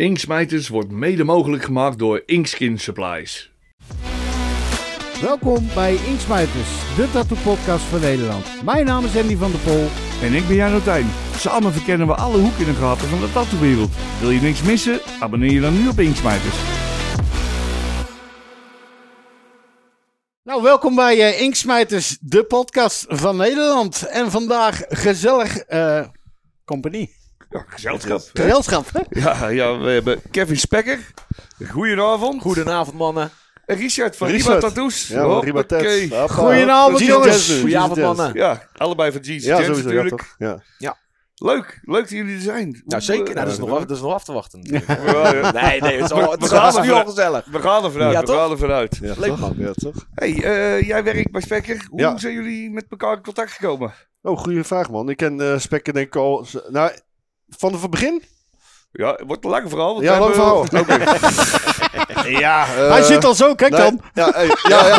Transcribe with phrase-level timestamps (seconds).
[0.00, 3.52] Inksmijters wordt mede mogelijk gemaakt door Inkskin Supplies.
[5.20, 8.62] Welkom bij Inksmijters, de tattoo-podcast van Nederland.
[8.64, 9.86] Mijn naam is Andy van der Pol.
[10.22, 11.06] En ik ben Jan Rotijn.
[11.36, 13.90] Samen verkennen we alle hoeken en gaten van de tattoowereld.
[14.20, 15.00] Wil je niks missen?
[15.20, 16.56] Abonneer je dan nu op Inksmijters.
[20.42, 24.06] Nou, welkom bij eh Inksmijters, de podcast van Nederland.
[24.06, 26.04] En vandaag gezellig eh
[26.64, 27.19] compagnie.
[27.50, 28.20] Ja, gezelschap.
[28.34, 29.20] Gezelschap, hè?
[29.20, 30.98] Ja, ja, we hebben Kevin Spekker.
[31.68, 32.42] Goedenavond.
[32.42, 33.30] Goedenavond, mannen.
[33.66, 34.54] En Richard van Richard.
[34.54, 35.08] Riba Tattoos.
[35.08, 36.26] Ja, man, Riba.
[36.28, 37.58] Goedenavond, jongens.
[37.60, 38.30] Goedenavond, mannen.
[38.34, 40.08] Ja, allebei van Jesus Ja, ja, natuurlijk.
[40.08, 40.34] toch?
[40.38, 40.98] Ja.
[41.42, 42.82] Leuk, leuk dat jullie er zijn.
[42.84, 43.34] Nou, zeker.
[43.34, 44.58] Nou, dat, is nog, af- dat is nog af te wachten.
[44.60, 44.86] natuurlijk.
[45.12, 45.50] Ja, ja.
[45.52, 47.44] Nee, nee, het is, al, het We gaan nu al gezellig.
[47.50, 48.98] We gaan er vanuit, Ja, we gaan er vanuit.
[49.02, 49.40] Ja, Leuk, toch?
[49.40, 49.54] man.
[49.56, 50.06] Ja, toch?
[50.14, 51.86] Hey, eh, jij werkt bij Spekker.
[51.88, 52.18] Hoe Ja.
[52.18, 53.92] zijn jullie met elkaar in contact gekomen?
[54.22, 55.08] Oh, goede vraag, man.
[55.08, 56.46] Ik ken eh Spekken denk ik al...
[56.68, 56.90] Nou,
[57.58, 58.22] van het begin?
[58.92, 59.92] Ja, het wordt een lang verhaal.
[59.92, 62.28] want Ja, we lang hebben- verhaal.
[62.40, 64.00] ja, eh, Hij zit al zo, kijk nee, dan.
[64.14, 64.94] Ja, hey, ja, ja.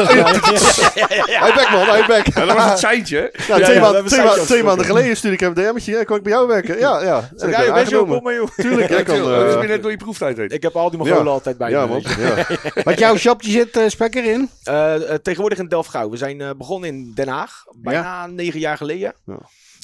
[1.26, 1.88] Hij back, man.
[1.88, 2.26] Hij back.
[2.28, 3.34] Ja, dat was het seintje.
[3.48, 5.74] Ja, Ja, twee, ja, maanden- we twee, ma- twee maanden geleden stuurde ik hem een
[5.74, 5.92] DM'tje.
[5.92, 6.78] Ja, kan ik bij jou werken?
[6.80, 7.18] Ja, ja.
[7.18, 8.48] Ik Ja, ben je bent zo, kom maar, joh.
[8.56, 9.16] Tuurlijk, jij kan...
[9.16, 10.50] Ja, dat is eh, net door je proeftijd heen.
[10.50, 11.30] Ik heb al die Mongolen Ja.
[11.30, 11.88] altijd bij ja, me.
[11.88, 12.04] man.
[12.20, 12.46] Ja.
[12.84, 14.50] Wat jouw shopje zit, eh Spekker, in?
[14.64, 16.10] Eh, eh, tegenwoordig in Delft-Gouw.
[16.10, 17.64] We zijn eh, begonnen in Den Haag.
[17.76, 19.14] Bijna negen jaar geleden.
[19.26, 19.38] Ja.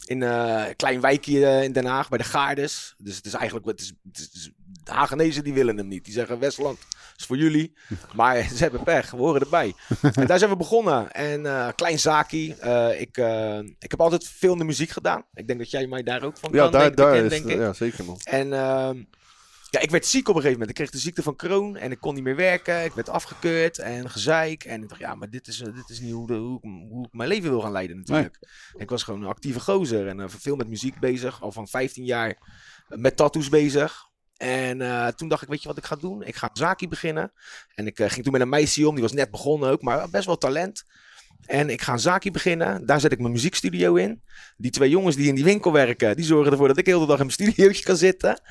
[0.08, 2.96] In eh, een klein wijkje eh, in Den Haag, bij de Gaardes.
[2.98, 3.66] Dus het is eigenlijk...
[3.66, 4.52] Het is, het
[4.84, 6.06] de Hagenezen die willen hem niet.
[6.06, 6.78] Die zeggen Westland
[7.18, 7.74] is voor jullie.
[8.16, 9.12] Maar ze hebben pech.
[9.12, 9.74] We horen erbij.
[10.14, 11.12] en daar zijn we begonnen.
[11.12, 12.56] En eh, klein zaakie.
[12.56, 13.18] Eh, ik,
[13.80, 15.26] ik heb altijd veel in de muziek gedaan.
[15.34, 17.40] Ik denk dat jij mij daar ook van Ja, kan daar, denk, daar bekend, is...
[17.40, 17.58] denk ik.
[17.58, 18.20] Ja, zeker, man.
[18.24, 18.98] En ehm,
[19.70, 20.70] ja, ik werd ziek op een gegeven moment.
[20.70, 22.84] Ik kreeg de ziekte van Crohn en ik kon niet meer werken.
[22.84, 24.64] Ik werd afgekeurd en gezeik.
[24.64, 26.90] En ik dacht, ja, maar dit is, eh, dit is niet hoe, de, hoe, ik,
[26.90, 28.40] hoe ik mijn leven wil gaan leiden natuurlijk.
[28.78, 31.42] Ik was gewoon een actieve gozer en eh, veel met muziek bezig.
[31.42, 32.38] Al van 15 jaar
[32.88, 34.08] met tattoos bezig.
[34.38, 36.24] En eh, toen dacht ik, weet je wat ik ga doen?
[36.24, 37.32] Ik ga een zaakje beginnen.
[37.76, 40.10] En ik eh, ging toen met een meisje om, die was net begonnen ook, maar
[40.10, 40.84] best wel talent.
[41.48, 42.86] En ik ga een zaakje beginnen.
[42.86, 44.22] Daar zet ik mijn muziekstudio in.
[44.58, 47.06] Die twee jongens die in die winkel werken, die zorgen ervoor dat ik heel de
[47.06, 48.42] dag in mijn studiootje kan zitten.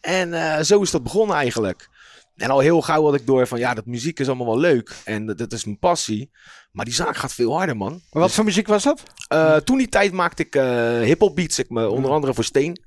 [0.00, 1.88] En eh, zo is dat begonnen eigenlijk.
[2.36, 4.94] En al heel gauw had ik door van, ja, dat muziek is allemaal wel leuk.
[5.04, 6.30] En dat, dat is mijn passie.
[6.72, 8.02] Maar die zaak gaat veel harder, man.
[8.10, 9.02] Maar wat voor muziek was dat?
[9.28, 11.58] Eh, toen die tijd maakte ik eh hip-hop beats.
[11.58, 12.80] Ik, me, onder andere voor Steen.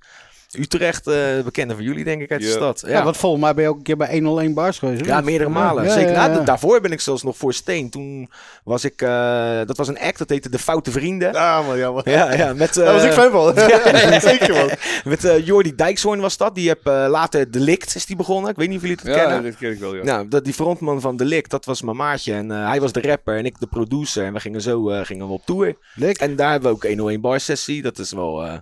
[0.57, 2.53] Utrecht, eh bekende van jullie, denk ik, uit de Ja.
[2.53, 2.83] stad.
[2.87, 5.05] Ja, want volgens mij ben je ook een keer bij 101 Bars geweest.
[5.05, 5.83] Ja, meerdere malen.
[5.83, 6.11] Ja, Zeker.
[6.11, 6.45] ja, Nou, ja.
[6.45, 7.89] daarvoor ben ik zelfs nog voor Steen.
[7.89, 8.29] Toen
[8.63, 9.01] was ik...
[9.01, 11.33] eh, dat was een act, dat heette De Foute Vrienden.
[11.33, 11.77] Ja, man.
[11.77, 12.01] Ja, man.
[12.05, 12.73] Ja, ja, met...
[12.73, 13.53] Daar was ik eh, fan van.
[13.69, 14.69] Ja, zeker, man.
[15.03, 16.55] Met eh Jordi Dijkshoorn was dat.
[16.55, 18.51] Die heb eh, later Delict is die begonnen.
[18.51, 19.43] Ik weet niet of jullie het Ja, kennen.
[19.43, 20.03] dit ken ik wel, ja.
[20.03, 22.33] Nou, dat, die frontman van Delict, dat was mijn maatje.
[22.33, 24.25] En eh, hij was de rapper en ik de producer.
[24.25, 25.75] En we gingen zo eh, gingen we op tour.
[25.95, 26.17] Lik.
[26.17, 27.81] En daar hebben we ook 101 bar sessie.
[27.81, 28.43] Dat is wel...
[28.45, 28.53] eh,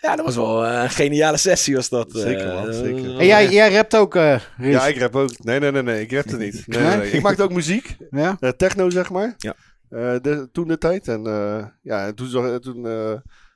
[0.00, 0.16] ja.
[0.16, 0.90] dat was wel eh, een
[1.24, 2.10] geniale sessie was dat.
[2.12, 3.18] Zeker, man, Eh, zeker.
[3.18, 4.40] En jij, jij rapt ook, eh?
[4.58, 5.44] Ja, ik rap ook.
[5.44, 6.00] Nee, nee, nee, nee.
[6.00, 6.66] Ik rapte niet.
[6.66, 7.10] Nee, nee, nee.
[7.10, 7.96] Ik maakte ook muziek.
[8.10, 8.36] Ja?
[8.40, 9.34] Eh, techno, zeg maar.
[9.38, 9.54] Ja.
[9.90, 11.08] Eh, de, toen de tijd.
[11.08, 13.12] En eh, ja, en toen, toen eh,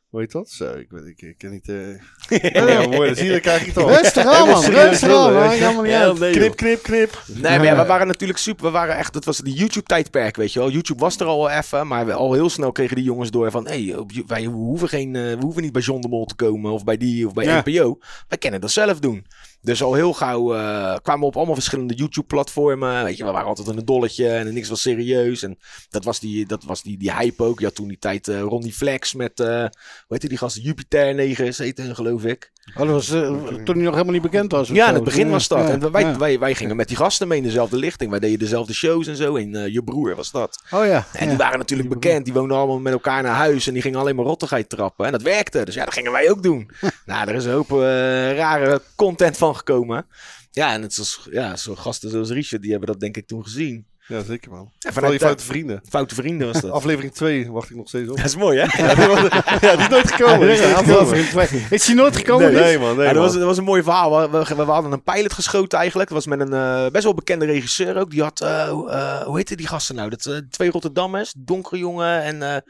[0.08, 0.50] hoe heet dat?
[0.50, 1.68] Zo, ik, weet, ik, ik ken niet...
[1.68, 3.88] eh ja, mooi, zie je, dan krijg ik het al.
[3.88, 4.64] Rustig aan, man.
[4.64, 5.50] Rustig aan, man.
[5.50, 6.18] Helemaal niet Heel uit.
[6.18, 7.22] nee, Knip, knip, knip.
[7.26, 8.64] Nee, maar ja, we waren natuurlijk super.
[8.64, 10.70] We waren echt, het was de YouTube-tijdperk, weet je wel.
[10.70, 13.50] YouTube was er al wel even, maar we, al heel snel kregen die jongens door
[13.50, 16.34] van: hé, hey, wij hoeven, geen, eh, we hoeven niet bij John de Mol te
[16.34, 17.62] komen of bij die of bij.
[17.64, 17.98] NPO.
[18.28, 19.26] Wij kunnen dat zelf doen.
[19.60, 23.04] Dus al heel gauw eh, kwamen we op allemaal verschillende YouTube-platformen.
[23.04, 25.42] Weet je, we waren altijd een dolletje en niks was serieus.
[25.42, 25.58] En
[25.90, 27.62] dat was die, dat was die, die hype ook.
[27.62, 29.70] Had toen die tijd eh Ronnie Flex met, eh hoe
[30.08, 30.62] heette die gasten?
[30.62, 32.52] Jupiter 9 heette hun, geloof ik.
[32.76, 34.68] Oh, dat was toen hij nog helemaal niet bekend was.
[34.68, 35.58] Ja, in het begin was dat.
[35.58, 36.18] Ja, en wij, ja.
[36.18, 38.10] wij, wij gingen met die gasten mee in dezelfde lichting.
[38.10, 39.36] Wij deden dezelfde shows en zo.
[39.36, 40.62] En eh, je broer was dat.
[40.70, 41.06] Oh ja.
[41.12, 41.28] En ja.
[41.28, 42.24] die waren natuurlijk bekend.
[42.24, 43.66] Die woonden allemaal met elkaar naar huis.
[43.66, 45.06] En die gingen alleen maar rottigheid trappen.
[45.06, 45.64] En dat werkte.
[45.64, 46.70] Dus ja, dat gingen wij ook doen.
[47.06, 50.06] nou, er is een hoop rare content van gekomen.
[50.50, 53.42] Ja, en het is, ja, zo gasten zoals Richard, die hebben dat denk ik toen
[53.42, 53.86] gezien.
[54.06, 54.60] Ja, zeker, man.
[54.60, 55.80] En Vooral vanuit je foute vrienden.
[55.88, 56.70] foute vrienden was dat.
[56.70, 58.16] Aflevering 2 wacht ik nog steeds op.
[58.16, 58.66] Dat is mooi, hè?
[58.86, 59.20] Ja, die, was-
[59.60, 60.40] ja, die is nooit gekomen.
[60.40, 60.74] Die is nooit.
[60.74, 61.68] Aflevering.
[61.70, 62.52] Is nooit gekomen?
[62.52, 62.96] Nee, man.
[62.96, 63.22] Nee, ja, dat, man.
[63.24, 64.30] was, dat was een mooi verhaal.
[64.30, 66.08] We, we, we hadden een pilot geschoten eigenlijk.
[66.10, 68.10] Dat was met een eh, best wel bekende regisseur ook.
[68.10, 70.10] Die had, eh, eh, hoe heette die gasten nou?
[70.10, 72.22] Dat, twee Rotterdammers, donkere jongen.
[72.22, 72.60] En eh,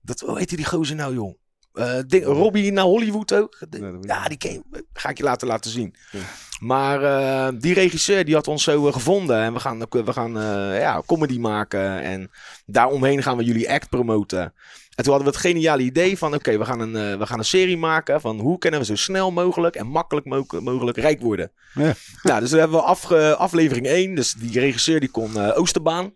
[0.00, 1.36] dat, hoe heette die gozer nou, jong?
[1.72, 3.58] Eh, ding- Robbie naar Hollywood ook.
[3.70, 5.94] Nee, ja, die ken, ga ik je later laten zien.
[6.10, 6.18] Ja.
[6.60, 9.36] Maar eh, die regisseur die had ons zo eh, gevonden.
[9.42, 10.32] En we gaan, we gaan
[10.74, 12.00] ja, comedy maken.
[12.02, 12.30] En
[12.66, 14.40] daaromheen gaan we jullie act promoten.
[14.94, 16.34] En toen hadden we het geniale idee van...
[16.34, 18.40] Oké, we, gaan een, we gaan een serie maken van...
[18.40, 21.52] Hoe kunnen we zo snel mogelijk en makkelijk mo- mogelijk rijk worden.
[21.74, 21.94] Ja.
[22.22, 24.14] Nou, dus we hebben we aflevering 1.
[24.14, 26.12] Dus die regisseur die kon Oosterbaan.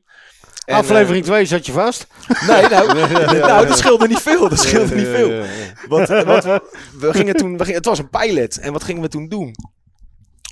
[0.67, 2.07] En, eh, Aflevering 2 zat je vast.
[2.47, 2.95] nee, nou,
[3.51, 4.49] nou, dat scheelde niet veel.
[4.49, 5.45] Dat scheelde niet veel.
[5.89, 6.61] Want we
[7.11, 8.59] gingen toen, we gingen, het was een pilot.
[8.59, 9.55] En wat gingen we toen doen?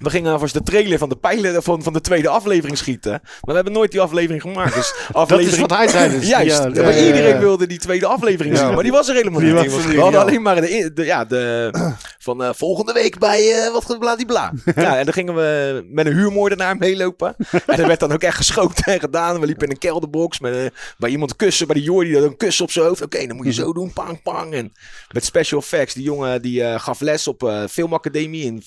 [0.05, 3.11] We gingen alvast de trailer van de, pijlen, van, van de tweede aflevering schieten.
[3.11, 4.75] Maar we hebben nooit die aflevering gemaakt.
[4.75, 5.53] Dus Dat aflevering...
[5.53, 6.29] is wat hij zei dus.
[6.35, 9.53] Juist, Ja, maar iedereen wilde die tweede aflevering zien, maar die was er helemaal Die
[9.53, 9.87] niet.
[9.87, 11.71] We hadden alleen maar de, de- ja, de,
[12.19, 14.53] van eh, volgende week bij uh, wat bla die bla.
[14.77, 17.37] ja, en dan gingen we met een huurmoordenaar meelopen.
[17.67, 19.41] en er werd dan ook echt geschoten en gedaan.
[19.41, 20.67] We liepen in een kelderbox met, eh,
[20.99, 23.03] bij iemand kussen, bij de Jordi, dat een kus op zijn hoofd.
[23.03, 24.55] Oké, dan moet je zo doen, pang, pang.
[24.55, 24.73] En
[25.13, 28.63] met special effects, die jongen die gaf les op filmacademie in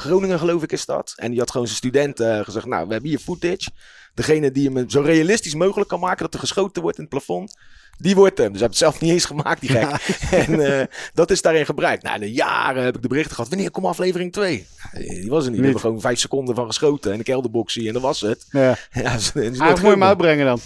[0.00, 1.12] Groningen, geloof ik, is dat.
[1.16, 3.70] En die had gewoon zijn studenten eh, gezegd, nou, we hebben hier footage.
[4.14, 7.56] Degene die hem zo realistisch mogelijk kan maken dat er geschoten wordt in het plafond.
[7.98, 8.52] Die wordt hem.
[8.52, 10.16] Dus hij heeft het zelf niet eens gemaakt, die gek.
[10.48, 12.02] En eh, dat is daarin gebruikt.
[12.02, 13.50] Nou, na jaren heb ik de berichten gehad.
[13.50, 14.66] Wanneer komt aflevering 2?
[14.92, 15.58] die was er niet.
[15.58, 17.12] We hebben gewoon vijf seconden van geschoten.
[17.12, 17.86] En de kelderboxie.
[17.86, 18.46] En dat was het.
[18.50, 18.76] Ja.
[19.02, 20.60] Ja, ze- ze- Hij moet je hem uitbrengen dan.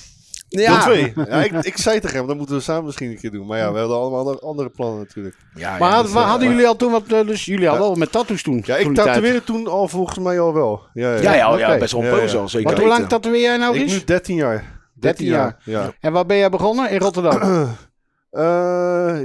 [0.50, 0.81] Deel Ja.
[0.82, 1.12] twee.
[1.17, 3.47] Ja, ik, ik zei tegen hem, dat moeten we samen misschien een keer doen.
[3.47, 5.37] Maar ja, we hadden allemaal andere, plannen natuurlijk.
[5.55, 7.02] Ja, Maar ja, had- dus, waar eh, hadden jullie al toen wat...
[7.06, 8.62] eh, Dus jullie hadden al met tattoos toen?
[8.64, 10.82] Ja, ik tatoeëerde toen al volgens mij al wel.
[10.93, 11.20] Ja, ja.
[11.23, 11.79] Ja, ja, ja, Oké.
[11.79, 12.49] best wel een al.
[12.49, 13.93] Zeker Want hoe lang tatoeëer jij nou Ik eens?
[13.93, 14.81] nu 13 jaar.
[14.94, 15.56] 13 jaar.
[15.64, 15.93] Ja.
[16.00, 16.91] En waar ben jij begonnen?
[16.91, 17.38] In Rotterdam?
[18.31, 18.43] Eh,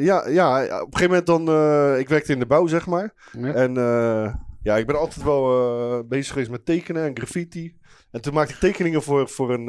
[0.04, 1.48] ja, ja, op een gegeven moment dan...
[1.50, 3.14] eh, ik werkte in de bouw, zeg maar.
[3.32, 3.54] Ja.
[3.54, 4.34] En eh,
[4.64, 7.76] ja, ik ben altijd wel eh, bezig geweest met tekenen en graffiti.
[8.12, 9.68] En toen maakte ik tekeningen voor, voor een...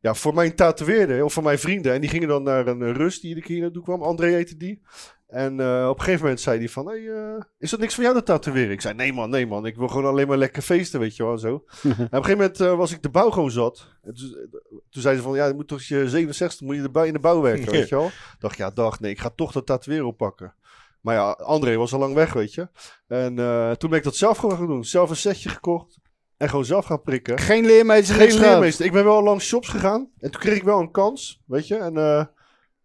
[0.00, 1.92] ja, voor mijn tatoeëerder of voor mijn vrienden.
[1.92, 4.02] En die gingen dan naar een rust die ik hier naartoe kwam.
[4.02, 4.82] André heette die.
[5.30, 6.86] En eh, op een gegeven moment zei hij van...
[6.86, 8.70] Hey, eh, is dat niks voor jou dat tatoeëren?
[8.70, 9.66] Ik zei, nee man, nee man.
[9.66, 11.48] Ik wil gewoon alleen maar lekker feesten, weet je wel, zo.
[11.82, 13.86] en op een gegeven moment eh, was ik de bouw gewoon zat.
[14.02, 14.48] En toen,
[14.90, 17.18] toen zei ze van, ja, je moet toch je 67 moet je erbij in de
[17.18, 18.10] bouw werken, weet je wel.
[18.38, 20.54] dacht, ja, dag, nee, ik ga toch dat tatoeëren oppakken.
[21.00, 22.68] Maar ja, André was al lang weg, weet je.
[23.06, 23.34] En
[23.78, 24.84] toen ben ik dat zelf gewoon gaan doen.
[24.84, 25.99] Zelf een setje gekocht.
[26.40, 27.38] En gewoon zelf gaan prikken.
[27.38, 28.84] Geen leermeester, Geen leermeester.
[28.84, 30.08] Ik ben wel langs shops gegaan.
[30.18, 31.76] En toen kreeg ik wel een kans, weet je.
[31.76, 32.24] En, eh,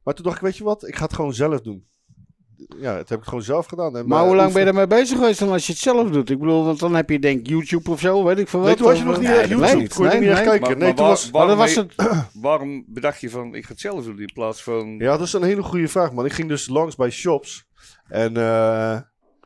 [0.03, 0.87] maar toen dacht ik, weet je wat?
[0.87, 1.85] Ik ga het gewoon zelf doen.
[2.77, 3.85] Ja, het heb ik gewoon zelf gedaan.
[3.85, 6.09] En Maar mijn hoe lang ben je daarmee bezig geweest dan als je het zelf
[6.09, 6.29] doet?
[6.29, 8.67] Ik bedoel, want dan heb je denk ik YouTube of zo, weet ik veel wat.
[8.67, 9.75] Nee, toen was je nog niet Nee, echt YouTube.
[9.77, 10.61] nee, kon je nee, niet echt kijken.
[10.61, 11.31] Maar- nee, maar toen waar- was...
[11.31, 12.31] Maar dan waarom, was het...
[12.47, 14.95] waarom bedacht je van, ik ga het zelf doen in plaats van...
[14.97, 16.25] Ja, dat is een hele goede vraag, man.
[16.25, 17.65] Ik ging dus langs bij shops.
[18.07, 18.99] En eh,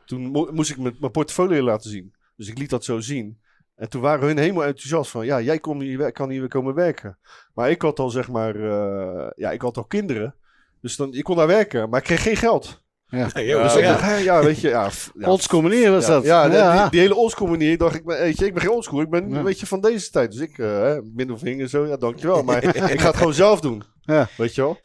[0.04, 2.14] toen mo- moest ik mijn mijn portfolio laten zien.
[2.36, 3.39] Dus ik liet dat zo zien.
[3.80, 5.24] En toen waren hun helemaal enthousiast van...
[5.26, 7.18] Ja, jij hier, kan hier weer komen werken.
[7.54, 8.54] Maar ik had al, zeg maar...
[8.56, 10.34] eh, ja, ik had al kinderen.
[10.80, 12.82] Dus dan, ik kon daar werken, maar ik kreeg geen geld.
[13.06, 13.88] Ja, Ja, joh, Dus ik ja.
[13.92, 14.68] dacht, hè, ja, weet je...
[14.68, 16.24] Ja, ja, Oldschool manier was ja, dat.
[16.24, 16.82] Ja, die- ja.
[16.82, 17.78] Die, die hele oldschool manier.
[17.78, 19.00] Dacht, ik weet je, ik ben geen oldschool.
[19.00, 19.36] Ik ben Ja.
[19.36, 20.32] een beetje van deze tijd.
[20.32, 22.42] Dus ik, hè, middelvinger zo, ja, dankjewel.
[22.42, 23.82] Maar ik ga het gewoon zelf doen.
[24.00, 24.28] Ja.
[24.36, 24.78] Weet je wel?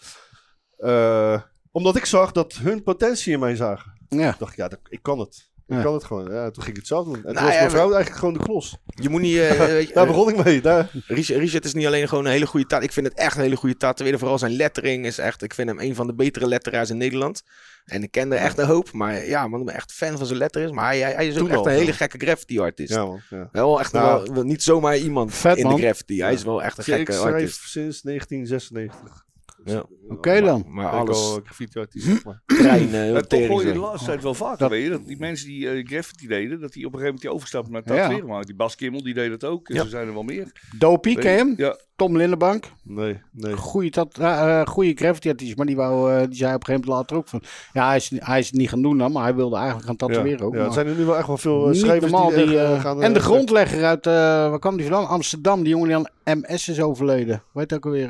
[0.77, 1.41] Eh,
[1.71, 3.93] omdat ik zag dat hun potentie in mij zagen.
[4.09, 4.35] Ja.
[4.39, 5.49] dacht ik, ja, dat- ik kan het.
[5.67, 6.31] Ik kan het gewoon.
[6.31, 7.15] Ja, toen ging ik het zelf doen.
[7.15, 8.77] En toen Nou was ja, mijn vrouw eigenlijk gewoon de klos.
[8.85, 9.37] Je moet niet...
[9.37, 10.61] eh, weet je, Daar begon ik mee.
[10.61, 10.89] Daar.
[11.07, 12.81] Richard, Richard is niet alleen gewoon een hele goede taal.
[12.81, 14.19] Ik vind het echt een hele goede tatoeëerder.
[14.19, 15.41] Vooral zijn lettering is echt...
[15.43, 17.41] Ik vind hem een van de betere letteraars in Nederland.
[17.85, 18.91] En ik ken er echt een hoop.
[18.91, 20.71] Maar ja, man, ik ben echt fan van zijn lettering.
[20.75, 22.93] Maar hij, hij, hij is ook Toen echt al, een hele gekke graffiti artist.
[22.93, 23.19] Ja, man.
[23.29, 23.49] Ja.
[23.51, 24.23] Wel echt Nou.
[24.23, 25.75] wel, wel niet zomaar iemand Vet, in man.
[25.75, 26.21] de graffiti.
[26.21, 27.61] Hij is wel echt een ik gekke schrijf artist.
[27.69, 29.24] sinds 1996.
[29.65, 29.83] Ja.
[30.09, 30.65] Oké dan.
[30.67, 32.41] Maar alles al graffiti artiest, maar.
[32.59, 35.47] treinen, tering hoor je de laatste tijd wel vaker, Dat- weet je, dat die mensen
[35.47, 38.01] die eh, graffiti deden, dat die op een gegeven moment die overstappen naar Ja.
[38.03, 38.45] tatoeëren maken.
[38.45, 39.69] Die Bas Kimmel, die deed dat ook.
[39.69, 39.83] En Ja.
[39.83, 40.51] zo zijn er wel meer.
[40.77, 41.53] Dopie, ken je hem?
[41.57, 42.71] Ja, Tom Lindenbank.
[42.83, 43.55] Nee, nee.
[43.57, 46.65] Goeie, tat, eh, eh, goeie graffiti artiest, maar die, wou, eh, die zei op een
[46.65, 47.41] gegeven moment later ook van...
[47.73, 49.95] Ja, hij is, hij is het niet gaan doen dan, maar hij wilde eigenlijk gaan
[49.95, 50.51] tatoeëren ja, ook.
[50.53, 52.29] ja, maar er zijn er nu wel echt wel veel eh, niet schrijvers normaal.
[52.29, 53.01] die, Die, eh, eh, gaan...
[53.03, 55.07] en de eh, grondlegger uit, eh, waar kwam die vandaan?
[55.09, 57.43] Amsterdam, die jongen die aan MS is overleden.
[57.53, 58.09] Weet ook alweer...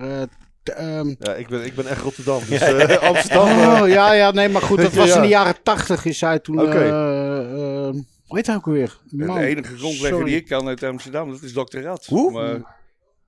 [0.69, 2.41] eh, ehm, Ja, ik ben, ik ben echt Rotterdam.
[2.49, 3.47] Dus eh, Amsterdam...
[3.47, 6.21] eh, Oh, ja, ja, nee, maar goed, dat Ja, was in de jaren tachtig is
[6.21, 6.61] hij toen...
[6.61, 6.83] Oké.
[6.83, 9.37] eh, hoe heet hij ook man.
[9.37, 10.25] de enige grondlegger Sorry.
[10.25, 11.79] die ik kan uit Amsterdam, dat is Dr.
[11.79, 12.05] Rad.
[12.05, 12.31] Hoe?
[12.31, 12.75] Maar,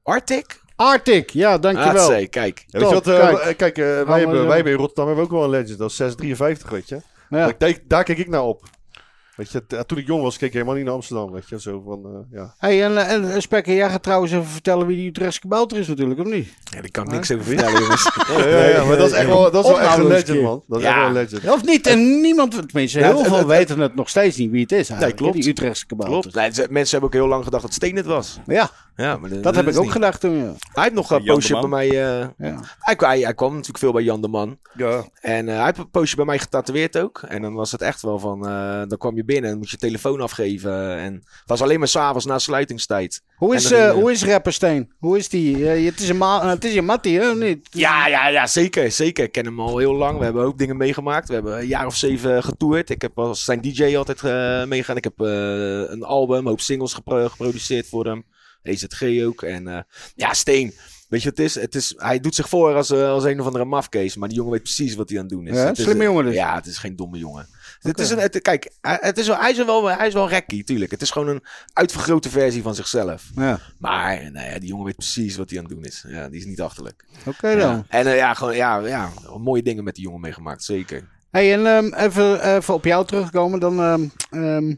[0.04, 0.62] Arctic?
[0.76, 2.28] Arctic, ja, dankjewel.
[2.30, 2.64] Kijk.
[2.68, 3.58] Ja, weet je wat, kijk.
[3.58, 5.78] kijk, eh, wij, hebben, wij hebben in Rotterdam hebben ook wel een legend.
[5.78, 6.96] Dat is 653, weet je.
[7.30, 7.38] Ja.
[7.46, 8.64] Daar, daar, daar keek ik naar op.
[9.38, 11.60] Weet je, toen ik jong was, keek ik helemaal niet naar Amsterdam, weet je.
[11.62, 12.54] Zo van, eh, ja.
[12.58, 15.88] Hey, en, en eh, Spekker, jij gaat trouwens even vertellen wie die Utrechtse kabouter is
[15.88, 16.48] natuurlijk, of niet?
[16.64, 18.10] Ja, daar kan ik niks over vertellen, jongens.
[18.28, 20.64] Ja, ja, ja, maar dat is echt wel, dat is wel echt een legend, man.
[20.68, 20.90] Dat is Ja.
[20.90, 21.50] echt wel een legend.
[21.50, 21.88] Of niet?
[21.88, 24.72] En niemand, tenminste, Ja, heel het- veel het- weten het nog steeds niet wie het
[24.72, 25.16] is eigenlijk.
[25.18, 25.34] klopt.
[25.34, 26.32] Die Utrechtse kabouter.
[26.32, 26.36] Klopt.
[26.58, 28.40] Nee, mensen hebben ook heel lang gedacht dat Steen het was.
[28.46, 29.92] Ja, Ja, maar dat heb ik ook niet.
[29.92, 30.54] gedacht toen, ja.
[30.74, 31.88] Hij heeft nog een Jan poosje bij mij...
[31.90, 32.60] eh, ja.
[32.80, 34.58] hij, hij, hij kwam natuurlijk veel bij Jan de Man.
[34.74, 37.22] ja, En eh, hij heeft een poosje bij mij getatoeëerd ook.
[37.28, 38.48] En dan was het echt wel van...
[38.48, 40.98] eh, dan kwam je binnen en moest je telefoon afgeven.
[40.98, 43.22] En het was alleen maar s'avonds na sluitingstijd.
[43.36, 44.92] Hoe, is, dan eh, hoe is rapper Steen?
[45.00, 45.66] Hoe is die?
[45.66, 47.68] Het is een, ma- het is een mattie, hè, of niet?
[47.72, 48.92] Ja, ja, ja, zeker.
[48.92, 49.24] Zeker.
[49.24, 50.18] Ik ken hem al heel lang.
[50.18, 51.28] We hebben ook dingen meegemaakt.
[51.28, 52.90] We hebben een jaar of zeven getoerd.
[52.90, 54.98] Ik heb als zijn DJ altijd eh, meegegaan.
[54.98, 55.28] Ik heb eh,
[55.90, 58.24] een album, een hoop singles gepro- geproduceerd voor hem.
[58.64, 59.42] EZG ook.
[59.44, 60.74] En ja, Steen.
[61.10, 61.56] Weet je wat het is?
[61.56, 64.16] Het is hij doet zich voor als, als een of andere mafkees.
[64.16, 65.56] Maar die jongen weet precies wat hij aan het doen is.
[65.56, 66.34] Ja, Het is slimme een- jongen dus.
[66.34, 67.48] Ja, het is geen domme jongen.
[67.80, 70.30] Het is een, het, kijk, hij- het is wel, hij, is wel, hij is wel
[70.30, 70.92] rekkie, tuurlijk.
[70.92, 71.44] Het is gewoon een
[71.74, 73.24] uitvergrote versie van zichzelf.
[73.36, 73.60] Ja.
[73.78, 76.06] Maar nou ja, die jongen weet precies wat hij aan het doen is.
[76.08, 77.06] Ja, die is niet achterlijk.
[77.26, 77.58] Oké dan.
[77.76, 77.84] Ja.
[77.88, 81.08] En eh, ja, gewoon, ja, ja, mooie dingen met die jongen meegemaakt, zeker.
[81.32, 83.80] Hey, en ehm, even, even op jou terugkomen dan.
[83.82, 84.76] ehm, ehm,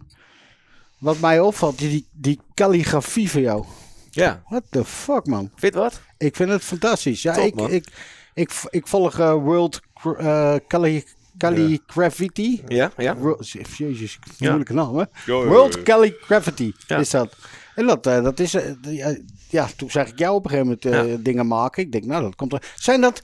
[0.98, 3.66] wat mij opvalt, die, die calligrafie van jou.
[4.12, 5.52] Ja, What the fuck, man?
[5.56, 6.02] vind wat?
[6.18, 7.22] Ik vind het fantastisch.
[7.22, 7.88] Ja, Top, ik, ik,
[8.34, 9.80] ik, ik volg eh, World
[10.18, 10.56] eh,
[11.40, 12.62] Calli, Calligraphy.
[12.68, 13.16] Ja, ja.
[13.18, 13.38] Wo-
[13.78, 14.46] Jezus, Ja.
[14.48, 15.04] moeilijke naam, hè?
[15.26, 15.84] World.
[15.84, 16.98] Calligraphy Ja.
[16.98, 17.36] is dat.
[17.76, 18.54] En dat, eh, dat is...
[18.54, 18.70] eh,
[19.08, 19.18] eh,
[19.50, 21.84] ja, toen zag ik jou op een gegeven moment eh, dingen maken.
[21.84, 22.64] Ik denk, nou, dat komt er...
[22.76, 23.22] Zijn dat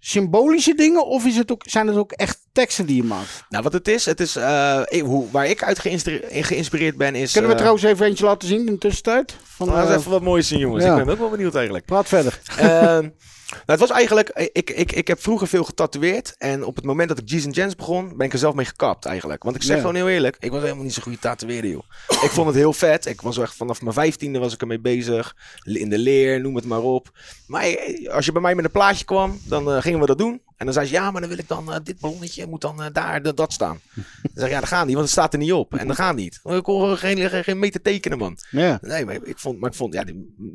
[0.00, 3.44] symbolische dingen of is het ook, zijn het ook echt teksten die je maakt?
[3.48, 7.32] Nou, wat het is, het is eh, hoe, waar ik uit geïnspireerd, geïnspireerd ben is...
[7.32, 9.36] Kunnen we trouwens even eentje laten zien in de tussentijd?
[9.42, 10.84] Van, dat is even wat moois zien, jongens.
[10.84, 10.98] ja.
[10.98, 11.84] Ik ben ook wel benieuwd eigenlijk.
[11.84, 12.40] Praat verder.
[13.48, 16.34] Nou, het was eigenlijk, ik, ik, ik heb vroeger veel getatoeëerd.
[16.38, 19.04] En op het moment dat ik G's Jens begon, ben ik er zelf mee gekapt
[19.04, 19.42] eigenlijk.
[19.42, 21.82] Want ik zeg gewoon heel eerlijk, ik was helemaal niet zo'n goede tatoeëerder, joh.
[22.08, 23.06] ik vond het heel vet.
[23.06, 25.36] Ik was echt vanaf mijn vijftiende was ik ermee bezig.
[25.62, 27.10] In de leer, noem het maar op.
[27.46, 30.18] Maar eh, als je bij mij met een plaatje kwam, dan eh, gingen we dat
[30.18, 30.40] doen.
[30.58, 32.82] En dan zei ze, ja, maar dan wil ik dan, eh, dit ballonnetje moet dan
[32.82, 33.80] eh, daar, dat, dat staan.
[33.94, 35.74] Dan zeg ik, ja, dat gaat niet, want het staat er niet op.
[35.74, 36.40] En dat gaat niet.
[36.44, 38.38] Ik kon geen, geen, geen meter tekenen, man.
[38.50, 38.78] Ja.
[38.82, 40.04] Nee, maar ik vond, maar ik vond, ja,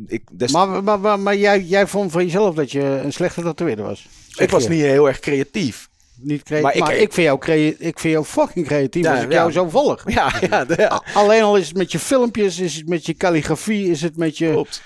[0.08, 3.42] ik, des- Maar, maar, maar, maar jij, jij vond van jezelf dat je een slechte
[3.42, 4.08] tatoeëerder was?
[4.36, 5.90] ik was niet heel erg creatief.
[6.16, 9.14] Niet crea- Maar maar ik- ik, vind jou crea- ik vind jou fucking creatief Ja,
[9.14, 9.36] als ik ja.
[9.38, 10.04] jou zo volg.
[10.14, 11.04] Ja, ja, de- ja.
[11.14, 14.38] Alleen al is het met je filmpjes, is het met je calligrafie, is het met
[14.38, 14.82] je, klopt.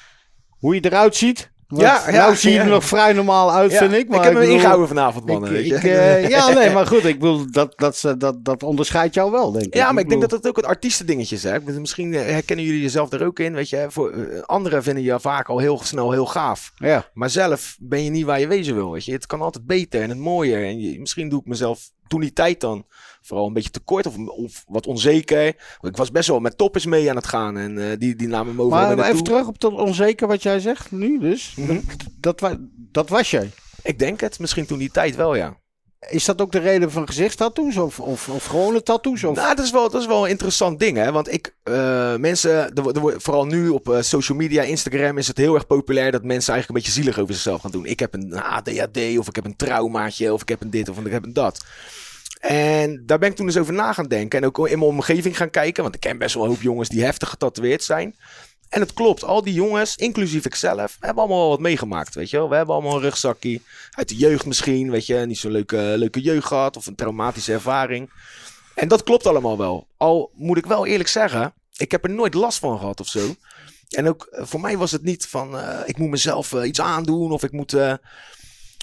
[0.60, 1.52] hoe je eruit ziet.
[1.76, 4.08] Ja, ja, nou zie je er nog vrij normaal uit, vind ik.
[4.08, 5.56] Maar ik heb hem bedoel, ingehouden vanavond, man.
[5.56, 9.32] ik- eh, ja, nee, maar goed, ik bedoel, dat, dat, dat, dat, dat onderscheidt jou
[9.32, 9.74] wel, denk ik.
[9.76, 11.44] ja, maar ik denk bedoel- dat het ook het artiestendingetje is.
[11.44, 11.60] Hè?
[11.60, 13.54] Misschien eh, herkennen jullie jezelf er ook in.
[13.54, 16.72] Weet je, voor, eh, anderen vinden je vaak al heel snel heel gaaf.
[16.76, 18.92] Ja, Maar zelf ben je niet waar je wezen wil.
[18.92, 19.12] Weet je.
[19.12, 20.66] Het kan altijd beter en het mooier.
[20.66, 22.86] En je- misschien doe ik mezelf toen die tijd dan
[23.28, 25.48] vooral een beetje tekort of, of wat onzeker.
[25.82, 27.58] Ik was best wel met toppers mee aan het gaan.
[27.58, 30.44] En eh, die, die namen me overal maar mee even terug op dat onzeker wat
[30.44, 31.54] jij zegt nu dus.
[31.56, 31.80] Mhm.
[32.20, 32.58] Dat,
[32.92, 33.52] dat was jij.
[33.84, 34.40] Ik denk het.
[34.40, 35.58] Misschien toen die tijd wel, ja.
[36.10, 39.24] Is dat ook de reden van gezichtstattoos of, of, of gewone tattoos?
[39.24, 39.36] Of...
[39.36, 41.12] Nou, dat is, wel, dat is wel een interessant ding, hè.
[41.12, 45.38] Want ik, eh, mensen, er, er vooral nu op eh, social media, Instagram, is het
[45.38, 47.86] heel erg populair dat mensen eigenlijk een beetje zielig over zichzelf gaan doen.
[47.86, 50.98] Ik heb een ADHD, of ik heb een traumaatje, of ik heb een dit, of
[50.98, 51.66] ik heb een dat.
[52.40, 54.40] En daar ben ik toen eens over na gaan denken.
[54.40, 55.84] En ook in mijn omgeving gaan kijken.
[55.84, 58.16] Want ik ken best wel een hoop jongens die heftig getatoeëerd zijn.
[58.70, 62.38] En het klopt, al die jongens, inclusief ikzelf, hebben allemaal wel wat meegemaakt, weet je
[62.38, 62.50] wel.
[62.50, 65.16] We hebben allemaal een rugzakje, uit de jeugd misschien, weet je.
[65.16, 68.10] Niet zo'n leuke, leuke jeugd gehad of een traumatische ervaring.
[68.76, 69.88] En dat klopt allemaal wel.
[69.98, 73.36] Al moet ik wel eerlijk zeggen, ik heb er nooit last van gehad of zo.
[73.90, 76.82] En ook eh, voor mij was het niet van, eh, ik moet mezelf eh, iets
[76.82, 77.76] aandoen of ik moet...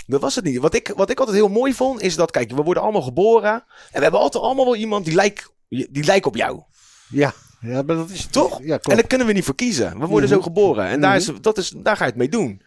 [0.07, 0.59] dat was het niet.
[0.59, 3.53] Wat ik, wat ik altijd heel mooi vond, is dat, kijk, we worden allemaal geboren.
[3.53, 6.63] En we hebben altijd allemaal wel iemand die lijkt, die lijkt op jou.
[7.09, 7.33] Ja.
[7.61, 8.59] ja, maar dat is Toch?
[8.63, 8.79] Ja.
[8.83, 9.99] En daar kunnen we niet voor kiezen.
[9.99, 10.39] We worden Mhm.
[10.39, 10.85] zo geboren.
[10.87, 12.63] En daar, is, dat is, daar ga je het mee doen.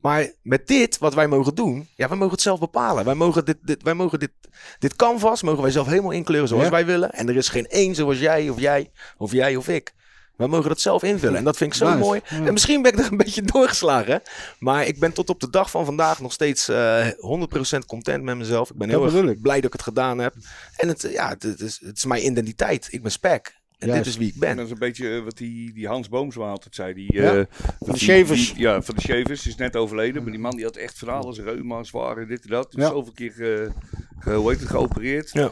[0.00, 3.04] Maar met dit, wat wij mogen doen, ja, wij mogen het zelf bepalen.
[3.04, 4.30] Wij mogen dit, dit, wij mogen dit,
[4.78, 6.70] dit canvas, mogen wij zelf helemaal inkleuren zoals Ja.
[6.70, 7.10] wij willen.
[7.12, 9.92] En er is geen één zoals jij of jij of jij of ik.
[10.40, 11.36] Wij mogen dat zelf invullen.
[11.36, 11.98] En dat vind ik zo Nice.
[11.98, 12.20] mooi.
[12.28, 12.36] Ja.
[12.46, 14.22] En misschien ben ik er een beetje doorgeslagen.
[14.58, 18.36] Maar ik ben tot op de dag van vandaag nog steeds eh 100% content met
[18.36, 18.70] mezelf.
[18.70, 20.34] Ik ben heel Dat erg blij dat ik het gedaan heb.
[20.76, 22.88] En het, ja, het, het is, het is mijn identiteit.
[22.90, 23.58] Ik ben spek.
[23.78, 24.04] En Juist.
[24.04, 24.56] dit is wie ik En ben.
[24.56, 26.94] dat is een beetje eh, wat die, die Hans Boomsma altijd zei.
[26.94, 27.30] Die, Ja, eh,
[27.78, 28.52] de die- Shavers.
[28.56, 29.46] ja, van de Shavers.
[29.46, 30.22] is net overleden.
[30.22, 31.38] Maar die man die had echt van alles.
[31.38, 32.72] Reuma, zware, dit en dat.
[32.72, 32.90] Dus Ja.
[32.90, 33.70] Zoveel keer ge,
[34.18, 35.30] ge- hoe heet het, geopereerd.
[35.32, 35.50] Ja.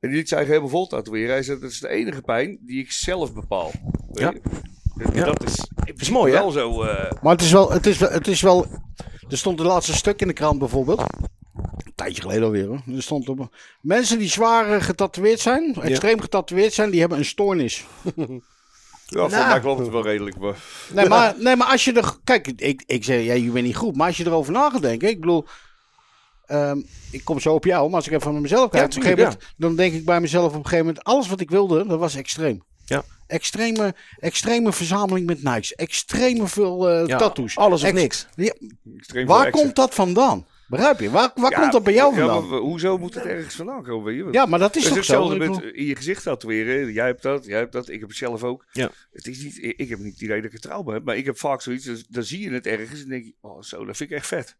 [0.00, 1.30] En die liet zich helemaal vol tatoeëren.
[1.30, 3.70] Hij zei, dat is de enige pijn die ik zelf bepaal.
[4.12, 4.30] Weet Ja.
[4.32, 4.40] je?
[4.94, 5.24] Dus Ja.
[5.24, 6.38] Dat is, Het is mooi, hè?
[6.38, 6.82] wel zo...
[6.82, 8.66] eh, Maar het is, wel, het, is wel, het is wel.
[9.28, 11.00] Er stond de laatste stuk in de krant bijvoorbeeld.
[11.00, 12.80] Een tijdje geleden alweer hoor.
[12.94, 13.56] Er stond op.
[13.80, 17.84] Mensen die zwaar eh, getatoeëerd zijn, extreem getatoeëerd zijn, die hebben een stoornis.
[18.04, 18.24] ja,
[19.06, 19.48] voor Nou.
[19.48, 20.38] mij klopt het wel redelijk.
[20.38, 20.56] Maar,
[20.92, 22.16] Nee, maar, nee, maar als je er.
[22.24, 23.96] Kijk, ik, ik zeg, ja, je bent niet goed.
[23.96, 25.08] Maar als je erover na gaat denken.
[25.08, 25.46] Ik bedoel.
[26.48, 26.78] Ehm,
[27.10, 28.74] ik kom zo op jou, maar als ik even naar mezelf kijk.
[28.74, 31.04] Ja, op een tuurlijk, gegeven moment, dan denk ik bij mezelf op een gegeven moment.
[31.04, 32.62] Alles wat ik wilde, dat was extreem.
[32.84, 33.02] Ja.
[33.26, 35.74] Extreme, extreme verzameling met Nikes.
[35.74, 37.56] Extreme veel eh, Ja, tattoos.
[37.56, 38.26] Alles of Ex- niks.
[38.34, 38.54] Ja,
[39.26, 40.46] waar komt dat vandaan?
[40.68, 41.10] Begrijp je?
[41.10, 42.48] Waar, waar Ja, komt dat bij jou ja, vandaan?
[42.48, 44.04] maar hoezo moet het ergens vandaan komen?
[44.04, 44.28] Weet je?
[44.32, 46.92] Ja, maar dat is Het hetzelfde met in je gezicht tatoeëren.
[46.92, 47.88] Jij hebt dat, jij hebt dat.
[47.88, 48.64] Ik heb het zelf ook.
[48.72, 48.90] Ja.
[49.12, 51.04] Het is niet, ik, ik heb niet het idee dat ik het trauma heb.
[51.04, 51.84] Maar ik heb vaak zoiets.
[51.84, 54.26] dus- dan zie je het ergens en denk je, oh zo, dat vind ik echt
[54.26, 54.56] vet.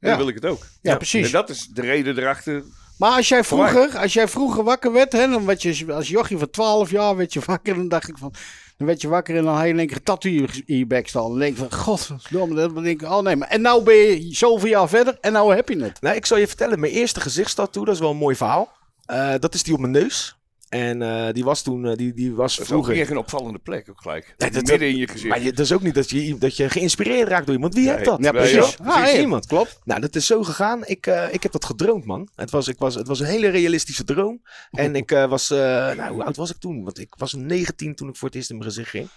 [0.00, 0.62] Dan wil ik het ook.
[0.62, 1.26] Ja, Ja, precies.
[1.26, 2.62] En dat is de reden erachter.
[2.98, 6.38] Maar als jij vroeger, als jij vroeger wakker werd, hè, dan werd je als jochie
[6.38, 8.32] van 12 jaar werd je wakker, dan dacht ik van,
[8.76, 10.30] Dan werd je wakker en dan had je in één keer een tattoo
[10.66, 11.28] in je bek staan.
[11.28, 12.54] Dan denk je van, godverdomme.
[12.54, 15.54] Dan denk ik, oh nee, maar en nou ben je zoveel jaar verder en nou
[15.54, 16.00] heb je het.
[16.00, 18.72] Nou, ik zal je vertellen, mijn eerste gezichtstattoo, dat is wel een mooi verhaal.
[19.06, 20.36] Eh, dat is die op mijn neus.
[20.70, 22.92] En eh, die was toen, eh, die, die was Dat is ook vroeger...
[22.92, 24.34] niet echt een opvallende plek ook gelijk.
[24.38, 25.28] Nee, dat- Midden in je gezicht.
[25.28, 27.74] Maar je, dat is ook niet dat je, dat je geïnspireerd raakt door iemand.
[27.74, 27.92] Wie Nee.
[27.94, 28.18] heeft dat?
[28.22, 28.78] Ja, precies.
[28.78, 29.12] Ah, precies.
[29.12, 29.46] ja, Niemand.
[29.46, 29.78] Klopt.
[29.84, 30.80] Nou, dat is zo gegaan.
[30.86, 32.28] Ik, eh, ik heb dat gedroomd, man.
[32.34, 34.42] Het was, ik was, het was een hele realistische droom.
[34.70, 36.84] En ik was, nou, hoe oud was ik toen?
[36.84, 39.08] Want ik was 19 toen ik voor het eerst in mijn gezicht ging.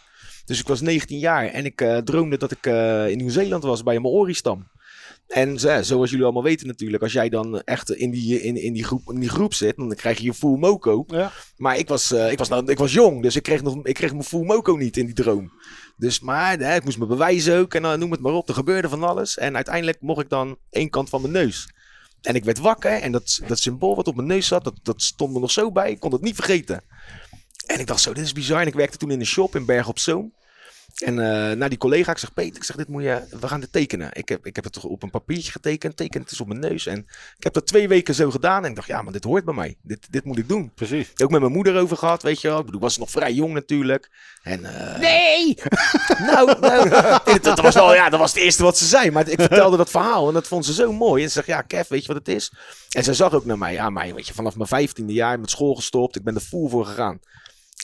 [0.46, 2.66] Dus ik was 19 jaar en ik droomde dat ik
[3.12, 4.68] in Nieuw-Zeeland was bij een Maori-stam.
[5.28, 8.74] En zo- zoals jullie allemaal weten natuurlijk, als jij dan echt in die, in, in
[8.74, 11.04] die, groep, in die groep zit, dan krijg je je full moco.
[11.08, 11.32] Ja.
[11.58, 13.94] Maar ik was, eh, ik, was nou, ik was jong, dus ik kreeg, nog, ik
[13.94, 15.52] kreeg mijn full moco niet in die droom.
[15.98, 18.48] Dus, maar hè, ik moest me bewijzen ook en dan noem het maar op.
[18.48, 19.38] Er gebeurde van alles.
[19.38, 21.74] En uiteindelijk mocht ik dan één kant van mijn neus.
[22.22, 25.02] En ik werd wakker en dat, dat symbool wat op mijn neus zat, dat, dat
[25.02, 25.92] stond me nog zo bij.
[25.92, 26.84] Ik kon het niet vergeten.
[27.66, 28.62] En ik dacht zo, dit is bizar.
[28.62, 30.34] En ik werkte toen in een shop in Berg op Zoom.
[30.98, 33.60] En eh, naar die collega, ik zeg, Peter, ik zeg, dit moet je, we gaan
[33.60, 34.10] dit tekenen.
[34.14, 36.60] Ik heb, ik heb het toch op een papiertje getekend, teken het is op mijn
[36.60, 36.86] neus.
[36.86, 36.98] En
[37.38, 39.54] ik heb dat twee weken zo gedaan en ik dacht, ja, maar dit hoort bij
[39.54, 39.76] mij.
[39.82, 40.72] Dit, dit moet ik doen.
[40.76, 41.12] Precies.
[41.24, 42.60] Ook met mijn moeder over gehad, weet je wel.
[42.60, 44.10] Ik bedoel, was nog vrij jong natuurlijk.
[44.44, 45.58] En, eh, Nee!
[46.32, 46.90] nou, nou
[47.26, 49.12] dat, dat was wel, ja, dat was het eerste wat ze zei.
[49.12, 51.24] Maar ik vertelde dat verhaal en dat vond ze zo mooi.
[51.24, 52.54] En ze zegt, ja, Kev, weet je wat het is?
[52.90, 55.50] En ze zag ook naar mij, aan mij, weet je, vanaf mijn vijftiende jaar met
[55.50, 56.16] school gestopt.
[56.16, 57.20] Ik ben er full voor gegaan.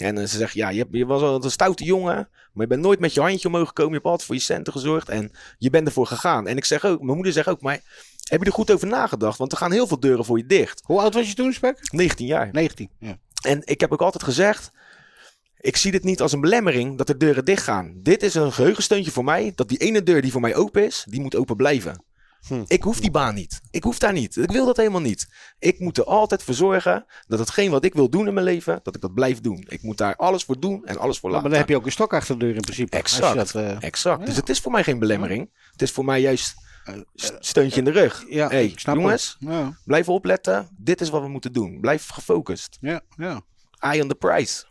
[0.01, 2.81] En eh, ze zegt, ja, je, je was al een stoute jongen, maar je bent
[2.81, 3.91] nooit met je handje omhoog gekomen.
[3.91, 6.47] Je hebt altijd voor je centen gezorgd en je bent ervoor gegaan.
[6.47, 7.81] En ik zeg ook, mijn moeder zegt ook, maar
[8.29, 9.37] heb je er goed over nagedacht?
[9.37, 10.81] Want er gaan heel veel deuren voor je dicht.
[10.85, 11.91] Hoe oud was je toen, Spek?
[11.91, 12.49] 19 jaar.
[12.51, 12.89] 19.
[12.99, 13.17] Ja.
[13.41, 14.71] En ik heb ook altijd gezegd.
[15.59, 17.93] Ik zie dit niet als een belemmering dat de deuren dicht gaan.
[17.95, 19.51] Dit is een geheugensteuntje voor mij.
[19.55, 22.03] Dat die ene deur die voor mij open is, die moet open blijven.
[22.47, 22.63] Hm.
[22.67, 23.61] Ik hoef die baan niet.
[23.71, 24.35] Ik hoef daar niet.
[24.37, 25.27] Ik wil dat helemaal niet.
[25.59, 28.79] Ik moet er altijd voor zorgen dat hetgeen wat ik wil doen in mijn leven,
[28.83, 29.65] dat ik dat blijf doen.
[29.67, 31.51] Ik moet daar alles voor doen en alles voor Maar laten.
[31.51, 32.97] dan heb je ook een stok achter de deur in principe.
[32.97, 33.35] Exact.
[33.35, 34.25] dat, eh, Exact.
[34.25, 35.49] Dus het is voor mij geen belemmering.
[35.71, 36.53] Het is voor mij juist
[37.15, 38.25] st- steuntje in de rug.
[38.29, 39.49] ja, hey, ik snap jongens, het.
[39.49, 40.67] Ja, blijf opletten.
[40.77, 41.79] Dit is wat we moeten doen.
[41.81, 42.77] Blijf gefocust.
[42.81, 43.41] ja, ja.
[43.79, 44.63] Eye on the prize.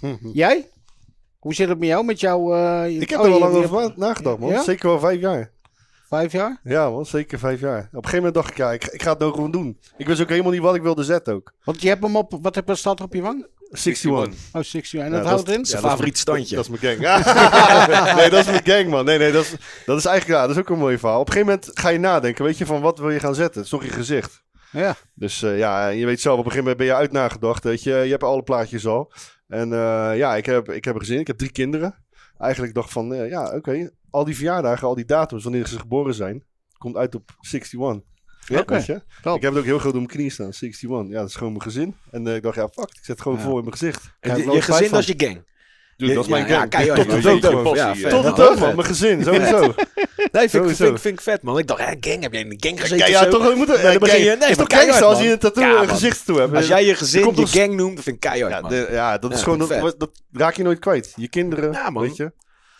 [0.32, 0.68] Jij?
[1.38, 2.04] Hoe zit het met jou?
[2.04, 4.50] Met jou eh, Ik heb oh, er wel je- lang over nagedacht, man.
[4.50, 4.62] Ja?
[4.62, 5.51] Zeker wel vijf jaar.
[6.12, 6.60] Vijf jaar?
[6.62, 7.06] Ja, man.
[7.06, 7.78] Zeker vijf jaar.
[7.78, 9.78] Op een gegeven moment dacht ik, ja, ik, ik ga het nou gewoon doen.
[9.96, 11.52] Ik wist ook helemaal niet wat ik wilde zetten ook.
[11.64, 13.46] Want je hebt hem op, wat heb je staat er op je wang?
[13.70, 14.34] 61.
[14.52, 15.64] Oh, 60 En Ja, dat houdt in?
[15.66, 16.56] Zijn favoriet standje.
[16.56, 18.16] Dat is mijn gang.
[18.16, 19.04] nee, dat is mijn gang, man.
[19.04, 19.54] Nee, nee, dat is,
[19.86, 21.20] dat is eigenlijk, ja, dat is ook een mooi verhaal.
[21.20, 23.54] Op een gegeven moment ga je nadenken, weet je, van wat wil je gaan zetten?
[23.54, 24.42] Het is toch je gezicht.
[24.72, 24.94] Ja.
[25.14, 27.82] Dus eh, ja, je weet zelf, op een gegeven moment ben je uit nagedacht, weet
[27.82, 27.94] je.
[27.94, 29.12] Je hebt alle plaatjes al.
[29.48, 31.94] En eh, ja, ik heb, ik heb een gezin, ik heb drie kinderen.
[32.38, 36.14] Eigenlijk dacht van, eh, ja, oké, al die verjaardagen, al die datums, wanneer ze geboren
[36.14, 36.44] zijn,
[36.78, 38.00] komt uit op 61.
[38.46, 38.74] Ja, Oké.
[38.74, 39.02] weet je?
[39.22, 39.36] Top.
[39.36, 41.08] Ik heb het ook heel groot op mijn knie staan, 61.
[41.12, 41.94] Ja, dat is gewoon mijn gezin.
[42.10, 43.44] En eh, ik dacht, ja, fuck, ik zet het gewoon Ja.
[43.44, 44.12] voor in mijn gezicht.
[44.20, 45.50] En je, gezin, is je gang.
[45.96, 46.70] Dude, dat is mijn ja, gang.
[46.70, 47.00] keihard.
[47.00, 48.08] Tot de Ja, dood Ja, ja.
[48.08, 48.74] Tot Ja, dood, man.
[48.74, 49.74] Mijn gezin, sowieso.
[50.32, 51.58] Nee, vind ik, vind, vind ik vet, man.
[51.58, 53.68] Ik dacht, hè, gang, heb jij in een gang gezeten Ja, ja toch, je moet
[53.76, 56.38] er, dan begin je- nee, is toch keihard, als je een tattoo Ja, gezicht toe
[56.38, 56.54] hebt.
[56.54, 58.70] Als jij je gezin je gang noemt, dat vind ik keihard, ja, man.
[58.70, 61.12] de- ja, dat is Ja, gewoon, dat, dat raak je nooit kwijt.
[61.16, 62.02] Je kinderen, Ja, man.
[62.02, 62.32] weet je.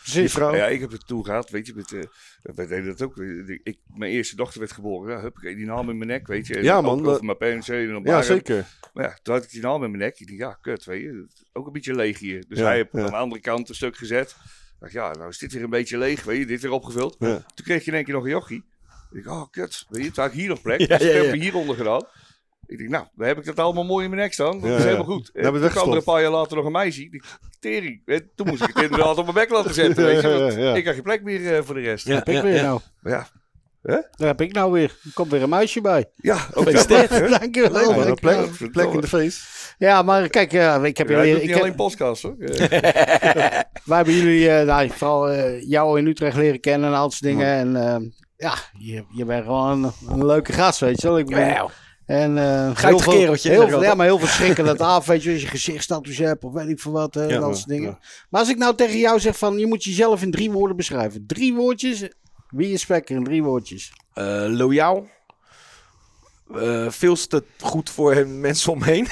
[0.02, 0.32] Precies.
[0.32, 0.54] vrouw.
[0.54, 2.00] Ja, ik heb het toen gehad, weet je, met, eh,
[2.42, 3.16] wij deden dat ook.
[3.62, 6.62] Ik, mijn eerste dochter werd geboren, ja, huppakee, die naam in mijn nek, weet je.
[6.62, 8.66] Ja, man, Over mijn PNC en op Ja, zeker.
[8.92, 10.20] Maar ja, toen had ik die naam in mijn nek.
[10.20, 11.26] Ik dacht, ja, kut, weet je.
[11.52, 12.44] Ook een beetje leeg hier.
[12.48, 14.30] Dus Ja, hij heeft aan de andere kant een stuk gezet.
[14.30, 16.46] Ik dacht, ja, nou is dit weer een beetje leeg, weet je.
[16.46, 17.16] Dit weer opgevuld.
[17.18, 18.64] Toen kreeg je in één keer nog een jochie.
[19.12, 20.10] Ik dacht, oh, kut, weet je.
[20.10, 20.78] Toen had ik hier nog plek.
[20.88, 22.06] Dus ik heb hem hieronder gedaan.
[22.66, 24.60] Ik denk, nou, dan heb ik dat allemaal mooi in mijn nek staan.
[24.60, 24.88] Dat Ja, is ja.
[24.88, 25.30] helemaal goed.
[25.34, 27.08] En het toen kwam er een paar jaar later nog een meisje.
[27.10, 27.22] Die
[27.60, 28.02] tering.
[28.04, 30.28] je, Toen moest ik het inderdaad op mijn bek laten zetten, weet je.
[30.28, 30.74] Ja, ja, ja.
[30.74, 32.06] Ik had geen plek meer eh, voor de rest.
[32.06, 32.62] Ja, heb ik ja, weer ja.
[32.62, 32.80] nou.
[33.02, 33.28] Ja,
[34.16, 34.96] Daar heb ik nou weer.
[35.04, 36.10] Er komt weer een muisje bij.
[36.16, 37.08] ja ook Gefeliciteerd.
[37.10, 37.28] dat.
[37.40, 37.80] Dank je wel.
[37.80, 38.48] Ja, dank een je plek, wel.
[38.58, 39.40] een plek in de feest.
[39.78, 41.34] Ja, maar kijk, ja, ik heb Ja, jullie...
[41.34, 42.36] ik niet heb- alleen podcasts hoor.
[42.42, 47.02] Eh, Wij hebben jullie, eh, nou, vooral eh, jou in Utrecht leren kennen en al
[47.02, 47.46] dat soort dingen.
[47.46, 51.18] En eh, ja, je, je bent gewoon een, een leuke gast, weet je wel.
[51.18, 51.70] Ik Wauw.
[52.12, 55.06] En uh, Geitig kereltje, Heel, zeg ik veel- ja, maar heel veel schrikken dat af,
[55.06, 57.68] weet je, als je gezichtstattoos hebt of weet ik veel wat, eh, Ja, dat soort
[57.68, 57.88] dingen.
[57.90, 57.98] ja.
[58.30, 61.26] Maar als ik nou tegen jou zeg van, je moet jezelf in drie woorden beschrijven.
[61.26, 62.08] Drie woordjes,
[62.48, 63.92] wie is Spekker in drie woordjes?
[64.14, 65.06] Eh, loyaal.
[66.54, 69.06] Eh, veel te goed voor hem, mensen omheen.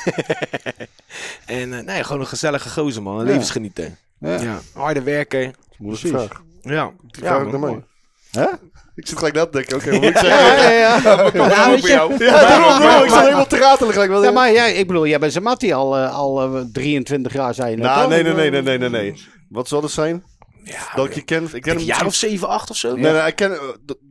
[1.46, 3.18] en eh, nee, gewoon een gezellige gozer, man.
[3.18, 3.30] Een Ja.
[3.30, 3.96] levensgenieter.
[4.18, 4.40] Ja.
[4.40, 4.60] Ja.
[4.74, 5.52] Harde werken.
[5.78, 6.26] Moeilijke Precies.
[6.28, 6.42] vraag.
[6.62, 6.92] Ja.
[7.10, 7.60] Die Ja, vraag ook man.
[7.60, 7.84] naar mij.
[8.30, 8.46] Hè?
[8.94, 9.76] Ik zit gelijk na te denken.
[9.76, 10.46] Oké, wat moet ik zeggen?
[10.56, 11.30] Ja, ja, ja.
[11.34, 11.88] Ja, weet je-
[12.18, 13.04] Ja, daarom, daarom.
[13.04, 14.24] Ik zat helemaal te ratelen gelijk.
[14.24, 17.54] Ja, maar jij, ik bedoel, jij bent zijn mattie al, eh, al eh, 23 jaar,
[17.54, 19.24] zei je net, Nou, nee, nee, nee, nee, nee, nee, nee.
[19.48, 20.24] Wat zal het zijn?
[20.64, 21.48] Ja, Dat ik je ken?
[21.52, 22.94] Ik ken een hem jaar of misschien- 7, 8 of zo.
[22.96, 23.58] Nee, nee, ik ken, eh,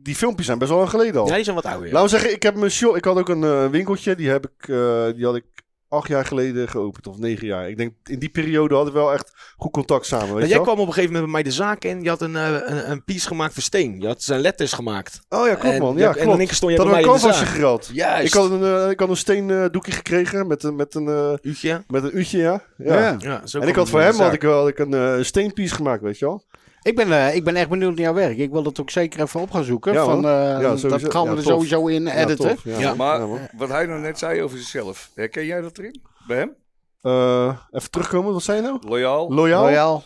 [0.02, 1.26] die filmpjes zijn best wel lang geleden al.
[1.28, 1.86] Ja, die zijn wat ouder.
[1.86, 1.92] ja.
[1.92, 2.96] Laten we zeggen, ik heb mijn shop.
[2.96, 4.14] Ik had ook een eh, winkeltje.
[4.14, 5.44] Die heb ik, eh, die had ik
[5.90, 7.68] acht jaar geleden geopend, of negen jaar.
[7.68, 10.56] Ik denk, in die periode hadden we wel echt goed contact samen, weet je jij
[10.56, 10.64] wel?
[10.64, 12.02] kwam op een gegeven moment bij mij de zaak in.
[12.02, 14.00] Je had een, eh, een, een piece gemaakt voor Steen.
[14.00, 15.20] Je had zijn letters gemaakt.
[15.28, 15.96] Oh ja, klopt En- man.
[15.96, 16.38] ja, en klopt.
[16.38, 17.90] één keer stond je Dat bij mij een canvasje gereld.
[17.92, 18.26] Juist.
[18.26, 21.84] Ik had een, eh, ik had een steendoekje gekregen met, een- met, een, eh, Uutje.
[21.88, 22.62] met een uutje, ja.
[22.76, 22.98] ja.
[23.00, 23.16] Ja.
[23.18, 25.74] Ja, zo En ik had voor hem had ik wel had ik een eh, steenpiece
[25.74, 26.44] gemaakt, weet je wel.
[26.82, 28.38] Ik ben, eh, ik ben echt benieuwd naar jouw werk.
[28.38, 29.92] Ik wil dat ook zeker even op gaan zoeken.
[29.92, 31.52] Ja, van, eh, Ja, dat gaan we Ja, er tof.
[31.52, 32.48] sowieso in Ja, editen.
[32.48, 32.64] tof.
[32.78, 32.94] Ja.
[32.94, 36.02] Maar wat hij nou net zei over zichzelf, herken jij dat erin?
[36.26, 36.54] Bij hem?
[37.00, 38.78] Eh, even terugkomen, wat zei je nou?
[38.88, 39.32] Loyaal?
[39.34, 39.62] Loyaal?
[39.62, 40.04] Loyaal.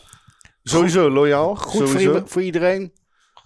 [0.63, 1.55] Sowieso, loyaal.
[1.57, 2.23] Goed voor, Sowieso.
[2.27, 2.93] voor iedereen.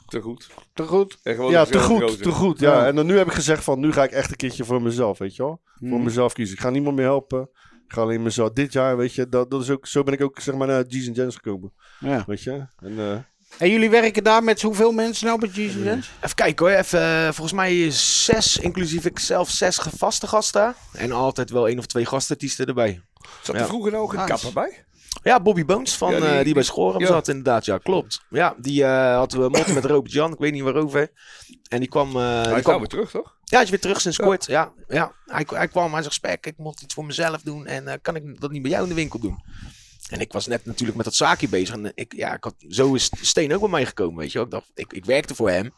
[0.07, 0.49] Te goed.
[0.75, 1.19] Te goed.
[1.23, 2.61] Ja, te goed, te goed.
[2.61, 2.73] Ja.
[2.73, 2.87] Ja.
[2.87, 5.19] En dan nu heb ik gezegd van, nu ga ik echt een keertje voor mezelf,
[5.19, 5.61] weet je wel.
[5.79, 6.03] Voor Hmm.
[6.05, 6.55] mezelf kiezen.
[6.57, 7.51] Ik ga niemand meer helpen.
[7.89, 8.51] Ik ga alleen mezelf.
[8.53, 10.85] Dit jaar, weet je, dat, dat is ook, zo ben ik ook zeg maar naar
[10.89, 12.25] G's Jens gekomen, Ja.
[12.27, 12.51] weet je.
[12.79, 13.13] En, eh,
[13.59, 16.11] En jullie werken daar met hoeveel mensen nou bij Jesus Dance?
[16.21, 16.75] Even kijken hoor.
[16.77, 20.75] Even, eh, volgens mij zes, inclusief ik zelf, zes ge- vaste gasten.
[20.93, 23.01] En altijd wel één of twee gastartiesten erbij.
[23.43, 23.61] Zat Ja.
[23.63, 24.85] er vroeger ook een kapper bij?
[25.23, 27.07] Ja, Bobby Bones van, Ja, die- eh, die, bij Schorum ja.
[27.07, 27.65] zat inderdaad.
[27.65, 28.21] Ja, klopt.
[28.31, 30.33] Ja, die eh, hadden we motten met Robert Jan.
[30.33, 31.11] Ik weet niet waarover.
[31.69, 32.17] En die kwam...
[32.17, 33.37] eh, Hij die kwam weer terug, toch?
[33.45, 34.25] Ja, hij is weer terug sinds Ja.
[34.25, 34.47] kort.
[34.47, 35.13] Ja, ja.
[35.27, 37.67] Hij, hij kwam, hij zegt, Spek, ik moet iets voor mezelf doen.
[37.67, 39.43] En kan ik dat niet bij jou in de winkel doen?
[40.11, 41.75] En ik was net natuurlijk met dat zaakje bezig.
[41.75, 44.47] En ik, ja, ik had, zo is Steen ook bij mij gekomen, weet je wel.
[44.47, 45.73] Ik dacht, ik, ik werkte voor hem.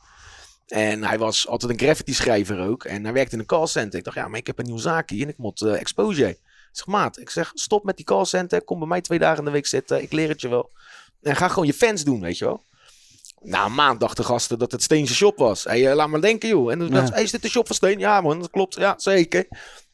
[0.67, 2.85] En hij was altijd een graffiti schrijver ook.
[2.85, 3.99] En hij werkte in een callcenter.
[3.99, 6.39] Ik dacht, ja, maar ik heb een nieuw zaakje en ik moet eh, exposure.
[6.71, 8.65] Ik zeg, maat, ik zeg, stop met die callcenter.
[8.65, 10.03] Kom bij mij twee dagen in de week zitten.
[10.03, 10.71] Ik leer het je wel.
[11.23, 12.65] En ga gewoon je fans doen, weet je wel.
[13.41, 15.65] Na een maand dachten gasten dat het Steense shop was.
[15.65, 16.71] Hey, eh, laat maar denken, joh.
[16.73, 16.95] En toen Ja.
[16.95, 17.99] dacht ze, hey, is dit de shop van Steen?
[17.99, 18.75] Ja, man, dat klopt.
[18.75, 19.47] Ja, zeker.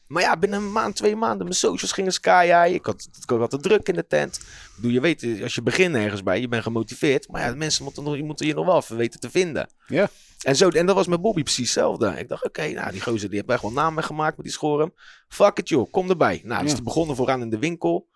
[0.07, 2.73] Maar ja, binnen een maand, twee maanden, mijn socials gingen sky high.
[2.75, 4.35] Ik had, ik had te druk in de tent.
[4.37, 7.27] Ik bedoel, je weet, als je begint ergens bij, je bent gemotiveerd.
[7.27, 9.69] Maar ja, de mensen moeten, nog, je moeten je nog wel even weten te vinden.
[9.87, 10.09] Ja.
[10.41, 12.13] En, zo, en dat was met Bobby precies hetzelfde.
[12.19, 14.93] Ik dacht, oké, nou, die gozer die heeft echt wel namen gemaakt met die schorum.
[15.27, 16.41] Fuck it, joh, kom erbij.
[16.43, 16.75] Nou, dus Ja.
[16.75, 18.07] die begonnen vooraan in de winkel.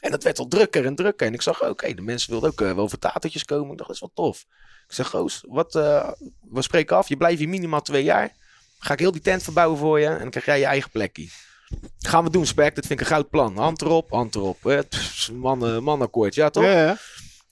[0.00, 1.26] En dat werd al drukker en drukker.
[1.26, 3.70] En ik zag, oké, de mensen wilden ook eh, wel voor tatertjes komen.
[3.70, 4.44] Ik dacht, dat is wel tof.
[4.88, 7.08] Ik zeg, Goos, wat, eh, we spreken af.
[7.08, 8.32] Je blijft hier minimaal twee jaar.
[8.78, 10.06] Ga ik heel die tent verbouwen voor je.
[10.06, 11.28] En dan krijg jij je eigen plekje.
[11.98, 12.74] Gaan we doen, Spek.
[12.74, 13.56] Dat vind ik een goud plan.
[13.56, 14.66] Hand erop, hand erop.
[14.66, 14.78] Eh,
[15.32, 16.64] Man, manakkoord, ja toch?
[16.64, 16.96] Ja, ja.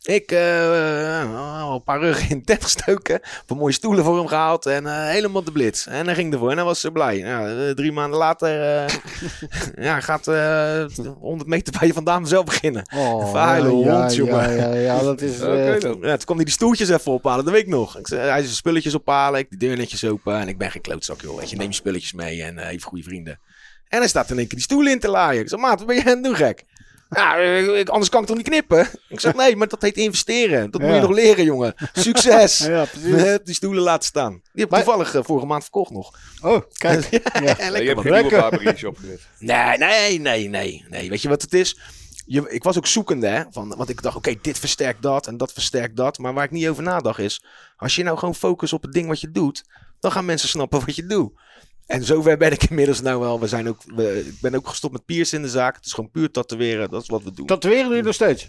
[0.02, 3.20] Ik al een paar ruggen in de tent gestoken.
[3.46, 4.66] Een mooie stoelen voor hem gehaald.
[4.66, 5.86] En eh, helemaal de blitz.
[5.86, 6.50] En hij ging ervoor.
[6.50, 7.20] En hij was blij.
[7.20, 8.50] Nou, drie maanden later
[9.88, 10.84] ja, gaat eh
[11.20, 12.88] 100 meter bij je vandaan zelf beginnen.
[12.94, 14.56] Oh, Vuile ja, hond, jongen.
[14.56, 15.38] Ja, ja, dat is...
[15.38, 15.98] Dan.
[16.00, 17.98] Ja, toen kwam hij die stoeltjes even ophalen, dat weet ik nog.
[17.98, 20.38] Ik zei, hij zijn spulletjes ophalen, ik die deur netjes open.
[20.38, 21.38] En ik ben geen klootzak, joh.
[21.38, 23.40] Weet je, neem je spulletjes mee en even goede vrienden.
[23.88, 25.42] En hij staat in één keer die stoelen in te laaien.
[25.42, 26.64] Ik zeg, maat, wat ben je aan het doen, gek?
[27.14, 28.88] Ja, anders kan ik toch niet knippen?
[29.09, 30.70] Ik zeg, nee, maar dat heet investeren.
[30.70, 31.75] Dat moet je nog leren, jongen.
[31.92, 32.59] Succes!
[32.68, 32.87] ja,
[33.44, 34.31] die stoelen laten staan.
[34.33, 36.18] Die heb ik Maar- toevallig eh, vorige maand verkocht nog.
[36.40, 37.09] Oh, kijk.
[37.11, 38.12] Ja, Ja, je lekker hebt geen
[38.75, 39.18] nieuwe.
[39.38, 41.09] Nee, nee, nee, nee, nee.
[41.09, 41.79] Weet je wat het is?
[42.27, 43.42] Je, ik was ook zoekende, hè.
[43.51, 46.18] Van, want ik dacht, oké, dit versterkt dat en dat versterkt dat.
[46.18, 47.44] Maar waar ik niet over nadacht is...
[47.77, 49.64] Als je nou gewoon focust op het ding wat je doet...
[50.01, 51.33] Dan gaan mensen snappen wat je doet.
[51.92, 53.40] En zover ben ik inmiddels nou wel.
[53.40, 55.76] We zijn ook, we, ik ben ook gestopt met piercing in de zaak.
[55.76, 56.90] Het is gewoon puur tatoeëren.
[56.90, 57.46] Dat is wat we doen.
[57.46, 58.48] Tatoeëren doe je nog steeds?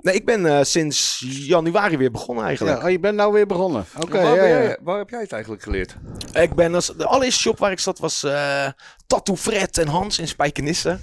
[0.00, 2.78] Nee, ik ben eh, sinds januari weer begonnen eigenlijk.
[2.78, 3.84] Ja, oh, je bent nou weer begonnen.
[4.00, 5.96] Oké, waar, ja, waar heb jij het eigenlijk geleerd?
[6.32, 8.68] Ik ben als, de allereerste shop waar ik zat was eh
[9.06, 10.98] Tattoo Fred en Hans in Spijkenisse.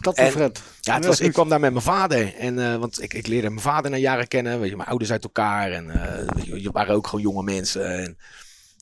[0.00, 0.62] Tattoo En- Fred.
[0.80, 2.34] Ja, het was, ik kwam daar met mijn vader.
[2.34, 4.60] En, eh, want ik, ik leerde mijn vader na jaren kennen.
[4.60, 5.72] Weet je, mijn ouders uit elkaar.
[5.72, 7.98] En eh, je waren ook gewoon jonge mensen.
[7.98, 8.18] En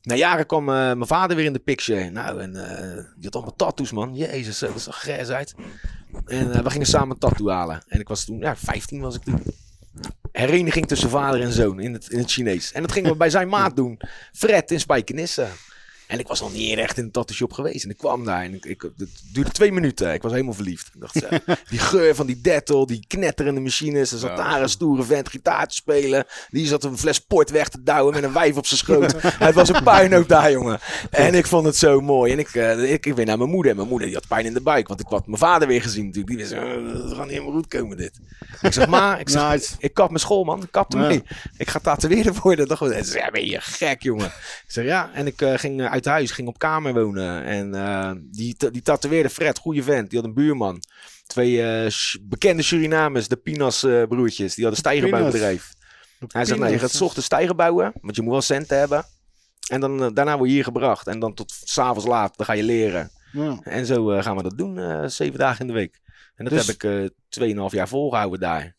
[0.06, 2.10] na jaren kwam eh, mijn vader weer in de picture.
[2.10, 4.14] Nou, en eh, die had allemaal tattoos, man.
[4.14, 5.54] Jezus, dat zag grijs uit.
[6.26, 7.82] En eh, we gingen samen een tattoo halen.
[7.88, 9.42] En ik was toen, ja, 15 was ik toen.
[10.32, 12.72] Hereniging tussen vader en zoon in het, in het Chinees.
[12.72, 14.00] En dat gingen we bij zijn maat doen.
[14.32, 15.46] Fred in Spijkenisse.
[16.06, 17.84] En ik was nog niet echt in een tattoo shop geweest.
[17.84, 20.12] En ik kwam daar en ik, ik, het duurde twee minuten.
[20.12, 20.90] Ik was helemaal verliefd.
[20.94, 21.26] Ik dacht, zo,
[21.70, 24.12] die geur van die Dettol, die knetterende machines.
[24.12, 26.24] Er zat daar een stoere vent gitaar te spelen.
[26.50, 29.14] Die zat een fles port weg te douwen met een wijf op zijn schoot.
[29.46, 30.78] het was een puinhoop daar, jongen.
[31.10, 32.32] En ik vond het zo mooi.
[32.32, 33.70] En ik, eh, ik, ik weer naar mijn moeder.
[33.70, 34.88] En mijn moeder die had pijn in de buik.
[34.88, 36.36] Want ik had mijn vader weer gezien natuurlijk.
[36.36, 38.20] Die wist, eh, het gaat niet helemaal goed komen dit.
[38.62, 39.74] Ik zeg, ma, ik, zeg, Nice.
[39.78, 40.62] ik kap mijn school, man.
[40.62, 41.06] Ik kapte Ja.
[41.06, 41.22] mee.
[41.56, 42.68] Ik ga tatoeëren worden.
[42.76, 44.26] Dacht, ja, ben je gek, jongen.
[44.26, 45.10] Ik zeg, ja.
[45.14, 47.44] En ik eh, ging eh, uit huis, ging op kamer wonen.
[47.44, 50.10] En eh, die, die tatoeëerde Fred, goede vent.
[50.10, 50.82] Die had een buurman.
[51.26, 54.54] Twee eh, bekende Surinamers, de Pinas eh, broertjes.
[54.54, 55.72] Die hadden stijgerbouwbedrijf.
[56.28, 57.92] Hij zegt, nee, je gaat 's ochtends stijger bouwen.
[58.00, 59.04] Want je moet wel centen hebben.
[59.68, 61.06] En dan, daarna word je hier gebracht.
[61.06, 63.10] En dan tot s'avonds laat, dan ga je leren.
[63.32, 63.58] Ja.
[63.62, 66.00] En zo gaan we dat doen, zeven dagen in de week.
[66.34, 68.76] En dat Dus- heb ik eh 2,5 jaar volgehouden daar.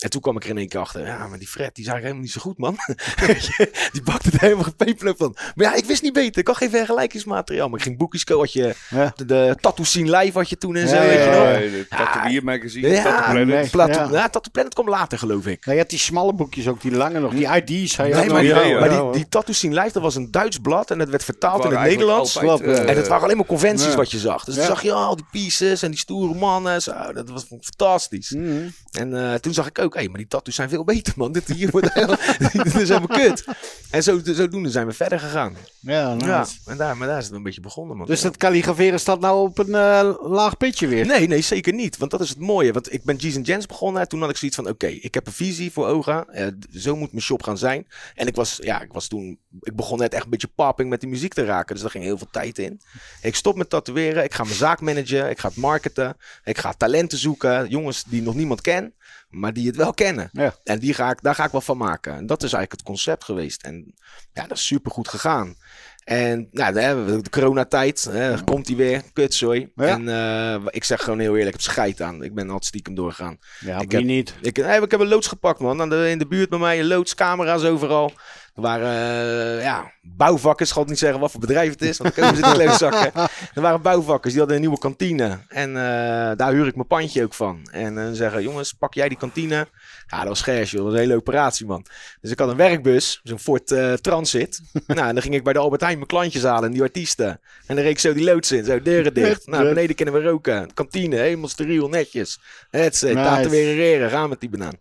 [0.00, 1.06] En toen kwam ik er in één keer achter.
[1.06, 2.76] Ja, maar die Fred, die is eigenlijk helemaal niet zo goed, man.
[3.92, 5.36] Die bakte er helemaal geen pepernoot van.
[5.54, 6.40] Maar ja, ik wist niet beter.
[6.40, 7.68] Ik had geen vergelijkingsmateriaal.
[7.68, 8.42] Maar ik ging boekjes kopen.
[8.42, 9.12] Had je Ja.
[9.16, 11.52] de, de Tattoo Scene Live had je toen en zo, Ja, weet je ja, nog.
[11.52, 11.58] ja.
[11.58, 13.32] De Tattoo magazine, Ja, Tattoo
[13.70, 13.70] Planet.
[13.94, 14.08] Ja.
[14.10, 15.64] ja, Tattoo Planet kwam later, geloof ik.
[15.64, 17.32] Nou, je had die smalle boekjes ook, die lange nog.
[17.32, 17.96] Die ID's.
[17.96, 20.02] Hij Nee, had maar, die, ja, ja, maar ja, die, die Tattoo Scene Live, dat
[20.02, 20.90] was een Duits blad.
[20.90, 22.38] En dat werd vertaald in het Nederlands.
[22.38, 22.82] altijd, ja.
[22.84, 23.96] eh, En het waren alleen maar conventies Ja.
[23.96, 24.44] wat je zag.
[24.44, 24.60] Dus Ja.
[24.60, 26.82] dan zag je al die pieces en die stoere mannen.
[26.82, 28.30] Zo, dat was fantastisch.
[28.30, 28.68] Mhm.
[28.90, 31.32] En eh, toen zag ik ook, hé, maar die tattoos zijn veel beter, man.
[31.32, 32.16] Dit hier wordt helemaal,
[32.52, 33.44] dit is helemaal kut.
[33.90, 35.56] En zo, zodoende zijn we verder gegaan.
[35.80, 38.06] Ja, nou, Ja, en daar, maar daar is het een beetje begonnen, man.
[38.06, 41.06] Dus dat kalligraferen staat nou op een eh, laag pitje weer.
[41.06, 41.96] Nee, nee, zeker niet.
[41.96, 42.72] Want dat is het mooie.
[42.72, 44.08] Want ik ben G's Jens begonnen.
[44.08, 46.28] Toen had ik zoiets van, oké, ik heb een visie voor ogen.
[46.28, 47.86] Eh, zo moet mijn shop gaan zijn.
[48.14, 49.38] En ik was, ja, ik was toen...
[49.60, 51.72] Ik begon net echt een beetje popping met die muziek te raken.
[51.72, 52.80] Dus daar ging heel veel tijd in.
[53.22, 54.24] Ik stop met tatoeëren.
[54.24, 55.30] Ik ga mijn zaak managen.
[55.30, 56.16] Ik ga het marketen.
[56.44, 57.68] Ik ga talenten zoeken.
[57.68, 58.94] Jongens die nog niemand ken.
[59.30, 60.28] Maar die het wel kennen.
[60.32, 60.54] Ja.
[60.64, 62.14] En die ga ik, daar ga ik wel van maken.
[62.14, 63.62] En dat is eigenlijk het concept geweest.
[63.62, 63.94] En
[64.32, 65.56] ja, dat is super goed gegaan.
[66.04, 68.04] En nou, we de coronatijd.
[68.10, 69.02] Hè, komt hij weer.
[69.12, 69.72] Kutzooi.
[69.74, 69.86] Ja.
[69.86, 72.22] En eh, ik zeg gewoon heel eerlijk, ik heb scheid aan.
[72.22, 73.38] Ik ben altijd stiekem doorgegaan.
[73.60, 74.34] Ja, Ik heb- niet.
[74.40, 75.80] Ik, nee, ik heb een loods gepakt, man.
[75.80, 78.12] Aan de, in de buurt bij mij, een loods, camera's overal.
[78.54, 78.88] Er waren
[79.58, 82.44] eh, ja, bouwvakkers, ik ga niet zeggen wat voor bedrijf het is, want dan komen
[82.44, 83.12] ze in de zakken.
[83.54, 85.38] Er waren bouwvakkers, die hadden een nieuwe kantine.
[85.48, 87.68] En eh, daar huur ik mijn pandje ook van.
[87.70, 89.68] En dan zeggen, jongens, pak jij die kantine?
[90.06, 90.70] Ja, dat was scherp.
[90.70, 91.86] Dat was een hele operatie, man.
[92.20, 94.60] Dus ik had een werkbus, zo'n Ford eh, Transit.
[94.86, 97.40] nou, en dan ging ik bij de Albert Heijn mijn klantjes halen en die artiesten.
[97.66, 99.46] En dan reek ik zo die loods in, zo deuren dicht.
[99.46, 100.74] Nou, beneden kunnen we roken.
[100.74, 102.40] Kantine, helemaal steriel, netjes.
[102.70, 103.14] Het Nice.
[103.14, 104.78] tatoeëren, gaan met die banaan.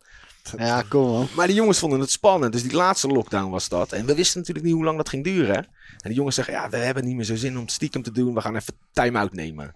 [0.57, 1.27] Ja, kom man.
[1.35, 2.53] Maar die jongens vonden het spannend.
[2.53, 3.91] Dus die laatste lockdown was dat.
[3.91, 5.55] En we wisten natuurlijk niet hoe lang dat ging duren.
[5.55, 5.61] hè.
[5.61, 5.67] En
[6.09, 8.33] die jongens zeggen, ja, we hebben niet meer zo zin om het stiekem te doen.
[8.33, 9.75] We gaan even time-out nemen.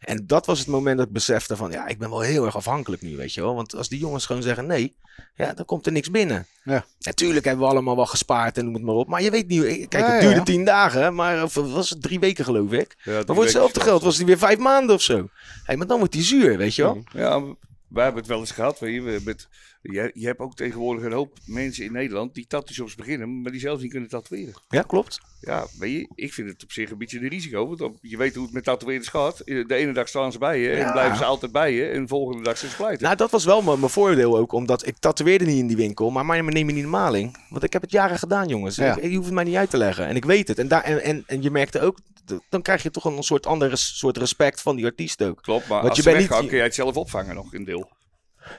[0.00, 2.56] En dat was het moment dat ik besefte van, ja, ik ben wel heel erg
[2.56, 3.54] afhankelijk nu, weet je wel.
[3.54, 4.96] Want als die jongens gewoon zeggen nee,
[5.34, 6.46] ja, dan komt er niks binnen.
[6.64, 6.84] Ja.
[6.98, 9.08] Natuurlijk hebben we allemaal wel gespaard en noem het maar op.
[9.08, 10.42] Maar je weet niet, kijk, Ja, het duurde ja.
[10.42, 12.96] tien dagen, maar of was het drie weken geloof ik.
[13.02, 15.28] Ja, Maar voor hetzelfde geld was die weer vijf maanden of zo.
[15.64, 17.02] Hey, maar dan wordt die zuur, weet je wel.
[17.12, 17.42] Ja,
[17.90, 18.78] wij hebben het wel eens gehad.
[18.78, 19.48] Weet je, we hebben het-
[19.82, 23.60] je, je hebt ook tegenwoordig een hoop mensen in Nederland die tattoo-shops beginnen, maar die
[23.60, 24.54] zelf niet kunnen tatoeëren.
[24.68, 25.20] Ja, klopt.
[25.40, 27.66] Ja, weet je, ik vind het op zich een beetje een risico.
[27.68, 29.38] Want op- je weet hoe het met tatoeëerders gaat.
[29.44, 30.92] De ene dag staan ze bij je en Ja.
[30.92, 31.84] blijven ze altijd bij je.
[31.86, 33.04] En de volgende dag zijn ze pleiten.
[33.04, 36.10] Nou, dat was wel mijn mijn voordeel ook, omdat ik tatoeëerde niet in die winkel,
[36.10, 37.36] maar mij neem me niet de maling.
[37.48, 38.76] Want ik heb het jaren gedaan, jongens.
[38.76, 38.96] Ja.
[38.96, 40.06] Ik, je hoeft het mij niet uit te leggen.
[40.06, 40.58] En ik weet het.
[40.58, 41.98] En, daar, en, en, en je merkte ook,
[42.48, 45.42] dan krijg je toch een soort andere soort respect van die artiest ook.
[45.42, 47.64] Klopt, maar Want als je bent weggaan, niet- kun jij het zelf opvangen nog, een
[47.64, 47.90] deel.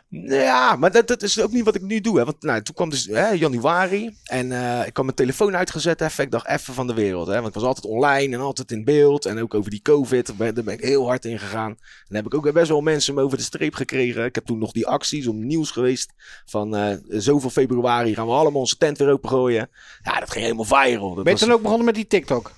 [0.09, 2.17] Ja, maar dat, dat is ook niet wat ik nu doe.
[2.17, 2.25] Hè.
[2.25, 6.23] Want nou, toen kwam dus hè, januari en eh, ik had mijn telefoon uitgezet even.
[6.23, 7.27] Ik dacht even van de wereld.
[7.27, 7.33] Hè.
[7.33, 9.25] Want ik was altijd online en altijd in beeld.
[9.25, 11.69] En ook over die covid, daar ben, daar ben ik heel hard in gegaan.
[11.69, 14.25] En dan heb ik ook best wel mensen me over de streep gekregen.
[14.25, 16.13] Ik heb toen nog die acties om nieuws geweest.
[16.45, 19.69] Van eh, zoveel februari gaan we allemaal onze tent weer opengooien.
[20.03, 21.15] Ja, dat ging helemaal viral.
[21.15, 22.51] Dat Ben je was- dan ook begonnen met die TikTok?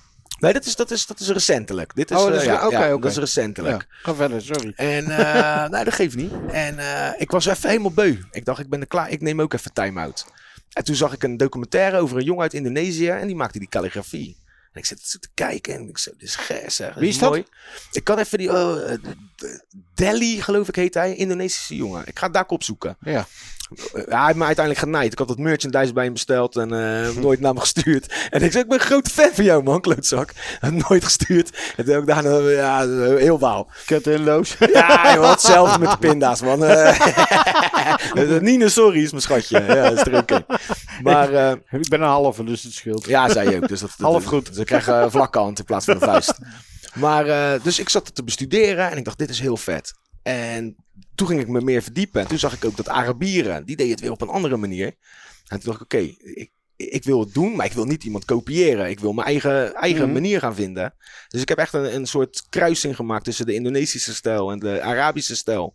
[0.44, 1.94] Nee, dat is, dat, is, dat is recentelijk.
[1.94, 3.02] Dit is, Oh, dat eh, is- ja, oké, ja, oké.
[3.02, 3.86] dat is recentelijk.
[3.90, 4.72] Ja, ga verder, sorry.
[4.76, 5.18] En uh,
[5.68, 6.32] nou, dat geeft niet.
[6.50, 8.16] En uh, ik was even helemaal beu.
[8.30, 9.10] Ik dacht, ik ben er klaar.
[9.10, 10.26] Ik neem ook even time-out.
[10.72, 13.08] En toen zag ik een documentaire over een jongen uit Indonesië.
[13.08, 14.36] En die maakte die calligrafie.
[14.72, 16.94] En ik zit te kijken en ik zo, dit is zeg.
[16.94, 17.30] Wie is dat?
[17.30, 17.44] mooi.
[17.92, 18.98] Ik kan even die, oh, eh,
[19.94, 22.06] Delhi geloof ik heet hij, Indonesische jongen.
[22.06, 22.96] Ik ga het daar opzoeken.
[23.00, 23.26] Ja.
[23.92, 25.12] Hij heeft me uiteindelijk genaaid.
[25.12, 28.14] Ik had wat merchandise bij hem besteld en uh, nooit naar me gestuurd.
[28.30, 30.32] En ik zei, ik ben een grote fan van jou man, klootzak.
[30.88, 31.72] Nooit gestuurd.
[31.76, 33.66] En toen heb ik daarna, ja, heel wauw.
[33.86, 34.56] Cut en loos.
[34.72, 36.64] Ja, joh, hetzelfde met de pinda's, man.
[36.64, 39.60] Uh, Nina, sorry, is mijn schatje.
[39.60, 40.46] Ja, is er oké.
[41.02, 43.06] Maar uh, ik ben een halve, dus het scheelt.
[43.06, 43.68] Ja, zei je ook.
[43.68, 44.46] Dus dat, dat, Half goed.
[44.46, 46.38] Dus ik krijg een vlakke hand in plaats van een vuist.
[46.94, 49.92] Maar, uh, dus ik zat het te bestuderen en ik dacht, dit is heel vet.
[50.22, 50.76] En
[51.14, 52.20] toen ging ik me meer verdiepen.
[52.20, 54.86] En toen zag ik ook dat Arabieren, die deden het weer op een andere manier.
[55.46, 58.04] En toen dacht ik, oké, okay, ik, ik wil het doen, maar ik wil niet
[58.04, 58.88] iemand kopiëren.
[58.90, 60.12] Ik wil mijn eigen, eigen Mhm.
[60.12, 60.94] manier gaan vinden.
[61.28, 64.82] Dus ik heb echt een, een soort kruising gemaakt tussen de Indonesische stijl en de
[64.82, 65.74] Arabische stijl.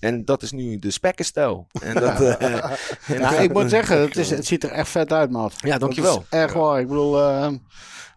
[0.00, 1.66] En dat is nu de spekkenstijl.
[1.82, 5.12] En dat, uh, en ja, ik moet zeggen, het, is, het ziet er echt vet
[5.12, 5.54] uit, maat.
[5.58, 6.24] Ja, dankjewel.
[6.30, 6.80] Echt waar.
[6.80, 7.48] Ik bedoel, uh,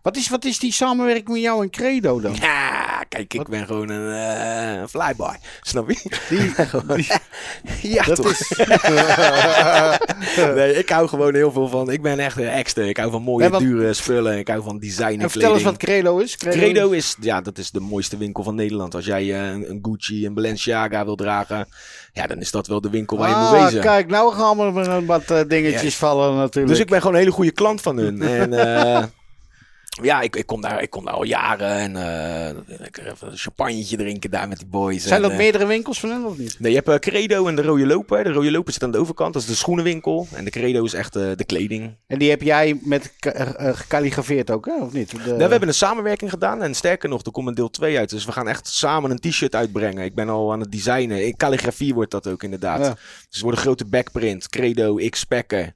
[0.02, 2.36] wat, is, wat is die samenwerking met jou en Credo dan?
[2.36, 3.50] Ja, kijk, ik wat?
[3.50, 5.36] ben gewoon een uh, flyboy.
[5.62, 6.10] Snap je?
[6.30, 6.54] Die,
[7.82, 8.30] die, ja, dat toch?
[8.30, 8.52] Is...
[10.56, 11.92] nee, ik hou gewoon heel veel van.
[11.92, 12.84] Ik ben echt een extra.
[12.84, 14.38] Ik hou van mooie, dure spullen.
[14.38, 16.38] Ik hou van design en, en vertel eens wat Credo is.
[16.38, 18.96] Credo, Credo is, ja, dat is de mooiste winkel van Nederland.
[18.96, 21.68] Als jij uh, een Gucci, een Balenciaga wil dragen,
[22.14, 23.82] ja, dan is dat wel de winkel waar ah, je moet wezen.
[23.82, 26.08] Kijk, nou gaan we met wat uh, dingetjes ja.
[26.08, 26.74] vallen natuurlijk.
[26.74, 28.22] Dus ik ben gewoon een hele goede klant van hun.
[28.22, 28.52] en
[30.02, 33.38] Ja, ik, ik, kom daar, ik kom daar al jaren en eh lekker even een
[33.38, 35.04] champagnetje drinken daar met die boys.
[35.04, 36.56] Zijn en, er eh, meerdere winkels van hen of niet?
[36.60, 38.24] Nee, je hebt eh, Credo en de Rode Loper.
[38.24, 40.28] De Rode Loper zit aan de overkant, dat is de schoenenwinkel.
[40.34, 41.96] En de Credo is echt eh, de kleding.
[42.08, 44.76] En die heb jij met eh, eh, gekalligrafeerd ook, hè?
[44.84, 45.12] Of niet?
[45.12, 47.98] De- Nou, we hebben een samenwerking gedaan en sterker nog, er komt een deel 2
[47.98, 48.10] uit.
[48.10, 50.04] Dus we gaan echt samen een t-shirt uitbrengen.
[50.04, 51.26] Ik ben al aan het designen.
[51.26, 52.80] In calligrafie wordt dat ook inderdaad.
[52.86, 52.90] Ja.
[52.94, 55.74] Dus het wordt een grote backprint, Credo, X-Packer.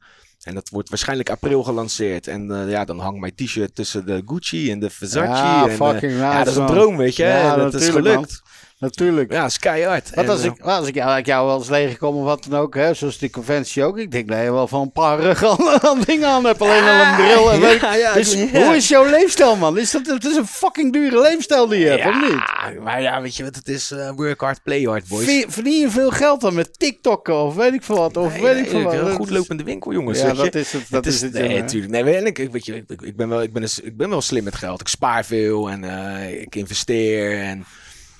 [0.47, 2.27] En dat wordt waarschijnlijk april gelanceerd.
[2.27, 5.43] En eh, ja, dan hangt mijn t-shirt tussen de Gucci en de Versace.
[5.43, 7.23] Ja, en, eh, fucking ja, nice, dat is een droom, weet je.
[7.23, 8.41] Ja, dat is gelukt.
[8.79, 9.31] Natuurlijk.
[9.31, 10.09] Ja, is keihard.
[10.15, 12.45] Want als eh, ik, als ik, jou, als ik jou wel eens tegenkom of wat
[12.49, 13.97] dan ook, hè, zoals die conventie ook.
[13.97, 16.61] Ik denk dat je wel van een paar ruggen aan, dingen aan hebt.
[16.61, 17.51] Alleen al een bril.
[17.51, 18.65] En ja, ja, dus ja.
[18.65, 19.77] hoe is jouw leefstijl, man?
[19.77, 22.81] Is dat, het is een fucking dure leefstijl die je hebt, of niet?
[22.83, 23.91] Maar ja, weet je wat het is?
[23.91, 25.23] eh, work hard, play hard, boys.
[25.23, 28.17] Verdien, verdien je veel geld dan met TikTokken of weet ik veel wat?
[28.17, 28.93] Of Nee, weet nee, ik veel wat?
[28.93, 30.21] Een goed lopende winkel, jongens.
[30.21, 30.85] Ja, dat is het.
[30.89, 31.91] Dat is het, nee, natuurlijk.
[32.03, 34.43] Nee, ik, weet je, ik, ik ben wel, ik ben, een- ik ben wel slim
[34.43, 34.81] met geld.
[34.81, 37.41] Ik spaar veel en eh, ik investeer.
[37.41, 37.65] En